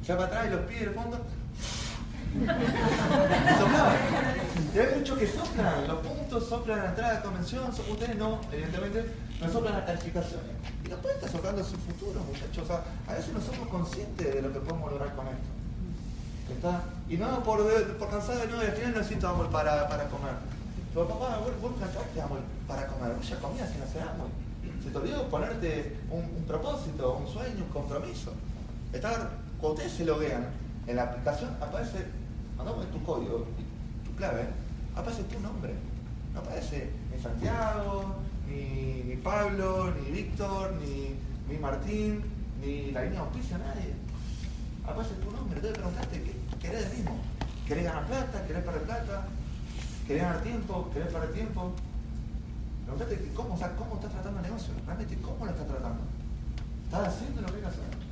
se 0.06 0.13
va 0.13 0.20
para 0.20 0.32
atrás 0.32 0.48
y 0.48 0.56
los 0.56 0.65
pibes 0.65 0.82
del 0.82 0.94
fondo. 0.94 1.20
Soplaban. 3.60 3.95
Y 4.74 4.80
hay 4.80 4.95
muchos 5.00 5.17
que 5.17 5.28
soplan, 5.28 5.88
los 5.88 6.00
puntos 6.00 6.50
soplan 6.50 6.80
la 6.80 6.89
entrada 6.89 7.15
de 7.15 7.21
convención, 7.21 7.69
ustedes 7.69 8.15
no, 8.17 8.41
evidentemente, 8.52 9.06
no 9.41 9.52
soplan 9.52 9.74
las 9.74 9.86
calificaciones. 9.86 10.52
Y 10.86 10.89
no 10.89 10.98
pueden 10.98 11.17
estar 11.17 11.32
soplando 11.32 11.63
su 11.63 11.78
futuro, 11.78 12.19
muchachos. 12.21 12.69
a 13.08 13.13
veces 13.13 13.34
no 13.34 13.41
somos 13.41 13.67
conscientes 13.69 14.34
de 14.34 14.41
lo 14.41 14.52
que 14.52 14.60
podemos 14.60 14.91
lograr 14.91 15.15
con 15.15 15.28
esto. 15.28 15.56
¿Está? 16.54 16.84
Y 17.10 17.17
no 17.17 17.43
por, 17.43 17.63
por 17.98 18.10
cansada, 18.10 18.45
no, 18.45 18.62
y 18.62 18.65
al 18.67 18.74
final 18.74 18.93
no 18.95 19.04
siento 19.04 19.28
amor 19.28 19.50
para, 19.50 19.88
para 19.88 20.08
comer. 20.10 20.34
Pero 20.93 21.08
papá, 21.08 21.39
vos, 21.39 21.52
vos 21.62 21.71
amor 22.24 22.39
para 22.67 22.88
comer, 22.88 23.15
vos 23.15 23.28
ya 23.28 23.38
comías 23.39 23.69
sin 23.69 23.82
hacer 23.82 24.02
amor. 24.02 24.28
Se 24.84 24.91
te 24.91 24.98
olvidó 24.98 25.28
ponerte 25.30 25.98
un, 26.12 26.45
propósito, 26.45 27.17
un 27.17 27.28
sueño, 27.28 27.65
un 27.65 27.71
compromiso. 27.71 28.32
Está, 28.93 29.32
cuando 29.60 29.74
ustedes 29.74 29.93
se 29.93 30.06
loguean 30.06 30.48
en 30.88 30.95
la 30.95 31.04
aplicación, 31.04 31.50
aparece, 31.60 32.06
mandamos 32.58 32.89
tu 32.91 33.04
código, 33.04 33.46
tu 34.06 34.15
clave, 34.15 34.48
aparece 34.96 35.24
tu 35.24 35.39
nombre. 35.39 35.74
No 36.34 36.39
aparece 36.41 36.89
ni 37.12 37.22
Santiago, 37.22 38.15
ni, 38.48 39.15
Pablo, 39.18 39.94
ni 39.96 40.12
Víctor, 40.12 40.74
ni, 40.82 41.58
Martín, 41.58 42.24
ni 42.62 42.91
la 42.91 43.04
línea 43.04 43.22
auspicia, 43.22 43.58
nadie 43.58 43.94
aparece 44.88 45.15
tu 45.15 45.32
nombre, 45.32 45.58
entonces 45.58 45.78
preguntaste, 45.78 46.36
¿querés 46.62 46.86
el 46.86 46.98
mismo? 46.98 47.18
¿Querés 47.65 47.86
ganar 47.86 48.06
plata? 48.06 48.46
¿Querés 48.46 48.63
perder 48.63 48.82
plata? 48.84 49.28
¿Querés 50.06 50.22
ganar 50.22 50.41
tiempo? 50.44 50.89
¿Querés 50.94 51.12
perder 51.12 51.34
tiempo? 51.34 51.72
Preguntate 52.86 53.32
cómo, 53.34 53.58
cómo 53.58 53.96
estás 53.96 54.12
tratando 54.12 54.39
el 54.39 54.46
negocio, 54.46 54.74
realmente 54.86 55.18
cómo 55.18 55.46
lo 55.46 55.52
estás 55.52 55.68
tratando. 55.68 56.04
¿Estás 56.86 57.08
haciendo 57.08 57.41
lo 57.41 57.48
que 57.48 57.56
hay 57.56 57.63
hacer? 57.65 58.05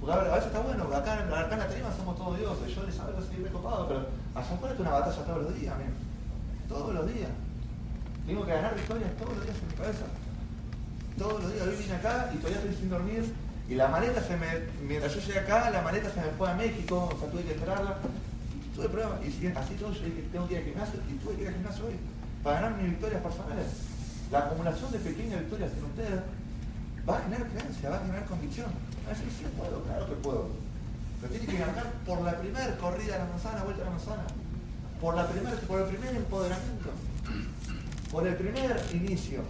Porque 0.00 0.14
a, 0.16 0.34
veces 0.34 0.46
está 0.46 0.60
bueno, 0.60 0.84
acá, 0.84 1.22
en 1.22 1.30
la 1.30 1.48
tarima 1.48 1.92
somos 1.94 2.16
todos 2.16 2.38
dioses, 2.38 2.74
yo 2.74 2.82
les 2.84 2.94
que 2.94 3.34
soy 3.34 3.44
recopado, 3.44 3.86
pero 3.86 4.00
allá 4.34 4.54
afuera 4.54 4.74
es 4.74 4.80
una 4.80 4.90
batalla 4.90 5.24
todos 5.24 5.42
los 5.44 5.54
días, 5.54 5.74
amigo. 5.74 5.90
Todos 6.68 6.94
los 6.94 7.06
días. 7.14 7.30
Tengo 8.26 8.46
que 8.46 8.52
ganar 8.52 8.74
victorias 8.74 9.10
todos 9.18 9.36
los 9.36 9.44
días 9.44 9.56
en 9.60 9.68
mi 9.68 9.74
cabeza. 9.74 10.06
Todos 11.18 11.42
los 11.42 11.52
días. 11.52 11.66
Hoy 11.68 11.76
vine 11.76 11.94
acá 11.94 12.30
y 12.32 12.36
todavía 12.38 12.58
estoy 12.60 12.74
sin 12.76 12.90
dormir 12.90 13.34
y 13.70 13.76
la 13.76 13.86
maleta 13.86 14.20
se 14.20 14.36
me, 14.36 14.48
mientras 14.82 15.14
yo 15.14 15.20
llegué 15.20 15.38
acá, 15.38 15.70
la 15.70 15.80
maleta 15.80 16.10
se 16.10 16.20
me 16.20 16.26
fue 16.36 16.50
a 16.50 16.54
México, 16.54 17.08
o 17.14 17.16
sea, 17.16 17.30
tuve 17.30 17.44
que 17.44 17.52
esperarla. 17.52 17.98
Tuve 18.74 18.88
pruebas, 18.88 19.20
y 19.22 19.46
así 19.46 19.74
todo, 19.74 19.92
yo 19.92 20.04
dije, 20.04 20.26
tengo 20.32 20.48
que 20.48 20.54
ir 20.54 20.58
al 20.58 20.64
gimnasio, 20.64 21.00
y 21.08 21.14
tuve 21.22 21.36
que 21.36 21.42
ir 21.42 21.48
al 21.48 21.54
gimnasio 21.54 21.86
hoy, 21.86 21.94
para 22.42 22.60
ganar 22.60 22.78
mis 22.78 22.90
victorias 22.90 23.22
personales. 23.22 23.66
La 24.32 24.38
acumulación 24.40 24.90
de 24.90 24.98
pequeñas 24.98 25.40
victorias 25.40 25.70
en 25.70 25.84
ustedes 25.84 26.20
va 27.08 27.16
a 27.16 27.22
generar 27.22 27.46
creencia, 27.46 27.90
va 27.90 27.96
a 27.96 28.00
generar 28.00 28.24
convicción. 28.26 28.70
Va 29.10 29.16
a 29.16 29.18
decir, 29.18 29.32
sí 29.32 29.44
puedo, 29.58 29.82
claro 29.82 30.06
que 30.06 30.14
puedo. 30.22 30.46
Pero 31.20 31.32
tiene 31.32 31.46
que 31.46 31.58
ganar 31.58 31.90
por 32.06 32.20
la 32.20 32.38
primera 32.38 32.78
corrida 32.78 33.16
a 33.16 33.18
la 33.18 33.24
manzana, 33.24 33.64
vuelta 33.64 33.82
a 33.82 33.86
la 33.86 33.90
manzana. 33.90 34.22
Por, 35.00 35.16
la 35.16 35.26
primer, 35.26 35.58
por 35.66 35.80
el 35.80 35.86
primer 35.88 36.14
empoderamiento. 36.14 36.90
Por 38.12 38.28
el 38.28 38.36
primer 38.36 38.80
inicio. 38.94 39.42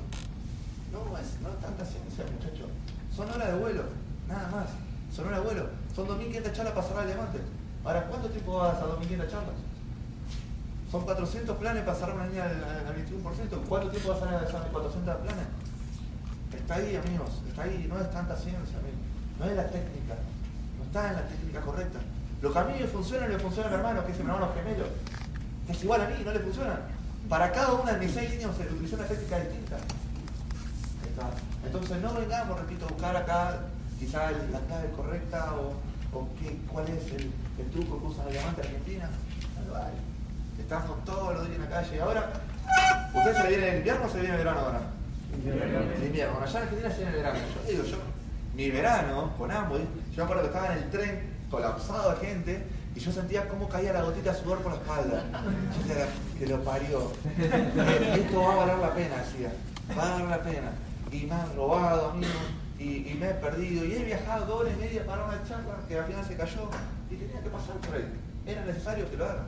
No 0.91 1.19
es, 1.19 1.37
no 1.43 1.51
es 1.51 1.61
tanta 1.61 1.85
ciencia, 1.85 2.25
muchachos. 2.33 2.71
Son 3.15 3.29
horas 3.29 3.49
de 3.53 3.59
vuelo. 3.59 3.83
Nada 4.29 4.49
más. 4.49 4.71
Sonó 5.15 5.29
el 5.29 5.35
abuelo. 5.35 5.69
Son 5.95 6.09
2.500 6.09 6.53
charlas 6.53 6.73
para 6.73 6.87
cerrar 6.87 7.03
el 7.05 7.13
diamante. 7.13 7.39
Ahora, 7.85 8.07
¿cuánto 8.07 8.31
tiempo 8.31 8.57
vas 8.57 8.79
a 8.79 8.87
2.500 8.87 9.29
charlas? 9.29 9.61
Son 10.91 11.05
400 11.05 11.59
planes 11.59 11.85
para 11.85 11.99
cerrar 11.99 12.17
una 12.17 12.27
línea 12.29 12.47
al, 12.47 12.97
21%. 12.97 13.69
¿Cuánto 13.69 13.91
tiempo 13.91 14.09
vas 14.09 14.23
a 14.23 14.39
hacer 14.39 14.73
400 14.73 15.17
planes? 15.17 15.47
Está 16.57 16.75
ahí, 16.77 16.97
amigos. 16.97 17.43
Está 17.47 17.65
ahí. 17.65 17.87
No 17.91 18.01
es 18.01 18.11
tanta 18.11 18.35
ciencia, 18.35 18.79
amigos. 18.79 19.10
No 19.41 19.47
es 19.47 19.57
la 19.57 19.67
técnica. 19.69 20.15
No 20.79 20.85
está 20.85 21.09
en 21.09 21.15
la 21.17 21.27
técnica 21.27 21.61
correcta. 21.63 21.99
Los 22.43 22.53
caminos 22.53 22.91
funcionan 22.91 23.31
y 23.31 23.33
le 23.33 23.39
funciona 23.39 23.69
a 23.69 23.71
mi 23.73 23.77
hermano, 23.79 24.05
que 24.05 24.13
es 24.13 24.19
mi 24.19 24.25
hermano 24.27 24.53
gemelo. 24.55 24.85
Que 25.67 25.73
es 25.73 25.83
igual 25.83 26.03
a 26.03 26.09
mí, 26.09 26.15
no 26.23 26.33
le 26.33 26.41
funciona. 26.41 26.79
Para 27.29 27.51
cada 27.51 27.73
una 27.73 27.93
de 27.93 28.05
mis 28.05 28.15
seis 28.15 28.31
líneas 28.31 28.51
se 28.55 28.65
utiliza 28.65 28.97
una 28.97 29.07
técnica 29.07 29.39
distinta. 29.41 29.77
Entonces 31.65 32.03
no 32.03 32.15
vengamos, 32.15 32.59
repito, 32.61 32.85
a 32.85 32.89
buscar 32.89 33.17
acá 33.17 33.59
quizá 33.99 34.31
la 34.31 34.61
clave 34.61 34.91
correcta 34.97 35.55
o, 35.55 36.29
qué, 36.39 36.59
cuál 36.71 36.89
es 36.89 37.13
el, 37.13 37.31
truco 37.73 37.99
que 37.99 38.07
usa 38.07 38.25
la 38.25 38.31
diamante 38.31 38.61
argentina. 38.61 39.09
No 39.57 39.73
lo 39.73 39.77
hay. 39.77 39.95
Estamos 40.59 41.03
todos 41.05 41.35
los 41.35 41.47
días 41.47 41.57
en 41.57 41.65
la 41.65 41.71
calle. 41.71 41.97
Y 41.97 41.99
ahora, 41.99 42.33
¿ustedes 43.15 43.37
se 43.39 43.49
viene 43.49 43.69
el 43.71 43.77
invierno 43.79 44.07
o 44.07 44.11
se 44.11 44.21
viene 44.21 44.35
el 44.35 44.39
verano 44.39 44.61
ahora? 44.61 44.81
El 45.33 46.05
invierno. 46.05 46.35
Bueno, 46.35 46.47
allá 46.47 46.59
en 46.59 46.65
Argentina 46.65 46.91
se 46.91 46.97
viene 46.97 47.11
el 47.11 47.17
verano. 47.17 47.39
Yo 47.39 47.71
digo, 47.71 47.85
yo, 47.85 47.97
mi 48.61 48.71
verano 48.71 49.33
con 49.39 49.51
ambos, 49.51 49.79
yo 49.79 50.17
me 50.19 50.23
acuerdo 50.25 50.43
que 50.43 50.49
estaba 50.49 50.75
en 50.75 50.83
el 50.83 50.91
tren 50.91 51.21
colapsado 51.51 52.11
de 52.11 52.27
gente 52.27 52.63
y 52.95 53.01
yo 53.01 53.11
sentía 53.11 53.49
cómo 53.49 53.67
caía 53.71 53.95
la 53.95 54.03
gotita 54.03 54.35
de 54.35 54.39
sudor 54.39 54.59
por 54.59 54.73
la 54.73 54.79
espalda. 54.79 55.25
Yo 55.79 55.89
decía, 55.89 56.07
que 56.39 56.47
lo 56.47 56.63
parió. 56.63 57.11
Esto 57.39 58.43
va 58.43 58.53
a 58.53 58.57
valer 58.57 58.79
la 58.79 58.95
pena, 58.95 59.17
decía. 59.17 59.51
Va 59.97 60.03
a 60.03 60.13
valer 60.13 60.29
la 60.29 60.43
pena. 60.43 60.73
Y 61.11 61.25
me 61.25 61.35
han 61.35 61.57
robado, 61.57 62.11
amigos 62.11 62.35
y, 62.79 63.17
me 63.19 63.31
he 63.31 63.35
perdido. 63.35 63.87
Y 63.87 63.95
he 63.95 64.05
viajado 64.05 64.45
dos 64.45 64.61
horas 64.61 64.75
y 64.77 64.81
media 64.83 65.07
para 65.07 65.25
una 65.25 65.43
charla 65.49 65.77
que 65.89 65.99
al 65.99 66.05
final 66.05 66.25
se 66.27 66.37
cayó 66.37 66.69
y 67.11 67.15
tenía 67.15 67.41
que 67.43 67.49
pasar 67.49 67.77
por 67.77 67.95
ahí. 67.95 68.13
Era 68.45 68.63
necesario 68.67 69.11
que 69.11 69.17
lo 69.17 69.25
haga. 69.25 69.47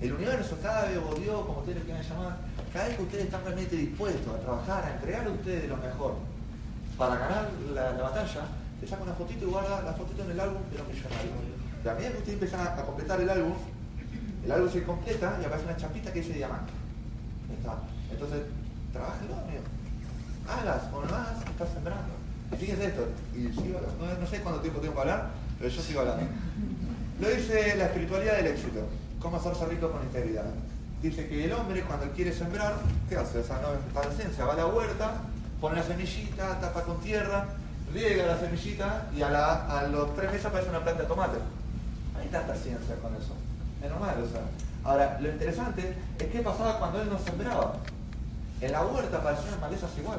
El 0.00 0.14
universo, 0.14 0.56
cada 0.62 0.86
vez, 0.86 0.96
o 0.96 1.14
Dios, 1.16 1.44
como 1.44 1.58
ustedes 1.58 1.80
lo 1.80 1.84
quieran 1.84 2.02
llamar, 2.02 2.38
cada 2.72 2.88
vez 2.88 2.96
que 2.96 3.02
ustedes 3.02 3.24
están 3.26 3.42
realmente 3.44 3.76
dispuestos 3.76 4.34
a 4.34 4.38
trabajar, 4.38 4.84
a 4.86 4.94
entregar 4.94 5.26
a 5.26 5.30
ustedes 5.30 5.68
lo 5.68 5.76
mejor 5.76 6.31
para 6.96 7.16
ganar 7.16 7.48
la, 7.74 8.02
batalla, 8.02 8.42
le 8.80 8.86
saca 8.86 9.02
una 9.02 9.14
fotito 9.14 9.46
y 9.46 9.48
guarda 9.48 9.82
la 9.82 9.92
fotito 9.92 10.24
en 10.24 10.30
el 10.32 10.40
álbum 10.40 10.62
de 10.70 10.78
los 10.78 10.88
millonarios. 10.88 11.34
Y 11.84 11.88
a 11.88 11.92
ustedes 11.92 12.28
empiezan 12.28 12.66
a, 12.66 12.76
completar 12.82 13.20
el 13.20 13.30
álbum, 13.30 13.54
el 14.44 14.52
álbum 14.52 14.70
se 14.70 14.82
completa 14.84 15.38
y 15.40 15.44
aparece 15.44 15.66
una 15.66 15.76
chapita 15.76 16.12
que 16.12 16.20
dice 16.20 16.34
diamante. 16.34 16.72
Está. 17.58 17.78
Entonces, 18.10 18.42
trabájelo, 18.92 19.34
amigo. 19.34 19.62
Hagas 20.48 20.82
o 20.92 21.04
no 21.04 21.14
hagas, 21.14 21.42
estás 21.48 21.68
sembrando. 21.72 22.14
Fíjense 22.58 22.86
esto, 22.86 23.08
y 23.34 23.48
sigo, 23.52 23.80
no, 23.98 24.20
no, 24.20 24.26
sé 24.26 24.40
cuánto 24.40 24.60
tiempo 24.60 24.80
tengo 24.80 24.94
para 24.94 25.14
hablar, 25.14 25.30
pero 25.58 25.70
yo 25.70 25.82
sigo 25.82 26.00
hablando. 26.00 26.26
Lo 27.20 27.28
dice 27.28 27.76
la 27.76 27.86
espiritualidad 27.86 28.36
del 28.36 28.48
éxito, 28.48 28.86
cómo 29.20 29.38
hacerse 29.38 29.64
rico 29.66 29.90
con 29.90 30.02
integridad. 30.02 30.44
Dice 31.02 31.26
que 31.28 31.44
el 31.46 31.52
hombre 31.52 31.82
cuando 31.82 32.12
quiere 32.12 32.32
sembrar, 32.32 32.74
¿qué 33.08 33.16
hace? 33.16 33.38
O 33.38 33.44
sea, 33.44 33.60
no 33.60 34.02
es 34.02 34.16
ciencia, 34.16 34.44
va 34.44 34.52
a 34.52 34.56
la 34.56 34.66
huerta, 34.66 35.22
pone 35.62 35.76
la 35.76 35.84
semillita, 35.84 36.58
tapa 36.58 36.82
con 36.82 36.98
tierra, 37.00 37.46
riega 37.94 38.26
la 38.26 38.36
semillita 38.36 39.06
y 39.16 39.22
a, 39.22 39.86
los 39.92 40.12
tres 40.16 40.32
meses 40.32 40.46
aparece 40.46 40.70
una 40.70 40.82
planta 40.82 41.02
de 41.02 41.08
tomate. 41.08 41.38
Hay 42.18 42.26
tanta 42.26 42.52
ciencia 42.56 42.96
con 42.96 43.14
eso. 43.14 43.32
Es 43.80 43.88
normal, 43.88 44.16
o 44.26 44.28
sea. 44.28 44.42
Ahora, 44.82 45.20
lo 45.20 45.30
interesante 45.30 45.94
es 46.18 46.26
qué 46.26 46.40
pasaba 46.40 46.80
cuando 46.80 47.00
él 47.00 47.08
no 47.08 47.16
sembraba. 47.16 47.74
En 48.60 48.72
la 48.72 48.84
huerta 48.84 49.18
aparecían 49.18 49.60
malezas 49.60 49.96
igual. 49.98 50.18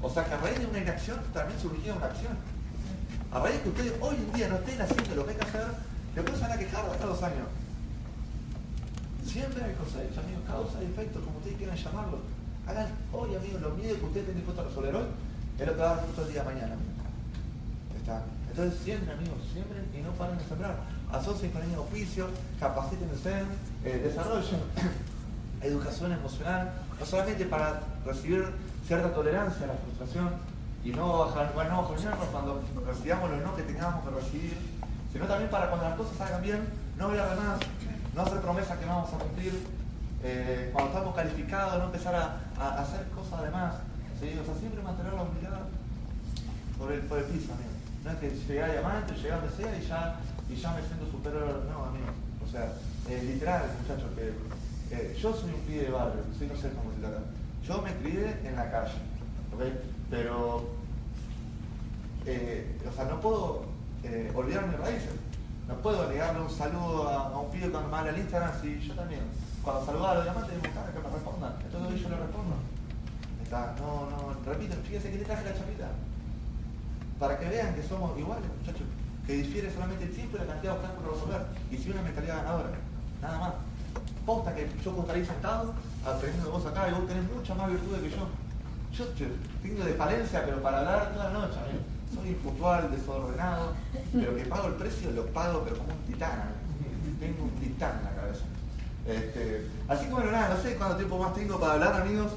O 0.00 0.08
sea 0.08 0.24
que 0.24 0.32
a 0.32 0.38
raíz 0.38 0.58
de 0.58 0.66
una 0.66 0.78
inacción 0.78 1.18
también 1.34 1.60
surgió 1.60 1.94
una 1.94 2.06
acción. 2.06 2.32
A 3.30 3.40
raíz 3.40 3.56
de 3.56 3.62
que 3.64 3.68
ustedes 3.68 3.92
hoy 4.00 4.16
en 4.16 4.32
día 4.32 4.48
no 4.48 4.56
estén 4.56 4.80
haciendo 4.80 5.14
lo 5.16 5.26
que 5.26 5.32
hay 5.32 5.36
que 5.36 5.44
hacer, 5.44 5.66
después 6.14 6.38
se 6.38 6.42
van 6.44 6.52
a 6.52 6.58
quejar 6.58 6.86
hasta 6.86 7.04
dos 7.04 7.22
años. 7.22 7.46
Siempre 9.22 9.64
hay 9.64 9.74
cosecha, 9.74 10.20
amigos, 10.24 10.44
causa 10.46 10.82
y 10.82 10.86
efecto, 10.86 11.20
como 11.20 11.36
ustedes 11.36 11.58
quieran 11.58 11.76
llamarlo. 11.76 12.37
Hagan 12.68 12.86
hoy, 13.14 13.34
amigos, 13.34 13.62
los 13.62 13.78
miedos 13.78 13.98
que 13.98 14.04
ustedes 14.04 14.26
tienen 14.26 14.44
dispuestos 14.44 14.66
a 14.66 14.68
resolver 14.68 14.94
hoy, 14.96 15.06
es 15.58 15.66
lo 15.66 15.72
que 15.72 15.80
va 15.80 15.90
a 15.90 15.96
dar 15.96 16.04
fruto 16.04 16.22
el 16.22 16.32
día 16.32 16.42
de 16.44 16.52
mañana. 16.52 16.74
Está. 17.96 18.22
Entonces 18.50 18.78
siempre, 18.84 19.14
amigos, 19.14 19.38
siempre 19.50 19.78
y 19.96 20.02
no 20.02 20.10
paren 20.12 20.36
de 20.36 20.44
sembrar. 20.44 20.76
Asocien 21.10 21.50
con 21.50 21.62
el 21.62 21.78
oficio, 21.78 22.26
capacítense, 22.60 23.42
eh, 23.84 24.00
desarrollen 24.04 24.60
educación 25.62 26.12
emocional, 26.12 26.72
no 27.00 27.06
solamente 27.06 27.46
para 27.46 27.80
recibir 28.04 28.44
cierta 28.86 29.14
tolerancia 29.14 29.64
a 29.64 29.68
la 29.68 29.74
frustración 29.74 30.28
y 30.84 30.90
no 30.90 31.20
bajar, 31.20 31.52
bueno, 31.54 31.70
no 31.70 31.88
cuando 32.30 32.62
recibamos 32.86 33.30
los 33.30 33.40
no 33.40 33.56
que 33.56 33.62
tengamos 33.62 34.04
que 34.04 34.10
recibir, 34.10 34.56
sino 35.10 35.24
también 35.26 35.50
para 35.50 35.70
cuando 35.70 35.88
las 35.88 35.96
cosas 35.96 36.18
salgan 36.18 36.42
bien, 36.42 36.68
no 36.98 37.08
ver 37.08 37.20
más, 37.20 37.60
no 38.14 38.22
hacer 38.22 38.40
promesas 38.42 38.78
que 38.78 38.84
no 38.84 38.96
vamos 38.96 39.14
a 39.14 39.18
cumplir, 39.18 39.54
eh, 40.22 40.70
cuando 40.72 40.92
estamos 40.92 41.14
calificados, 41.14 41.78
no 41.78 41.84
empezar 41.86 42.14
a, 42.14 42.80
hacer 42.80 43.06
cosas 43.14 43.42
de 43.42 43.50
más, 43.50 43.74
¿sí? 44.20 44.36
o 44.40 44.44
sea, 44.44 44.54
siempre 44.54 44.82
mantener 44.82 45.12
la 45.12 45.22
humildad 45.22 45.60
por 46.78 46.92
el, 46.92 47.00
piso, 47.00 47.52
amigo. 47.52 47.70
No 48.04 48.10
es 48.10 48.16
que 48.18 48.30
llegar 48.30 48.70
a 48.70 48.72
diamante, 48.72 49.14
llegar 49.14 49.40
donde 49.40 49.56
sea 49.56 49.78
y 49.78 49.86
ya, 49.86 50.16
y 50.48 50.54
ya 50.54 50.72
me 50.72 50.82
siento 50.82 51.10
superior, 51.10 51.64
no, 51.70 51.84
amigo. 51.84 52.12
O 52.44 52.50
sea, 52.50 52.72
eh, 53.08 53.22
literal, 53.22 53.64
muchachos, 53.82 54.10
que 54.14 54.32
eh, 54.94 55.16
yo 55.20 55.34
soy 55.34 55.50
un 55.50 55.60
pibe 55.60 55.84
de 55.84 55.90
barrio, 55.90 56.22
soy 56.38 56.46
no 56.46 56.56
sé 56.56 56.70
cómo 56.70 56.92
se 56.98 57.06
acá. 57.06 57.22
Yo 57.66 57.82
me 57.82 57.94
crié 57.96 58.40
en 58.44 58.56
la 58.56 58.70
calle, 58.70 58.94
¿ok? 59.54 59.62
Pero, 60.10 60.56
o 62.24 62.94
sea, 62.94 63.04
no 63.04 63.20
puedo 63.20 63.64
eh, 64.04 64.30
olvidar 64.34 64.66
mis 64.66 64.78
raíces. 64.78 65.10
No 65.66 65.74
puedo 65.76 66.08
negarle 66.08 66.40
un 66.40 66.50
saludo 66.50 67.08
a, 67.08 67.40
un 67.40 67.50
pibe 67.50 67.70
cuando 67.70 67.90
me 67.90 67.96
habla 67.96 68.10
el 68.10 68.18
Instagram 68.18 68.52
si 68.60 68.80
yo 68.80 68.94
también. 68.94 69.20
Cuando 69.62 69.84
saludaba 69.84 70.12
a 70.12 70.14
los 70.16 70.24
diamantes, 70.24 70.54
digo, 70.54 70.74
cara, 70.74 70.92
que 70.92 71.00
me 71.00 71.14
respondan. 71.14 71.52
Entonces 71.64 72.00
yo 72.00 72.08
le 72.08 72.16
respondo. 72.16 72.54
Está, 73.42 73.74
no, 73.78 74.10
no, 74.10 74.34
repito, 74.44 74.76
fíjense 74.84 75.10
que 75.10 75.18
le 75.18 75.24
traje 75.24 75.44
la 75.44 75.54
chapita. 75.54 75.88
Para 77.18 77.38
que 77.38 77.48
vean 77.48 77.74
que 77.74 77.82
somos 77.82 78.18
iguales, 78.18 78.44
muchachos. 78.60 78.86
Que 79.26 79.32
difiere 79.34 79.72
solamente 79.72 80.04
el 80.04 80.12
tiempo 80.14 80.36
y 80.36 80.40
la 80.40 80.46
cantidad 80.46 80.72
de 80.72 80.78
obstáculos 80.78 81.10
a 81.10 81.14
resolver. 81.14 81.46
Y 81.70 81.76
si 81.76 81.90
una 81.90 82.02
mentalidad 82.02 82.36
ganadora. 82.36 82.70
Nada 83.22 83.38
más. 83.38 83.52
Posta 84.24 84.54
que 84.54 84.68
yo 84.84 84.90
puedo 84.92 85.00
estar 85.02 85.16
ahí 85.16 85.24
sentado, 85.24 85.74
aprendiendo 86.04 86.52
vos 86.52 86.66
acá, 86.66 86.88
y 86.88 86.92
vos 86.92 87.06
tenés 87.08 87.24
muchas 87.32 87.56
más 87.56 87.70
virtudes 87.70 88.02
que 88.02 88.10
yo. 88.10 88.28
Yo 88.92 89.04
tengo 89.62 89.84
de 89.84 89.94
falencia, 89.94 90.44
pero 90.44 90.62
para 90.62 90.80
hablar 90.80 91.12
toda 91.12 91.30
la 91.30 91.38
noche, 91.38 91.58
amigo 91.58 91.98
soy 92.14 92.28
impuntual, 92.30 92.90
desordenado, 92.90 93.72
pero 94.12 94.36
que 94.36 94.44
pago 94.44 94.68
el 94.68 94.74
precio, 94.74 95.10
lo 95.12 95.26
pago, 95.26 95.62
pero 95.64 95.78
como 95.78 95.92
un 95.92 96.02
titán. 96.06 96.50
Tengo 97.20 97.44
un 97.44 97.50
titán 97.60 97.98
en 97.98 98.04
la 98.04 98.14
cabeza. 98.14 98.44
Este, 99.08 99.66
así 99.88 100.04
que 100.04 100.12
bueno, 100.12 100.30
nada, 100.30 100.54
no 100.54 100.62
sé 100.62 100.76
cuánto 100.76 100.96
tiempo 100.96 101.18
más 101.18 101.34
tengo 101.34 101.58
para 101.58 101.74
hablar, 101.74 102.02
amigos. 102.02 102.32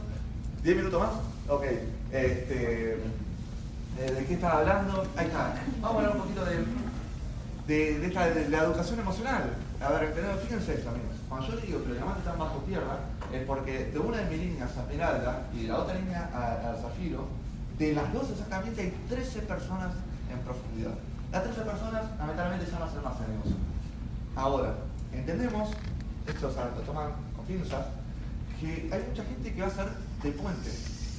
¿10 0.64 0.76
minutos 0.76 1.02
más? 1.02 1.12
Ok. 1.50 1.64
Este, 2.12 2.94
eh, 2.94 4.12
¿De 4.18 4.26
qué 4.26 4.34
estaba 4.36 4.60
hablando? 4.60 5.06
Ahí 5.18 5.28
está. 5.28 5.54
Vamos 5.82 5.96
a 5.96 5.98
hablar 5.98 6.16
un 6.16 6.22
poquito 6.24 6.46
de, 7.68 8.00
de, 8.00 8.50
la 8.50 8.64
educación 8.64 9.00
emocional. 9.00 9.54
A 9.82 9.90
ver, 9.92 10.14
fíjense 10.44 10.76
esto, 10.76 10.90
amigos. 10.90 11.18
Cuando 11.28 11.48
yo 11.48 11.58
digo 11.58 11.82
que 11.84 11.90
los 11.90 11.98
diamantes 11.98 12.24
están 12.24 12.40
bajo 12.40 12.60
tierra, 12.60 13.00
es 13.34 13.44
porque 13.46 13.86
de 13.86 14.00
una 14.00 14.18
de 14.18 14.26
mis 14.30 14.40
líneas 14.40 14.78
a 14.78 14.82
Esmeralda 14.82 15.48
y 15.54 15.64
de 15.64 15.68
la 15.68 15.80
otra 15.80 15.96
línea 15.96 16.30
al 16.34 16.82
Zafiro, 16.82 17.28
de 17.78 17.94
las 17.94 18.14
dos 18.14 18.30
exactamente 18.30 18.82
hay 18.82 18.94
13 19.10 19.42
personas 19.42 19.92
en 20.32 20.40
profundidad. 20.40 20.94
Las 21.32 21.44
13 21.44 21.62
personas 21.62 22.04
lamentablemente 22.18 22.70
ya 22.70 22.86
a 22.86 22.92
ser 22.92 23.02
más 23.02 23.16
enemigos. 23.20 23.54
Ahora, 24.36 24.76
entendemos, 25.12 25.70
o 26.44 26.52
sea, 26.52 26.72
lo 26.76 26.82
toman 26.82 27.12
con 27.36 27.46
pinzas, 27.46 27.86
que 28.60 28.90
hay 28.92 29.06
mucha 29.10 29.24
gente 29.24 29.54
que 29.54 29.62
va 29.62 29.68
a 29.68 29.72
ser 29.72 29.88
de 30.24 30.32
puente 30.32 30.70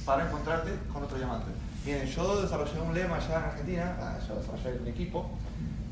para 0.05 0.27
encontrarte 0.27 0.71
con 0.91 1.03
otro 1.03 1.17
diamante. 1.17 1.51
Bien, 1.85 2.05
yo 2.05 2.41
desarrollé 2.41 2.79
un 2.81 2.93
lema 2.93 3.17
allá 3.17 3.37
en 3.37 3.43
Argentina, 3.43 3.97
ah, 3.99 4.17
yo 4.27 4.35
desarrollé 4.35 4.79
un 4.81 4.87
equipo, 4.87 5.29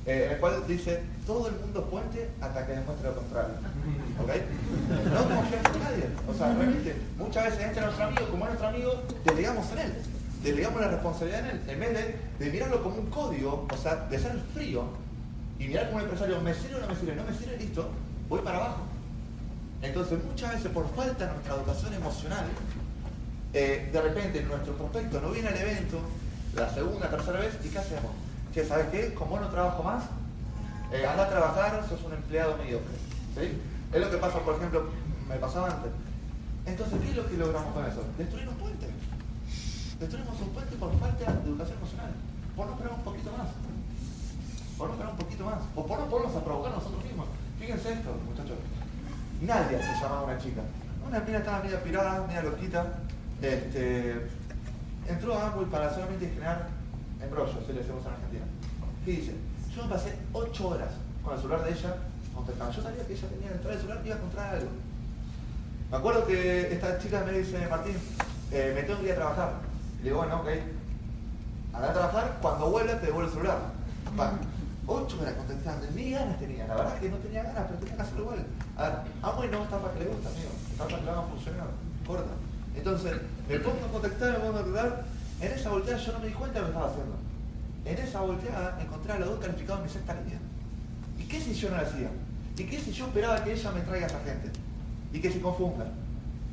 eh, 0.06 0.26
en 0.26 0.32
el 0.32 0.40
cual 0.40 0.64
dice, 0.68 1.04
todo 1.28 1.48
el 1.48 1.56
mundo 1.56 1.86
puente 1.86 2.30
hasta 2.40 2.66
que 2.66 2.74
demuestre 2.74 3.10
lo 3.10 3.16
contrario. 3.16 3.56
¿Ok? 4.20 4.30
No 5.12 5.36
confiamos 5.36 5.76
en 5.76 5.84
nadie. 5.84 6.06
O 6.28 6.34
sea, 6.34 6.54
realmente, 6.54 6.96
muchas 7.18 7.46
veces 7.46 7.68
entra 7.68 7.86
nuestro 7.86 8.06
amigo, 8.06 8.28
como 8.30 8.46
es 8.46 8.50
nuestro 8.50 8.68
amigo, 8.70 9.04
delegamos 9.26 9.72
en 9.74 9.80
él 9.80 9.94
delegamos 10.44 10.82
la 10.82 10.88
responsabilidad 10.88 11.40
en 11.42 11.46
él, 11.52 11.62
en 11.68 11.80
vez 11.80 12.16
de, 12.40 12.52
mirarlo 12.52 12.84
como 12.84 12.98
un 12.98 13.06
código, 13.08 13.68
o 13.72 13.78
sea, 13.78 14.08
de 14.10 14.18
ser 14.18 14.40
frío 14.54 14.86
y 15.60 15.68
mirar 15.68 15.88
como 15.88 15.98
un 15.98 16.04
empresario, 16.04 16.42
me 16.42 16.54
sirve 16.54 16.76
o 16.76 16.80
no 16.80 16.88
me 16.88 16.96
sirve, 16.96 17.16
no 17.16 17.24
me 17.24 17.34
sirve, 17.34 17.58
listo, 17.58 17.90
voy 18.28 18.42
para 18.42 18.58
abajo. 18.58 18.82
Entonces, 19.82 20.24
muchas 20.24 20.54
veces 20.54 20.72
por 20.72 20.88
falta 20.94 21.26
de 21.26 21.34
nuestra 21.34 21.56
educación 21.56 21.94
emocional, 21.94 22.46
eh, 23.54 23.90
de 23.92 24.02
repente 24.02 24.42
nuestro 24.44 24.74
prospecto 24.76 25.20
no 25.20 25.32
viene 25.32 25.50
al 25.50 25.58
evento 25.58 26.00
la 26.56 26.70
segunda, 26.74 27.10
tercera 27.10 27.40
vez, 27.40 27.58
¿y 27.64 27.70
qué 27.70 27.80
hacemos? 27.80 28.12
Que, 28.54 28.66
¿sabes 28.66 28.88
qué? 28.92 29.14
Como 29.14 29.40
no 29.40 29.48
trabajo 29.50 29.84
más, 29.84 30.04
eh, 30.92 31.06
anda 31.06 31.24
a 31.24 31.30
trabajar, 31.30 31.86
sos 31.88 32.04
un 32.04 32.14
empleado 32.14 32.58
mediocre. 32.58 32.96
¿sí? 33.36 33.58
Es 33.94 34.02
lo 34.02 34.12
que 34.12 34.18
pasa, 34.18 34.40
por 34.40 34.56
ejemplo, 34.56 34.90
me 35.28 35.36
pasaba 35.38 35.68
antes. 35.72 35.92
Entonces, 36.66 37.00
¿qué 37.02 37.10
es 37.10 37.16
lo 37.16 37.28
que 37.28 37.38
logramos 37.38 37.74
con 37.74 37.86
eso? 37.86 38.04
Destruir 38.18 38.48
un 38.48 38.56
puente. 38.56 38.88
Destruimos 40.00 40.42
un 40.42 40.50
puente 40.50 40.76
por 40.76 41.00
falta 41.00 41.32
de 41.32 41.50
educación 41.50 41.78
emocional. 41.78 42.12
Por 42.56 42.68
no 42.68 42.74
esperar 42.74 42.94
un 42.94 43.04
poquito 43.04 43.32
más. 43.32 43.48
Por 44.78 44.88
no 44.88 44.94
esperar 44.94 45.12
un 45.14 45.18
poquito 45.18 45.46
más. 45.46 45.60
O 45.76 45.86
por 45.86 46.00
no 46.00 46.06
ponernos 46.06 46.36
a 46.36 46.44
provocar 46.44 46.72
nosotros 46.74 47.04
mismos. 47.04 47.28
Fíjense 47.60 47.94
esto, 47.94 48.10
muchachos. 48.28 48.58
Nadia 49.42 49.80
se 49.80 50.02
llamaba 50.02 50.24
una 50.24 50.38
chica. 50.38 50.62
Una 51.08 51.20
mina 51.20 51.40
estaba 51.40 51.64
media 51.64 51.84
pirada, 51.84 52.26
media 52.28 52.44
loquita. 52.44 52.86
Este, 53.42 54.28
entró 55.08 55.36
a 55.36 55.48
Amway 55.48 55.66
para 55.66 55.92
solamente 55.92 56.30
generar 56.30 56.68
embrollos, 57.22 57.66
se 57.66 57.74
le 57.74 57.80
decimos 57.80 58.06
en 58.06 58.12
Argentina. 58.12 58.46
¿Qué 59.04 59.12
dice? 59.12 59.36
Yo 59.76 59.84
me 59.84 59.90
pasé 59.90 60.16
8 60.32 60.68
horas 60.68 60.90
con 61.24 61.34
el 61.34 61.40
celular 61.40 61.64
de 61.64 61.72
ella 61.72 61.96
contestando. 62.36 62.72
Yo 62.72 62.84
sabía 62.84 63.06
que 63.06 63.14
ella 63.14 63.28
tenía 63.30 63.52
entrar 63.52 63.74
el 63.74 63.80
celular 63.80 64.02
y 64.04 64.08
iba 64.08 64.16
a 64.16 64.20
encontrar 64.20 64.56
algo. 64.56 64.70
Me 65.90 65.98
acuerdo 65.98 66.28
que 66.28 66.74
esta 66.74 67.00
chica 67.00 67.24
me 67.26 67.32
dice, 67.34 67.68
Martín, 67.68 67.98
eh, 68.52 68.72
me 68.76 68.84
tengo 68.84 69.00
que 69.00 69.08
ir 69.08 69.12
a 69.14 69.16
trabajar. 69.16 69.54
Le 69.98 70.04
digo, 70.04 70.18
bueno, 70.18 70.42
ok, 70.42 70.48
anda 71.74 71.90
a 71.90 71.94
trabajar, 71.94 72.38
cuando 72.42 72.70
vuelva 72.70 73.00
te 73.00 73.08
devuelvo 73.08 73.28
el 73.28 73.34
celular. 73.34 73.60
Va. 74.20 74.34
Ocho 74.88 75.20
horas 75.22 75.34
contestando, 75.34 75.86
ni 75.96 76.12
ganas 76.12 76.40
tenía, 76.40 76.68
la 76.68 76.76
verdad 76.76 76.96
es 76.96 77.02
que 77.02 77.10
no 77.10 77.18
tenía 77.18 77.44
ganas, 77.44 77.64
pero 77.68 77.80
tenía 77.80 77.96
que 77.96 78.02
hacerlo 78.02 78.24
igual. 78.24 78.46
A 78.82 78.90
ver, 78.90 78.98
amo 79.22 79.44
y 79.46 79.48
no 79.50 79.62
está 79.62 79.78
para 79.78 79.94
que 79.94 80.00
le 80.00 80.06
gusta, 80.08 80.30
amigo, 80.30 80.50
está 80.72 80.86
para 80.86 80.98
que 80.98 81.06
le 81.06 81.12
haga 81.12 81.22
funcionar, 81.22 81.68
corta. 82.08 82.34
Entonces, 82.76 83.14
me 83.48 83.60
pongo 83.60 83.86
a 83.86 83.92
contestar, 83.92 84.32
me 84.32 84.40
pongo 84.40 84.58
a 84.58 84.64
contestar, 84.64 85.06
en 85.40 85.52
esa 85.52 85.70
volteada 85.70 86.02
yo 86.02 86.14
no 86.14 86.20
me 86.20 86.28
di 86.28 86.34
cuenta 86.34 86.54
de 86.56 86.60
lo 86.62 86.66
que 86.66 86.72
estaba 86.74 86.90
haciendo. 86.90 87.16
En 87.86 87.98
esa 88.00 88.22
volteada 88.22 88.82
encontré 88.82 89.14
a 89.14 89.20
los 89.20 89.30
dos 89.30 89.40
calificados 89.40 89.82
en 89.82 89.86
mi 89.86 89.94
sexta 89.94 90.14
línea. 90.16 90.40
¿Y 91.20 91.24
qué 91.26 91.40
si 91.40 91.54
yo 91.54 91.70
no 91.70 91.78
lo 91.78 91.82
hacía? 91.84 92.10
¿Y 92.58 92.64
qué 92.64 92.80
si 92.80 92.92
yo 92.92 93.06
esperaba 93.06 93.44
que 93.44 93.54
ella 93.54 93.72
me 93.72 93.82
traiga 93.82 94.06
a 94.06 94.10
esa 94.10 94.20
gente? 94.22 94.50
Y 95.14 95.20
que 95.22 95.32
se 95.32 95.42
confunda. 95.42 95.86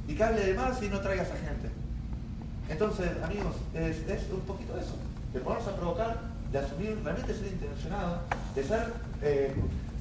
Y 0.07 0.15
que 0.15 0.25
hable 0.25 0.45
de 0.45 0.55
más 0.55 0.83
y 0.83 0.89
no 0.89 1.01
traiga 1.01 1.23
esa 1.23 1.37
gente. 1.37 1.71
Entonces, 2.69 3.09
amigos, 3.25 3.57
es, 3.73 3.97
un 4.31 4.41
poquito 4.41 4.77
eso, 4.77 4.97
de 5.33 5.41
ponernos 5.41 5.69
a 5.69 5.77
provocar, 5.77 6.19
de 6.53 6.59
asumir, 6.59 7.01
realmente 7.03 7.33
ser 7.33 7.47
intencionado, 7.47 8.21
de 8.55 8.65
ser, 8.65 8.93
eh, 9.23 9.55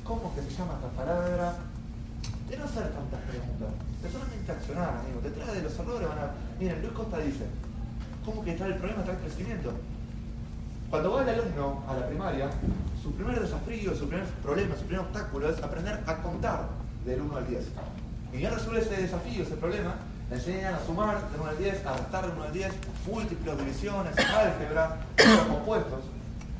¿cómo 0.04 0.36
que 0.36 0.42
se 0.42 0.50
llama 0.50 0.74
esta 0.76 0.90
palabra? 0.90 1.56
De 2.50 2.58
no 2.58 2.64
hacer 2.64 2.90
tantas 2.92 3.20
preguntas, 3.28 3.70
de 4.02 4.10
solamente 4.10 4.52
accionar, 4.52 5.04
amigos, 5.04 5.24
detrás 5.24 5.54
de 5.54 5.62
los 5.62 5.80
errores 5.80 6.08
van 6.08 6.20
a... 6.20 6.32
Miren, 6.60 6.82
Luis 6.82 6.94
Costa 6.94 7.18
dice, 7.20 7.46
¿cómo 8.24 8.44
que 8.44 8.52
está 8.52 8.68
el 8.68 8.76
problema 8.76 9.02
está 9.02 9.12
el 9.12 9.18
crecimiento? 9.18 9.74
Cuando 10.90 11.12
va 11.12 11.24
el 11.24 11.30
alumno 11.30 11.84
a 11.90 11.96
la 11.96 12.08
primaria, 12.08 12.50
su 13.04 13.12
primer 13.12 13.42
desafío, 13.42 13.94
su 13.94 14.08
primer 14.08 14.26
problema, 14.42 14.76
su 14.76 14.84
primer 14.84 15.02
obstáculo 15.02 15.50
es 15.50 15.62
aprender 15.62 16.00
a 16.08 16.16
contar 16.22 16.68
del 17.06 17.22
1 17.22 17.36
al 17.36 17.48
10. 17.48 17.66
Y 18.32 18.40
ya 18.40 18.50
resuelve 18.52 18.82
ese 18.82 19.02
desafío, 19.02 19.44
ese 19.44 19.56
problema, 19.56 19.96
le 20.30 20.36
enseñan 20.38 20.76
a 20.76 20.86
sumar 20.86 21.30
de 21.30 21.40
1 21.40 21.50
al 21.50 21.58
10, 21.58 21.86
a 21.86 21.98
restar 21.98 22.26
de 22.28 22.32
1 22.32 22.44
al 22.44 22.54
10, 22.54 22.74
múltiples 23.06 23.58
divisiones, 23.58 24.18
álgebra, 24.18 24.98
compuestos. 25.50 26.00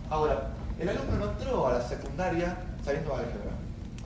Ahora, 0.10 0.50
el 0.80 0.90
alumno 0.90 1.18
no 1.18 1.32
entró 1.32 1.68
a 1.68 1.74
la 1.74 1.82
secundaria 1.82 2.58
sabiendo 2.84 3.16
álgebra, 3.16 3.52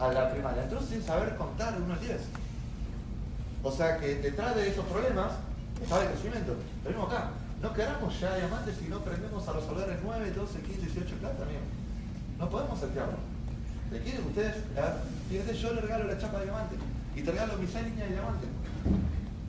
a 0.02 0.12
la 0.12 0.32
primaria, 0.32 0.64
entró 0.64 0.82
sin 0.82 1.04
saber 1.04 1.36
contar 1.36 1.78
de 1.78 1.84
1 1.84 1.93
al 1.93 1.99
10. 1.99 2.22
O 3.64 3.72
sea 3.72 3.97
que 3.99 4.16
detrás 4.16 4.56
de 4.56 4.70
esos 4.70 4.86
problemas 4.86 5.34
estaba 5.82 6.04
el 6.04 6.10
crecimiento. 6.10 6.56
Lo 6.84 6.89
mismo 6.89 7.06
acá, 7.06 7.30
no 7.62 7.74
queramos 7.74 8.20
ya 8.20 8.36
diamantes 8.36 8.76
si 8.78 8.88
no 8.88 8.97
aprendemos 8.97 9.47
a 9.47 9.54
resolver 9.54 9.89
el 9.89 9.99
9, 10.04 10.32
12, 10.32 10.62
15, 10.62 10.82
18 10.82 11.18
clases, 11.18 11.41
amigo. 11.41 11.62
No 12.39 12.49
podemos 12.49 12.80
setearlo. 12.80 13.18
¿Le 13.91 13.99
quieren 14.02 14.26
ustedes? 14.26 14.56
Fíjense, 15.30 15.54
yo 15.54 15.74
le 15.74 15.82
regalo 15.82 16.06
la 16.06 16.18
chapa 16.18 16.39
de 16.39 16.45
diamante 16.45 16.76
y 17.16 17.22
te 17.22 17.32
regalo 17.32 17.58
mis 17.58 17.70
6 17.70 17.86
líneas 17.86 18.10
de 18.10 18.16
diamante. 18.16 18.47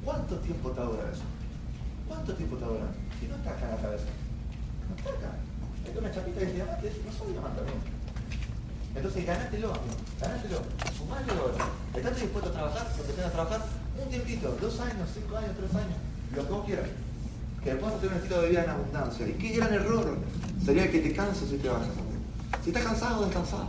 ¿Cuánto 0.04 0.36
tiempo 0.36 0.70
te 0.72 0.80
dura 0.82 1.10
eso? 1.10 1.22
¿Cuánto 2.08 2.34
tiempo 2.34 2.56
te 2.56 2.64
dura? 2.64 2.86
Si 3.18 3.26
no 3.28 3.36
está 3.36 3.50
acá 3.50 3.64
en 3.64 3.76
la 3.76 3.80
cabeza. 3.80 4.04
No 4.90 4.96
está 4.96 5.10
acá. 5.10 5.32
Hay 5.86 5.96
una 5.96 6.12
chapita 6.12 6.40
de 6.40 6.52
diamante, 6.52 6.92
no 7.06 7.12
soy 7.12 7.32
diamante, 7.32 7.60
no. 7.62 8.01
Entonces 8.94 9.26
ganátelo, 9.26 9.68
amigo, 9.68 9.96
ganátelo, 10.20 10.62
sumale. 10.96 11.32
¿Estás 11.94 12.20
dispuesto 12.20 12.50
a 12.50 12.52
trabajar? 12.52 12.92
Lo 12.98 13.06
que 13.06 13.12
tengas 13.12 13.30
a 13.30 13.32
trabajar 13.32 13.60
un 14.02 14.08
tiempito, 14.08 14.56
dos 14.60 14.80
años, 14.80 15.08
cinco 15.14 15.36
años, 15.36 15.50
tres 15.56 15.74
años, 15.74 15.98
lo 16.34 16.46
que 16.46 16.52
vos 16.52 16.64
quieras. 16.66 16.88
Que 17.62 17.70
después 17.70 18.00
tener 18.00 18.16
un 18.16 18.22
estilo 18.22 18.42
de 18.42 18.48
vida 18.48 18.64
en 18.64 18.70
abundancia. 18.70 19.28
Y 19.28 19.32
qué 19.34 19.50
gran 19.56 19.72
error 19.72 20.18
sería 20.64 20.90
que 20.90 21.00
te 21.00 21.12
canses 21.12 21.52
y 21.52 21.56
te 21.58 21.68
bajas, 21.68 21.88
amigo. 21.88 22.20
Si 22.62 22.70
estás 22.70 22.84
cansado, 22.84 23.24
descansar. 23.24 23.68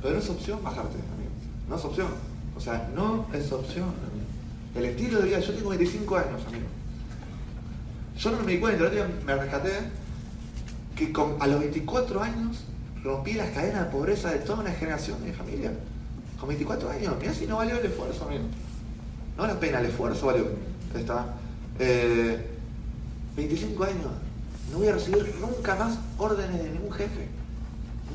Pero 0.00 0.14
no 0.14 0.20
es 0.20 0.30
opción 0.30 0.62
bajarte, 0.62 0.94
amigo. 0.94 1.30
No 1.68 1.76
es 1.76 1.84
opción. 1.84 2.08
O 2.56 2.60
sea, 2.60 2.88
no 2.94 3.26
es 3.32 3.50
opción, 3.52 3.88
amigo. 3.88 4.26
El 4.74 4.84
estilo 4.84 5.20
de 5.20 5.26
vida, 5.26 5.40
yo 5.40 5.54
tengo 5.54 5.70
25 5.70 6.16
años, 6.16 6.46
amigo. 6.46 6.66
Yo 8.16 8.30
no 8.30 8.42
me 8.42 8.52
di 8.52 8.60
cuenta, 8.60 8.78
el 8.78 8.86
otro 8.86 8.96
día 8.96 9.20
me 9.26 9.34
rescaté 9.34 9.72
que 10.96 11.12
a 11.40 11.46
los 11.46 11.60
24 11.60 12.22
años 12.22 12.64
rompí 13.02 13.34
las 13.34 13.50
cadenas 13.50 13.86
de 13.86 13.90
pobreza 13.90 14.30
de 14.30 14.38
toda 14.38 14.60
una 14.60 14.72
generación 14.72 15.20
de 15.20 15.30
mi 15.30 15.32
familia. 15.32 15.72
Con 16.38 16.48
24 16.48 16.90
años, 16.90 17.14
mira 17.20 17.34
si 17.34 17.46
no 17.46 17.56
valió 17.56 17.78
el 17.78 17.86
esfuerzo, 17.86 18.24
amigo. 18.24 18.44
No 19.36 19.46
la 19.46 19.58
pena 19.58 19.80
el 19.80 19.86
esfuerzo, 19.86 20.26
valió. 20.26 20.46
Está. 20.94 21.34
Eh, 21.78 22.46
25 23.36 23.84
años. 23.84 24.10
No 24.72 24.78
voy 24.78 24.88
a 24.88 24.92
recibir 24.92 25.34
nunca 25.40 25.76
más 25.76 25.98
órdenes 26.18 26.62
de 26.62 26.70
ningún 26.70 26.92
jefe. 26.92 27.28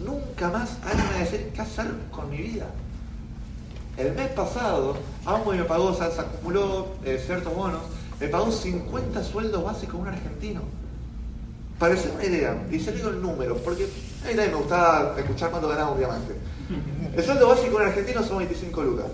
Nunca 0.03 0.49
más 0.49 0.77
alguien 0.83 1.07
me 1.13 1.19
decir 1.19 1.51
qué 1.53 1.61
hacer 1.61 1.87
con 2.11 2.29
mi 2.29 2.37
vida. 2.37 2.67
El 3.97 4.13
mes 4.13 4.29
pasado, 4.29 4.97
Amo 5.25 5.51
me 5.51 5.63
pagó, 5.63 5.85
o 5.85 5.93
sea, 5.93 6.09
se 6.11 6.21
acumuló 6.21 6.87
eh, 7.05 7.21
ciertos 7.23 7.53
bonos, 7.53 7.81
me 8.19 8.27
pagó 8.27 8.51
50 8.51 9.23
sueldos 9.23 9.63
básicos 9.63 9.99
un 9.99 10.07
argentino. 10.07 10.61
Para 11.77 11.93
hacer 11.93 12.11
una 12.11 12.25
idea, 12.25 12.67
y 12.71 12.79
se 12.79 12.91
digo 12.91 13.09
el 13.09 13.21
número, 13.21 13.57
porque 13.57 13.87
a 14.23 14.27
mí 14.27 14.35
también 14.35 14.51
me 14.51 14.57
gustaba 14.57 15.15
escuchar 15.17 15.51
cuánto 15.51 15.67
ganaba 15.67 15.91
un 15.91 15.97
diamante. 15.97 16.35
El 17.15 17.23
sueldo 17.23 17.47
básico 17.47 17.75
un 17.75 17.81
argentino 17.83 18.23
son 18.23 18.37
25 18.39 18.83
lucas. 18.83 19.05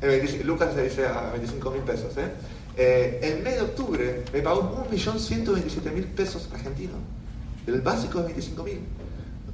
Eh, 0.00 0.42
lucas 0.44 0.74
se 0.74 0.82
dice 0.82 1.06
a 1.06 1.30
25 1.32 1.70
mil 1.70 1.82
pesos. 1.82 2.16
¿eh? 2.16 2.30
Eh, 2.76 3.20
el 3.22 3.42
mes 3.42 3.56
de 3.56 3.62
octubre 3.62 4.24
me 4.32 4.40
pagó 4.40 4.86
1.127.000 4.90 6.06
pesos 6.14 6.48
argentinos. 6.52 6.96
El 7.66 7.80
básico 7.80 8.20
es 8.20 8.36
25.000. 8.36 8.78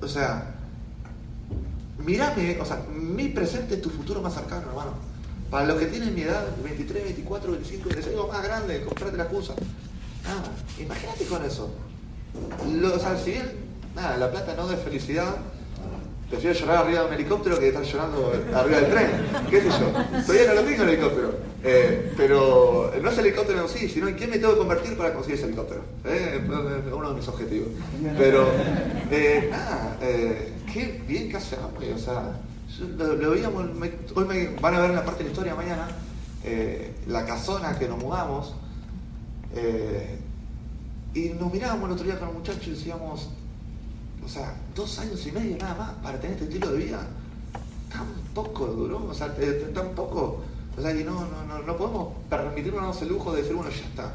O 0.00 0.08
sea, 0.08 0.54
Mírame, 1.98 2.58
o 2.60 2.64
sea, 2.64 2.82
mi 2.94 3.28
presente 3.28 3.74
es 3.74 3.82
tu 3.82 3.90
futuro 3.90 4.22
más 4.22 4.34
cercano, 4.34 4.68
hermano. 4.68 4.92
Para 5.50 5.66
los 5.66 5.78
que 5.78 5.86
tienen 5.86 6.14
mi 6.14 6.22
edad, 6.22 6.46
23, 6.62 7.04
24, 7.04 7.52
25, 7.52 7.88
les 7.90 8.08
digo 8.08 8.28
más 8.28 8.42
grande, 8.42 8.82
comprate 8.84 9.16
la 9.16 9.24
excusa. 9.24 9.54
Nada, 10.22 10.52
imagínate 10.78 11.24
con 11.24 11.44
eso. 11.44 11.70
Lo, 12.72 12.94
o 12.94 12.98
sea, 12.98 13.18
si 13.18 13.32
bien, 13.32 13.50
nada, 13.98 14.16
la 14.16 14.30
plata 14.30 14.54
no 14.56 14.66
da 14.66 14.76
felicidad, 14.76 15.36
prefiero 16.30 16.58
llorar 16.58 16.84
arriba 16.84 17.00
de 17.00 17.06
un 17.06 17.14
helicóptero 17.14 17.58
que 17.58 17.68
estar 17.68 17.82
llorando 17.82 18.32
arriba 18.54 18.80
del 18.80 18.90
tren. 18.90 19.10
¿Qué 19.50 19.60
sé 19.62 19.68
yo? 19.68 19.90
Todavía 20.26 20.46
no 20.48 20.54
lo 20.54 20.62
tengo 20.62 20.82
el 20.82 20.88
helicóptero. 20.90 21.48
Eh, 21.64 22.12
pero 22.16 22.92
no 23.02 23.10
es 23.10 23.18
el 23.18 23.26
helicóptero 23.26 23.62
en 23.62 23.68
sí, 23.68 23.88
sino 23.88 24.06
en 24.06 24.14
quién 24.14 24.30
me 24.30 24.38
tengo 24.38 24.52
que 24.52 24.58
convertir 24.58 24.96
para 24.96 25.12
conseguir 25.12 25.38
ese 25.38 25.46
helicóptero. 25.46 25.82
Eh, 26.04 26.40
es 26.86 26.92
uno 26.92 27.10
de 27.10 27.14
mis 27.16 27.28
objetivos. 27.28 27.68
Pero, 28.16 28.46
eh, 29.10 29.50
eh, 30.00 30.52
qué 30.72 31.02
bien 31.06 31.28
que 31.28 31.36
hace 31.36 31.56
hambre, 31.56 31.92
o 31.94 31.98
sea, 31.98 32.38
lo, 32.96 33.30
veíamos, 33.30 33.64
hoy 34.14 34.24
me 34.24 34.48
van 34.60 34.74
a 34.74 34.80
ver 34.80 34.90
en 34.90 34.96
la 34.96 35.04
parte 35.04 35.18
de 35.18 35.24
la 35.24 35.30
historia 35.30 35.54
mañana, 35.54 35.88
la 37.08 37.26
casona 37.26 37.76
que 37.78 37.88
nos 37.88 37.98
mudamos, 37.98 38.54
y 41.14 41.30
nos 41.30 41.52
mirábamos 41.52 41.86
el 41.86 41.92
otro 41.94 42.04
día 42.04 42.18
con 42.18 42.28
los 42.28 42.36
muchachos 42.36 42.66
y 42.68 42.70
decíamos, 42.70 43.30
o 44.28 44.30
sea, 44.30 44.54
dos 44.74 44.98
años 44.98 45.26
y 45.26 45.32
medio 45.32 45.56
nada 45.56 45.74
más 45.74 45.90
para 46.02 46.20
tener 46.20 46.36
este 46.36 46.44
estilo 46.44 46.72
de 46.72 46.84
vida, 46.84 47.00
tan 47.90 48.06
poco 48.34 48.66
duró, 48.66 49.06
o 49.06 49.14
sea, 49.14 49.34
eh, 49.40 49.70
tan 49.74 49.88
poco, 49.94 50.44
o 50.76 50.82
sea, 50.82 50.92
que 50.92 51.02
no, 51.02 51.14
no, 51.14 51.44
no, 51.48 51.62
no 51.62 51.76
podemos 51.78 52.12
permitirnos 52.28 53.00
el 53.00 53.08
lujo 53.08 53.32
de 53.32 53.40
decir, 53.40 53.56
bueno, 53.56 53.70
ya 53.70 53.86
está, 53.86 54.12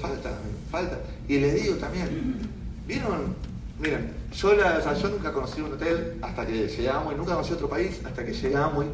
falta, 0.00 0.36
falta, 0.72 0.98
y 1.28 1.38
les 1.38 1.62
digo 1.62 1.76
también, 1.76 2.50
¿vieron? 2.88 3.36
Miren, 3.78 4.10
yo, 4.34 4.56
yo 4.56 5.08
nunca 5.08 5.32
conocí 5.32 5.60
un 5.60 5.74
hotel 5.74 6.18
hasta 6.20 6.44
que 6.44 6.66
llegamos, 6.66 7.14
y 7.14 7.16
nunca 7.16 7.34
conocí 7.34 7.52
otro 7.52 7.68
país 7.68 8.00
hasta 8.04 8.24
que 8.24 8.32
llegamos. 8.32 8.86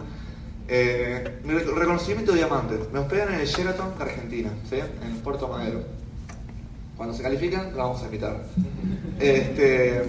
Eh, 0.68 1.40
mi 1.44 1.54
reconocimiento 1.54 2.32
de 2.32 2.38
diamante. 2.38 2.78
Me 2.92 3.00
hospedan 3.00 3.34
en 3.34 3.40
el 3.40 3.46
Sheraton 3.46 3.94
Argentina, 3.98 4.50
¿sí? 4.68 4.76
en 4.76 5.16
Puerto 5.18 5.48
Madero. 5.48 6.01
Cuando 7.02 7.16
se 7.16 7.24
califican, 7.24 7.72
lo 7.72 7.78
vamos 7.78 8.00
a 8.00 8.04
invitar. 8.04 8.44
Este, 9.18 10.04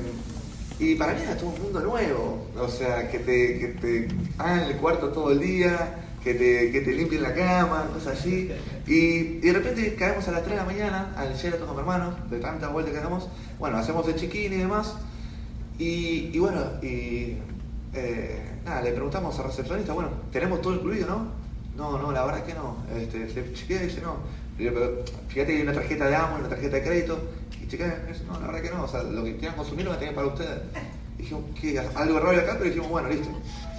y 0.78 0.94
para 0.94 1.14
mí 1.14 1.22
era 1.24 1.36
todo 1.36 1.50
un 1.50 1.60
mundo 1.64 1.80
nuevo. 1.80 2.48
O 2.56 2.68
sea, 2.68 3.10
que 3.10 3.18
te, 3.18 3.58
que 3.58 3.68
te 3.82 4.08
hagan 4.38 4.60
el 4.60 4.76
cuarto 4.76 5.08
todo 5.08 5.32
el 5.32 5.40
día, 5.40 6.06
que 6.24 6.36
te, 6.36 6.72
que 6.72 6.82
te 6.82 6.92
limpien 6.92 7.24
la 7.24 7.34
cama, 7.34 7.90
cosas 7.92 8.20
así. 8.20 8.52
Y, 8.86 9.40
de 9.40 9.54
repente 9.54 9.96
caemos 9.96 10.28
a 10.28 10.34
las 10.34 10.44
3 10.44 10.52
de 10.52 10.58
la 10.58 10.66
mañana 10.66 11.16
al 11.18 11.34
Sheraton 11.34 11.66
con 11.66 11.78
mi 11.78 11.82
hermano, 11.82 12.16
de 12.30 12.38
tanta 12.38 12.68
vuelta 12.68 12.92
que 12.92 13.00
damos. 13.00 13.28
Bueno, 13.58 13.78
hacemos 13.78 14.08
el 14.08 14.16
chiquín 14.16 14.54
y 14.54 14.58
demás. 14.58 14.94
Y, 15.80 16.38
bueno, 16.38 16.62
y 16.84 17.38
eh, 17.96 18.60
nada, 18.66 18.84
le 18.84 18.92
preguntamos 18.92 19.40
al 19.40 19.46
recepcionista, 19.46 19.94
bueno, 19.94 20.12
¿tenemos 20.32 20.62
todo 20.62 20.76
incluido, 20.76 21.08
no? 21.08 21.26
No, 21.76 21.98
no, 21.98 22.12
la 22.12 22.24
verdad 22.24 22.42
es 22.42 22.54
que 22.54 22.54
no. 22.54 22.78
Este, 22.96 23.28
se 23.30 23.52
chequea 23.52 23.82
dice, 23.82 24.00
no. 24.00 24.43
Pero, 24.58 25.04
fíjate 25.28 25.52
que 25.52 25.58
hay 25.58 25.62
una 25.64 25.74
tarjeta 25.74 26.08
de 26.08 26.16
amo, 26.16 26.38
una 26.40 26.50
tarjeta 26.50 26.76
de 26.78 26.84
crédito. 26.84 27.20
Y 27.62 27.68
chequea, 27.68 28.06
no, 28.28 28.40
la 28.40 28.48
verdad 28.48 28.62
que 28.62 28.70
no. 28.70 28.84
O 28.84 28.88
sea, 28.88 29.04
lo 29.04 29.24
que 29.24 29.38
quieran 29.38 29.56
consumir 29.56 29.86
lo 29.86 29.92
que 29.92 29.98
tienen 29.98 30.16
para 30.16 30.28
ustedes. 30.28 30.62
dijimos, 31.18 31.44
¿qué? 31.60 31.80
Algo 31.80 32.20
raro 32.20 32.40
acá, 32.40 32.54
pero 32.58 32.66
dijimos, 32.66 32.90
bueno, 32.90 33.10
listo. 33.10 33.30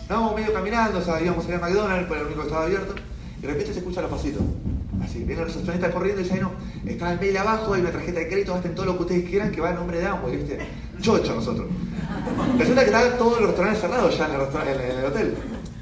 Estábamos 0.01 0.35
medio 0.35 0.53
caminando, 0.53 0.99
o 0.99 1.03
sea, 1.03 1.21
íbamos 1.21 1.47
a 1.47 1.49
ir 1.49 1.55
a 1.55 1.59
McDonald's, 1.59 2.07
pero 2.09 2.21
el 2.21 2.27
único 2.27 2.41
que 2.43 2.47
estaba 2.49 2.65
abierto. 2.65 2.95
Y 3.39 3.43
de 3.43 3.49
repente 3.49 3.73
se 3.73 3.79
escucha 3.79 4.03
los 4.03 4.11
pasitos. 4.11 4.43
Así, 5.03 5.19
viene 5.25 5.43
el 5.43 5.49
recepcionista 5.49 5.91
corriendo 5.91 6.21
y 6.21 6.25
dice, 6.25 6.41
no, 6.41 6.53
está 6.87 7.13
el 7.13 7.21
mail 7.21 7.37
abajo, 7.37 7.75
hay 7.75 7.81
una 7.81 7.91
tarjeta 7.91 8.21
de 8.21 8.29
crédito, 8.29 8.55
gasten 8.55 8.75
todo 8.75 8.87
lo 8.87 8.97
que 8.97 9.03
ustedes 9.03 9.29
quieran 9.29 9.51
que 9.51 9.61
va 9.61 9.71
en 9.71 9.77
nombre 9.77 9.99
de 9.99 10.07
ambos, 10.07 10.31
¿viste? 10.31 10.59
Chocho 11.01 11.35
nosotros. 11.35 11.67
Resulta 12.59 12.81
que 12.83 12.87
estaban 12.87 13.19
todos 13.19 13.41
los 13.41 13.49
restaurantes 13.49 13.81
cerrados 13.81 14.17
ya 14.17 14.27
en 14.27 14.35
el, 14.35 14.91
en 14.91 14.99
el 14.99 15.05
hotel. 15.05 15.35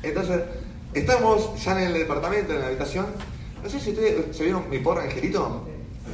Entonces, 0.03 0.41
estamos 0.95 1.63
ya 1.63 1.81
en 1.81 1.89
el 1.89 1.95
departamento, 1.95 2.53
en 2.53 2.61
la 2.61 2.67
habitación. 2.67 3.07
No 3.63 3.71
sé 3.71 3.79
si 3.79 3.91
ustedes 3.91 4.37
se 4.37 4.45
vieron 4.45 4.69
mi 4.69 4.79
porra 4.79 5.05
angelito. 5.05 5.67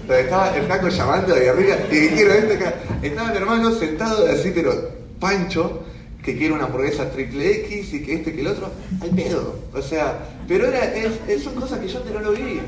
Estaba 0.09 0.57
el 0.57 0.65
flaco 0.65 0.89
llamando 0.89 1.35
de 1.35 1.49
arriba 1.49 1.77
y 1.91 1.97
este 1.97 2.55
acá. 2.55 2.75
Estaba 3.03 3.31
mi 3.31 3.37
hermano 3.37 3.73
sentado 3.73 4.27
así, 4.27 4.53
pero 4.55 4.91
pancho, 5.19 5.83
que 6.23 6.37
quiere 6.37 6.53
una 6.53 6.65
hamburguesa 6.65 7.11
triple 7.11 7.63
X 7.67 7.95
y 7.95 8.03
que 8.03 8.15
este 8.17 8.35
que 8.35 8.41
el 8.43 8.49
otro, 8.49 8.71
hay 9.01 9.11
pedo. 9.11 9.57
O 9.73 9.81
sea, 9.81 10.19
pero 10.47 10.67
era, 10.67 10.95
es, 10.95 11.43
son 11.43 11.55
cosas 11.55 11.79
que 11.79 11.89
yo 11.89 12.03
no 12.13 12.21
lo 12.21 12.33
vi. 12.33 12.61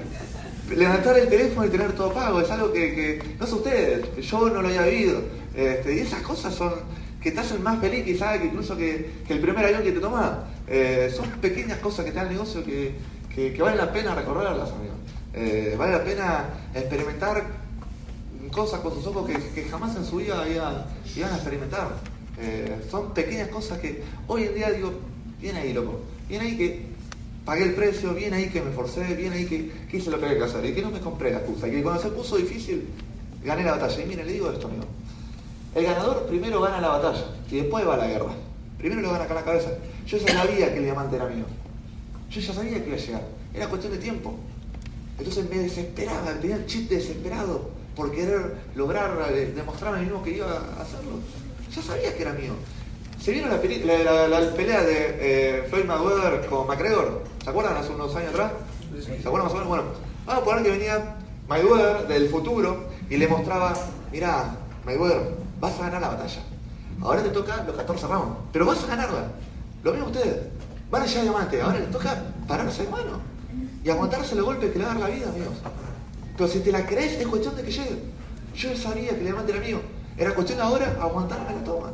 Levantar 0.75 1.19
el 1.19 1.29
teléfono 1.29 1.67
y 1.67 1.71
tener 1.71 1.93
todo 1.93 2.13
pago 2.13 2.41
es 2.41 2.51
algo 2.51 2.73
que, 2.73 3.21
no 3.39 3.45
es 3.45 3.53
ustedes, 3.53 4.27
yo 4.27 4.49
no 4.49 4.63
lo 4.63 4.69
había 4.69 4.83
vivido. 4.83 5.23
Este, 5.55 5.97
y 5.97 5.99
esas 6.01 6.23
cosas 6.23 6.55
son 6.55 6.73
que 7.21 7.33
te 7.33 7.41
hacen 7.41 7.63
más 7.63 7.79
feliz 7.81 8.05
quizás 8.05 8.39
que 8.39 8.47
incluso 8.47 8.77
que, 8.77 9.11
el 9.29 9.41
primer 9.41 9.67
avión 9.67 9.83
que 9.83 9.93
te 9.93 10.01
tomas. 10.01 10.31
Eh, 10.67 11.13
son 11.15 11.29
pequeñas 11.41 11.79
cosas 11.81 12.05
que 12.05 12.13
te 12.13 12.17
dan 12.17 12.29
el 12.29 12.35
negocio 12.35 12.65
que, 12.65 12.93
que, 13.35 13.57
vale 13.61 13.77
la 13.77 13.93
pena 13.93 14.15
recorrerlas, 14.15 14.71
amigos. 14.71 14.97
Eh, 15.33 15.75
vale 15.79 15.93
la 15.93 16.05
pena 16.05 16.45
experimentar 16.75 17.45
cosas 18.51 18.81
con 18.81 18.93
sus 18.93 19.07
ojos 19.07 19.31
que, 19.55 19.65
jamás 19.65 19.97
en 19.97 20.05
su 20.05 20.17
vida 20.17 20.45
iban 20.49 21.33
a 21.33 21.37
experimentar. 21.37 21.91
Eh, 22.39 22.83
son 22.91 23.13
pequeñas 23.13 23.49
cosas 23.49 23.79
que 23.79 24.03
hoy 24.27 24.45
en 24.45 24.55
día 24.55 24.71
digo, 24.71 24.93
bien 25.41 25.57
ahí, 25.57 25.73
loco, 25.73 26.01
bien 26.29 26.41
ahí 26.41 26.57
que 26.57 26.87
pagué 27.45 27.65
el 27.65 27.75
precio, 27.75 28.15
bien 28.15 28.33
ahí 28.33 28.49
que 28.49 28.63
me 28.63 28.71
forcé, 28.71 29.15
bien 29.15 29.33
ahí 29.33 29.47
que, 29.47 29.97
hice 29.97 30.11
lo 30.11 30.19
que 30.19 30.27
había 30.27 30.39
que 30.39 30.45
hacer 30.45 30.65
y 30.65 30.75
que 30.75 30.83
no 30.83 30.91
me 30.91 31.01
compré 31.01 31.31
la 31.31 31.39
excusa. 31.39 31.69
Y 31.69 31.73
que 31.73 31.83
cuando 31.83 32.03
se 32.03 32.09
puso 32.09 32.37
difícil, 32.37 32.89
gané 33.45 33.65
la 33.65 33.73
batalla. 33.73 34.03
Y 34.03 34.07
miren, 34.07 34.27
le 34.27 34.33
digo 34.33 34.51
esto, 34.51 34.67
amigo. 34.67 34.85
El 35.75 35.85
ganador 35.85 36.27
primero 36.27 36.61
gana 36.61 36.81
la 36.81 36.89
batalla 36.89 37.25
y 37.51 37.57
después 37.57 37.87
va 37.87 37.95
a 37.95 37.99
la 37.99 38.07
guerra. 38.09 38.33
Primero 38.79 39.03
lo 39.03 39.13
gana 39.13 39.25
acá 39.25 39.35
la 39.35 39.45
cabeza. 39.45 39.71
Yo 40.07 40.19
sabía 40.19 40.73
que 40.73 40.79
el 40.79 40.85
diamante 40.85 41.17
era 41.17 41.27
mío. 41.27 41.45
Yo 42.31 42.41
ya 42.41 42.55
sabía 42.55 42.83
que 42.83 42.89
iba 42.89 42.97
a 42.97 43.01
llegar. 43.01 43.23
Era 43.53 43.69
cuestión 43.69 43.93
de 43.93 43.99
tiempo. 43.99 44.35
Entonces 45.19 45.51
me 45.51 45.59
desesperaba, 45.59 46.33
tenía 46.41 46.57
el 46.57 46.67
chip 46.67 46.89
desesperado 46.89 47.71
por 47.95 48.13
querer 48.13 48.57
lograr 48.75 49.11
eh, 49.33 49.53
demostrarme 49.55 50.01
mismo 50.01 50.23
que 50.23 50.37
iba 50.37 50.47
a 50.47 50.83
hacerlo. 50.83 51.19
Ya 51.75 51.83
sabía 51.83 52.17
que 52.17 52.23
era 52.23 52.33
mío. 52.33 52.53
¿Se 53.21 53.33
vieron 53.33 53.51
la, 53.51 54.29
la, 54.29 54.55
pelea 54.55 54.83
de 54.83 55.17
eh, 55.21 55.67
Floyd 55.69 55.85
Mayweather 55.85 56.47
con 56.47 56.67
McGregor? 56.67 57.23
¿Se 57.45 57.51
acuerdan 57.51 57.77
hace 57.77 57.93
unos 57.93 58.15
años 58.17 58.31
atrás? 58.31 58.53
¿Se 59.05 59.29
acuerdan 59.29 59.45
más 59.45 59.53
o 59.53 59.55
menos? 59.57 59.69
Bueno, 59.69 59.85
vamos 60.25 60.43
a 60.43 60.45
poner 60.45 60.63
que 60.63 60.71
venía 60.71 61.17
Mayweather 61.49 62.09
del 62.09 62.29
futuro 62.31 62.89
y 63.11 63.19
le 63.19 63.29
mostraba, 63.29 63.75
mira, 64.11 64.57
Mayweather, 64.87 65.35
vas 65.61 65.79
a 65.79 65.83
ganar 65.83 66.01
la 66.01 66.09
batalla. 66.09 66.41
Ahora 67.03 67.23
te 67.23 67.29
toca 67.29 67.63
los 67.65 67.77
14 67.77 68.07
rounds, 68.07 68.37
pero 68.53 68.65
vas 68.65 68.83
a 68.85 68.87
ganarla. 68.87 69.27
Lo 69.83 69.93
mismo 69.93 70.07
ustedes. 70.07 70.39
Van 70.91 71.03
a 71.03 71.07
llegar 71.07 71.23
diamante, 71.23 71.63
ahora 71.63 71.79
les 71.79 71.91
toca 71.91 72.23
pararse 72.49 72.85
de 72.85 72.91
mano 72.91 73.21
y 73.85 73.91
aguantarse 73.91 74.35
los 74.35 74.45
golpes 74.45 74.73
que 74.73 74.79
le 74.79 74.85
va 74.85 74.93
a 74.93 74.95
dar 74.95 75.09
la 75.09 75.15
vida, 75.15 75.29
amigos. 75.29 75.55
Pero 76.37 76.49
si 76.49 76.61
te 76.61 76.73
la 76.73 76.87
crees, 76.87 77.13
es 77.13 77.27
cuestión 77.27 77.55
de 77.57 77.63
que 77.63 77.71
llegue. 77.71 78.03
Yo 78.55 78.77
sabía 78.77 79.11
que 79.11 79.19
el 79.19 79.25
diamante 79.25 79.53
era 79.53 79.61
mío. 79.61 79.81
Era 80.17 80.35
cuestión 80.35 80.61
ahora 80.61 80.99
aguantarme 81.01 81.55
la 81.55 81.65
toma. 81.65 81.93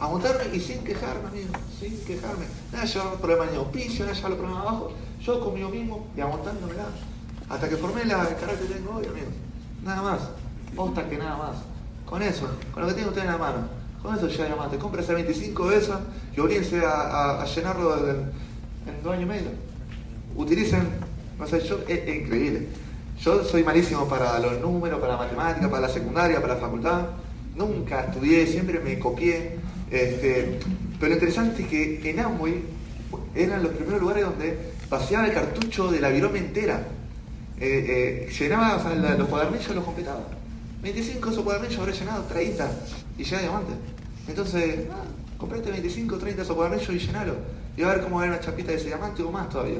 a 0.00 0.06
montarme 0.06 0.54
y 0.54 0.60
sin 0.60 0.84
quejarme, 0.84 1.28
amigo, 1.28 1.48
sin 1.78 1.98
quejarme. 2.04 2.46
Nada, 2.72 2.84
llevar 2.84 3.14
problemas 3.14 3.50
de 3.50 3.56
auspicio, 3.56 4.04
nada, 4.06 4.16
llevar 4.16 4.34
problemas 4.36 4.60
abajo. 4.62 4.92
Yo 5.20 5.40
conmigo 5.40 5.68
mismo 5.68 6.06
y 6.16 6.20
aguantándome 6.20 6.74
Hasta 7.48 7.68
que 7.68 7.76
formé 7.76 8.04
la, 8.04 8.22
el 8.22 8.36
carácter 8.36 8.68
que 8.68 8.74
tengo 8.74 8.94
hoy, 8.94 9.06
amigo. 9.06 9.26
Nada 9.82 10.02
más. 10.02 10.20
Posta 10.76 11.08
que 11.08 11.18
nada 11.18 11.36
más. 11.36 11.56
Con 12.06 12.22
eso, 12.22 12.48
con 12.72 12.82
lo 12.82 12.88
que 12.88 12.94
tiene 12.94 13.08
usted 13.08 13.22
en 13.22 13.26
la 13.26 13.38
mano. 13.38 13.77
Con 14.02 14.16
eso 14.16 14.28
ya 14.28 14.46
diamante. 14.46 14.78
Cómprese 14.78 15.14
25 15.14 15.70
de 15.70 15.76
esas 15.76 16.00
y 16.36 16.40
olvídense 16.40 16.80
a, 16.84 17.44
llenarlo 17.44 17.96
en, 18.08 19.02
dos 19.02 19.12
años 19.12 19.24
y 19.24 19.26
medio. 19.26 19.50
Utilicen, 20.36 20.88
no 21.38 21.46
sé, 21.46 21.60
yo, 21.60 21.80
es, 21.88 22.08
increíble. 22.08 22.68
Yo 23.20 23.44
soy 23.44 23.64
malísimo 23.64 24.08
para 24.08 24.38
los 24.38 24.60
números, 24.60 25.00
para 25.00 25.14
la 25.14 25.18
matemática, 25.18 25.68
para 25.68 25.88
la 25.88 25.92
secundaria, 25.92 26.40
para 26.40 26.54
la 26.54 26.60
facultad. 26.60 27.06
Nunca 27.56 28.04
estudié, 28.04 28.46
siempre 28.46 28.78
me 28.78 28.98
copié. 28.98 29.56
Este, 29.90 30.60
pero 31.00 31.08
lo 31.08 31.14
interesante 31.14 31.62
es 31.62 31.68
que 31.68 32.10
en 32.10 32.20
Amway 32.20 32.62
eran 33.34 33.62
los 33.62 33.72
primeros 33.72 34.00
lugares 34.00 34.24
donde 34.24 34.72
vaciaba 34.88 35.26
el 35.26 35.32
cartucho 35.32 35.90
de 35.90 36.00
la 36.00 36.10
virome 36.10 36.38
entera. 36.38 36.86
Eh, 37.60 38.28
eh, 38.28 38.32
llenaba 38.38 38.76
o 38.76 38.82
sea, 38.82 38.94
los 39.16 39.28
cuadernillos 39.28 39.74
los 39.74 39.84
completaba. 39.84 40.20
25 40.82 41.30
esos 41.30 41.42
cuadernillos 41.42 41.80
habré 41.80 41.92
llenado 41.92 42.22
30 42.24 42.70
y 43.18 43.24
ya 43.24 43.40
diamante. 43.40 43.72
Entonces, 44.28 44.86
ah, 44.92 45.04
comprate 45.36 45.70
25, 45.70 46.16
30 46.16 46.42
esos 46.42 46.56
cuadernillos 46.56 46.94
y 46.94 46.98
llenalo. 46.98 47.34
Y 47.76 47.82
a 47.82 47.88
ver 47.88 48.00
cómo 48.00 48.22
era 48.22 48.32
una 48.32 48.40
chapita 48.40 48.70
de 48.70 48.78
ese 48.78 48.86
diamante 48.86 49.22
o 49.22 49.30
más 49.30 49.48
todavía. 49.48 49.78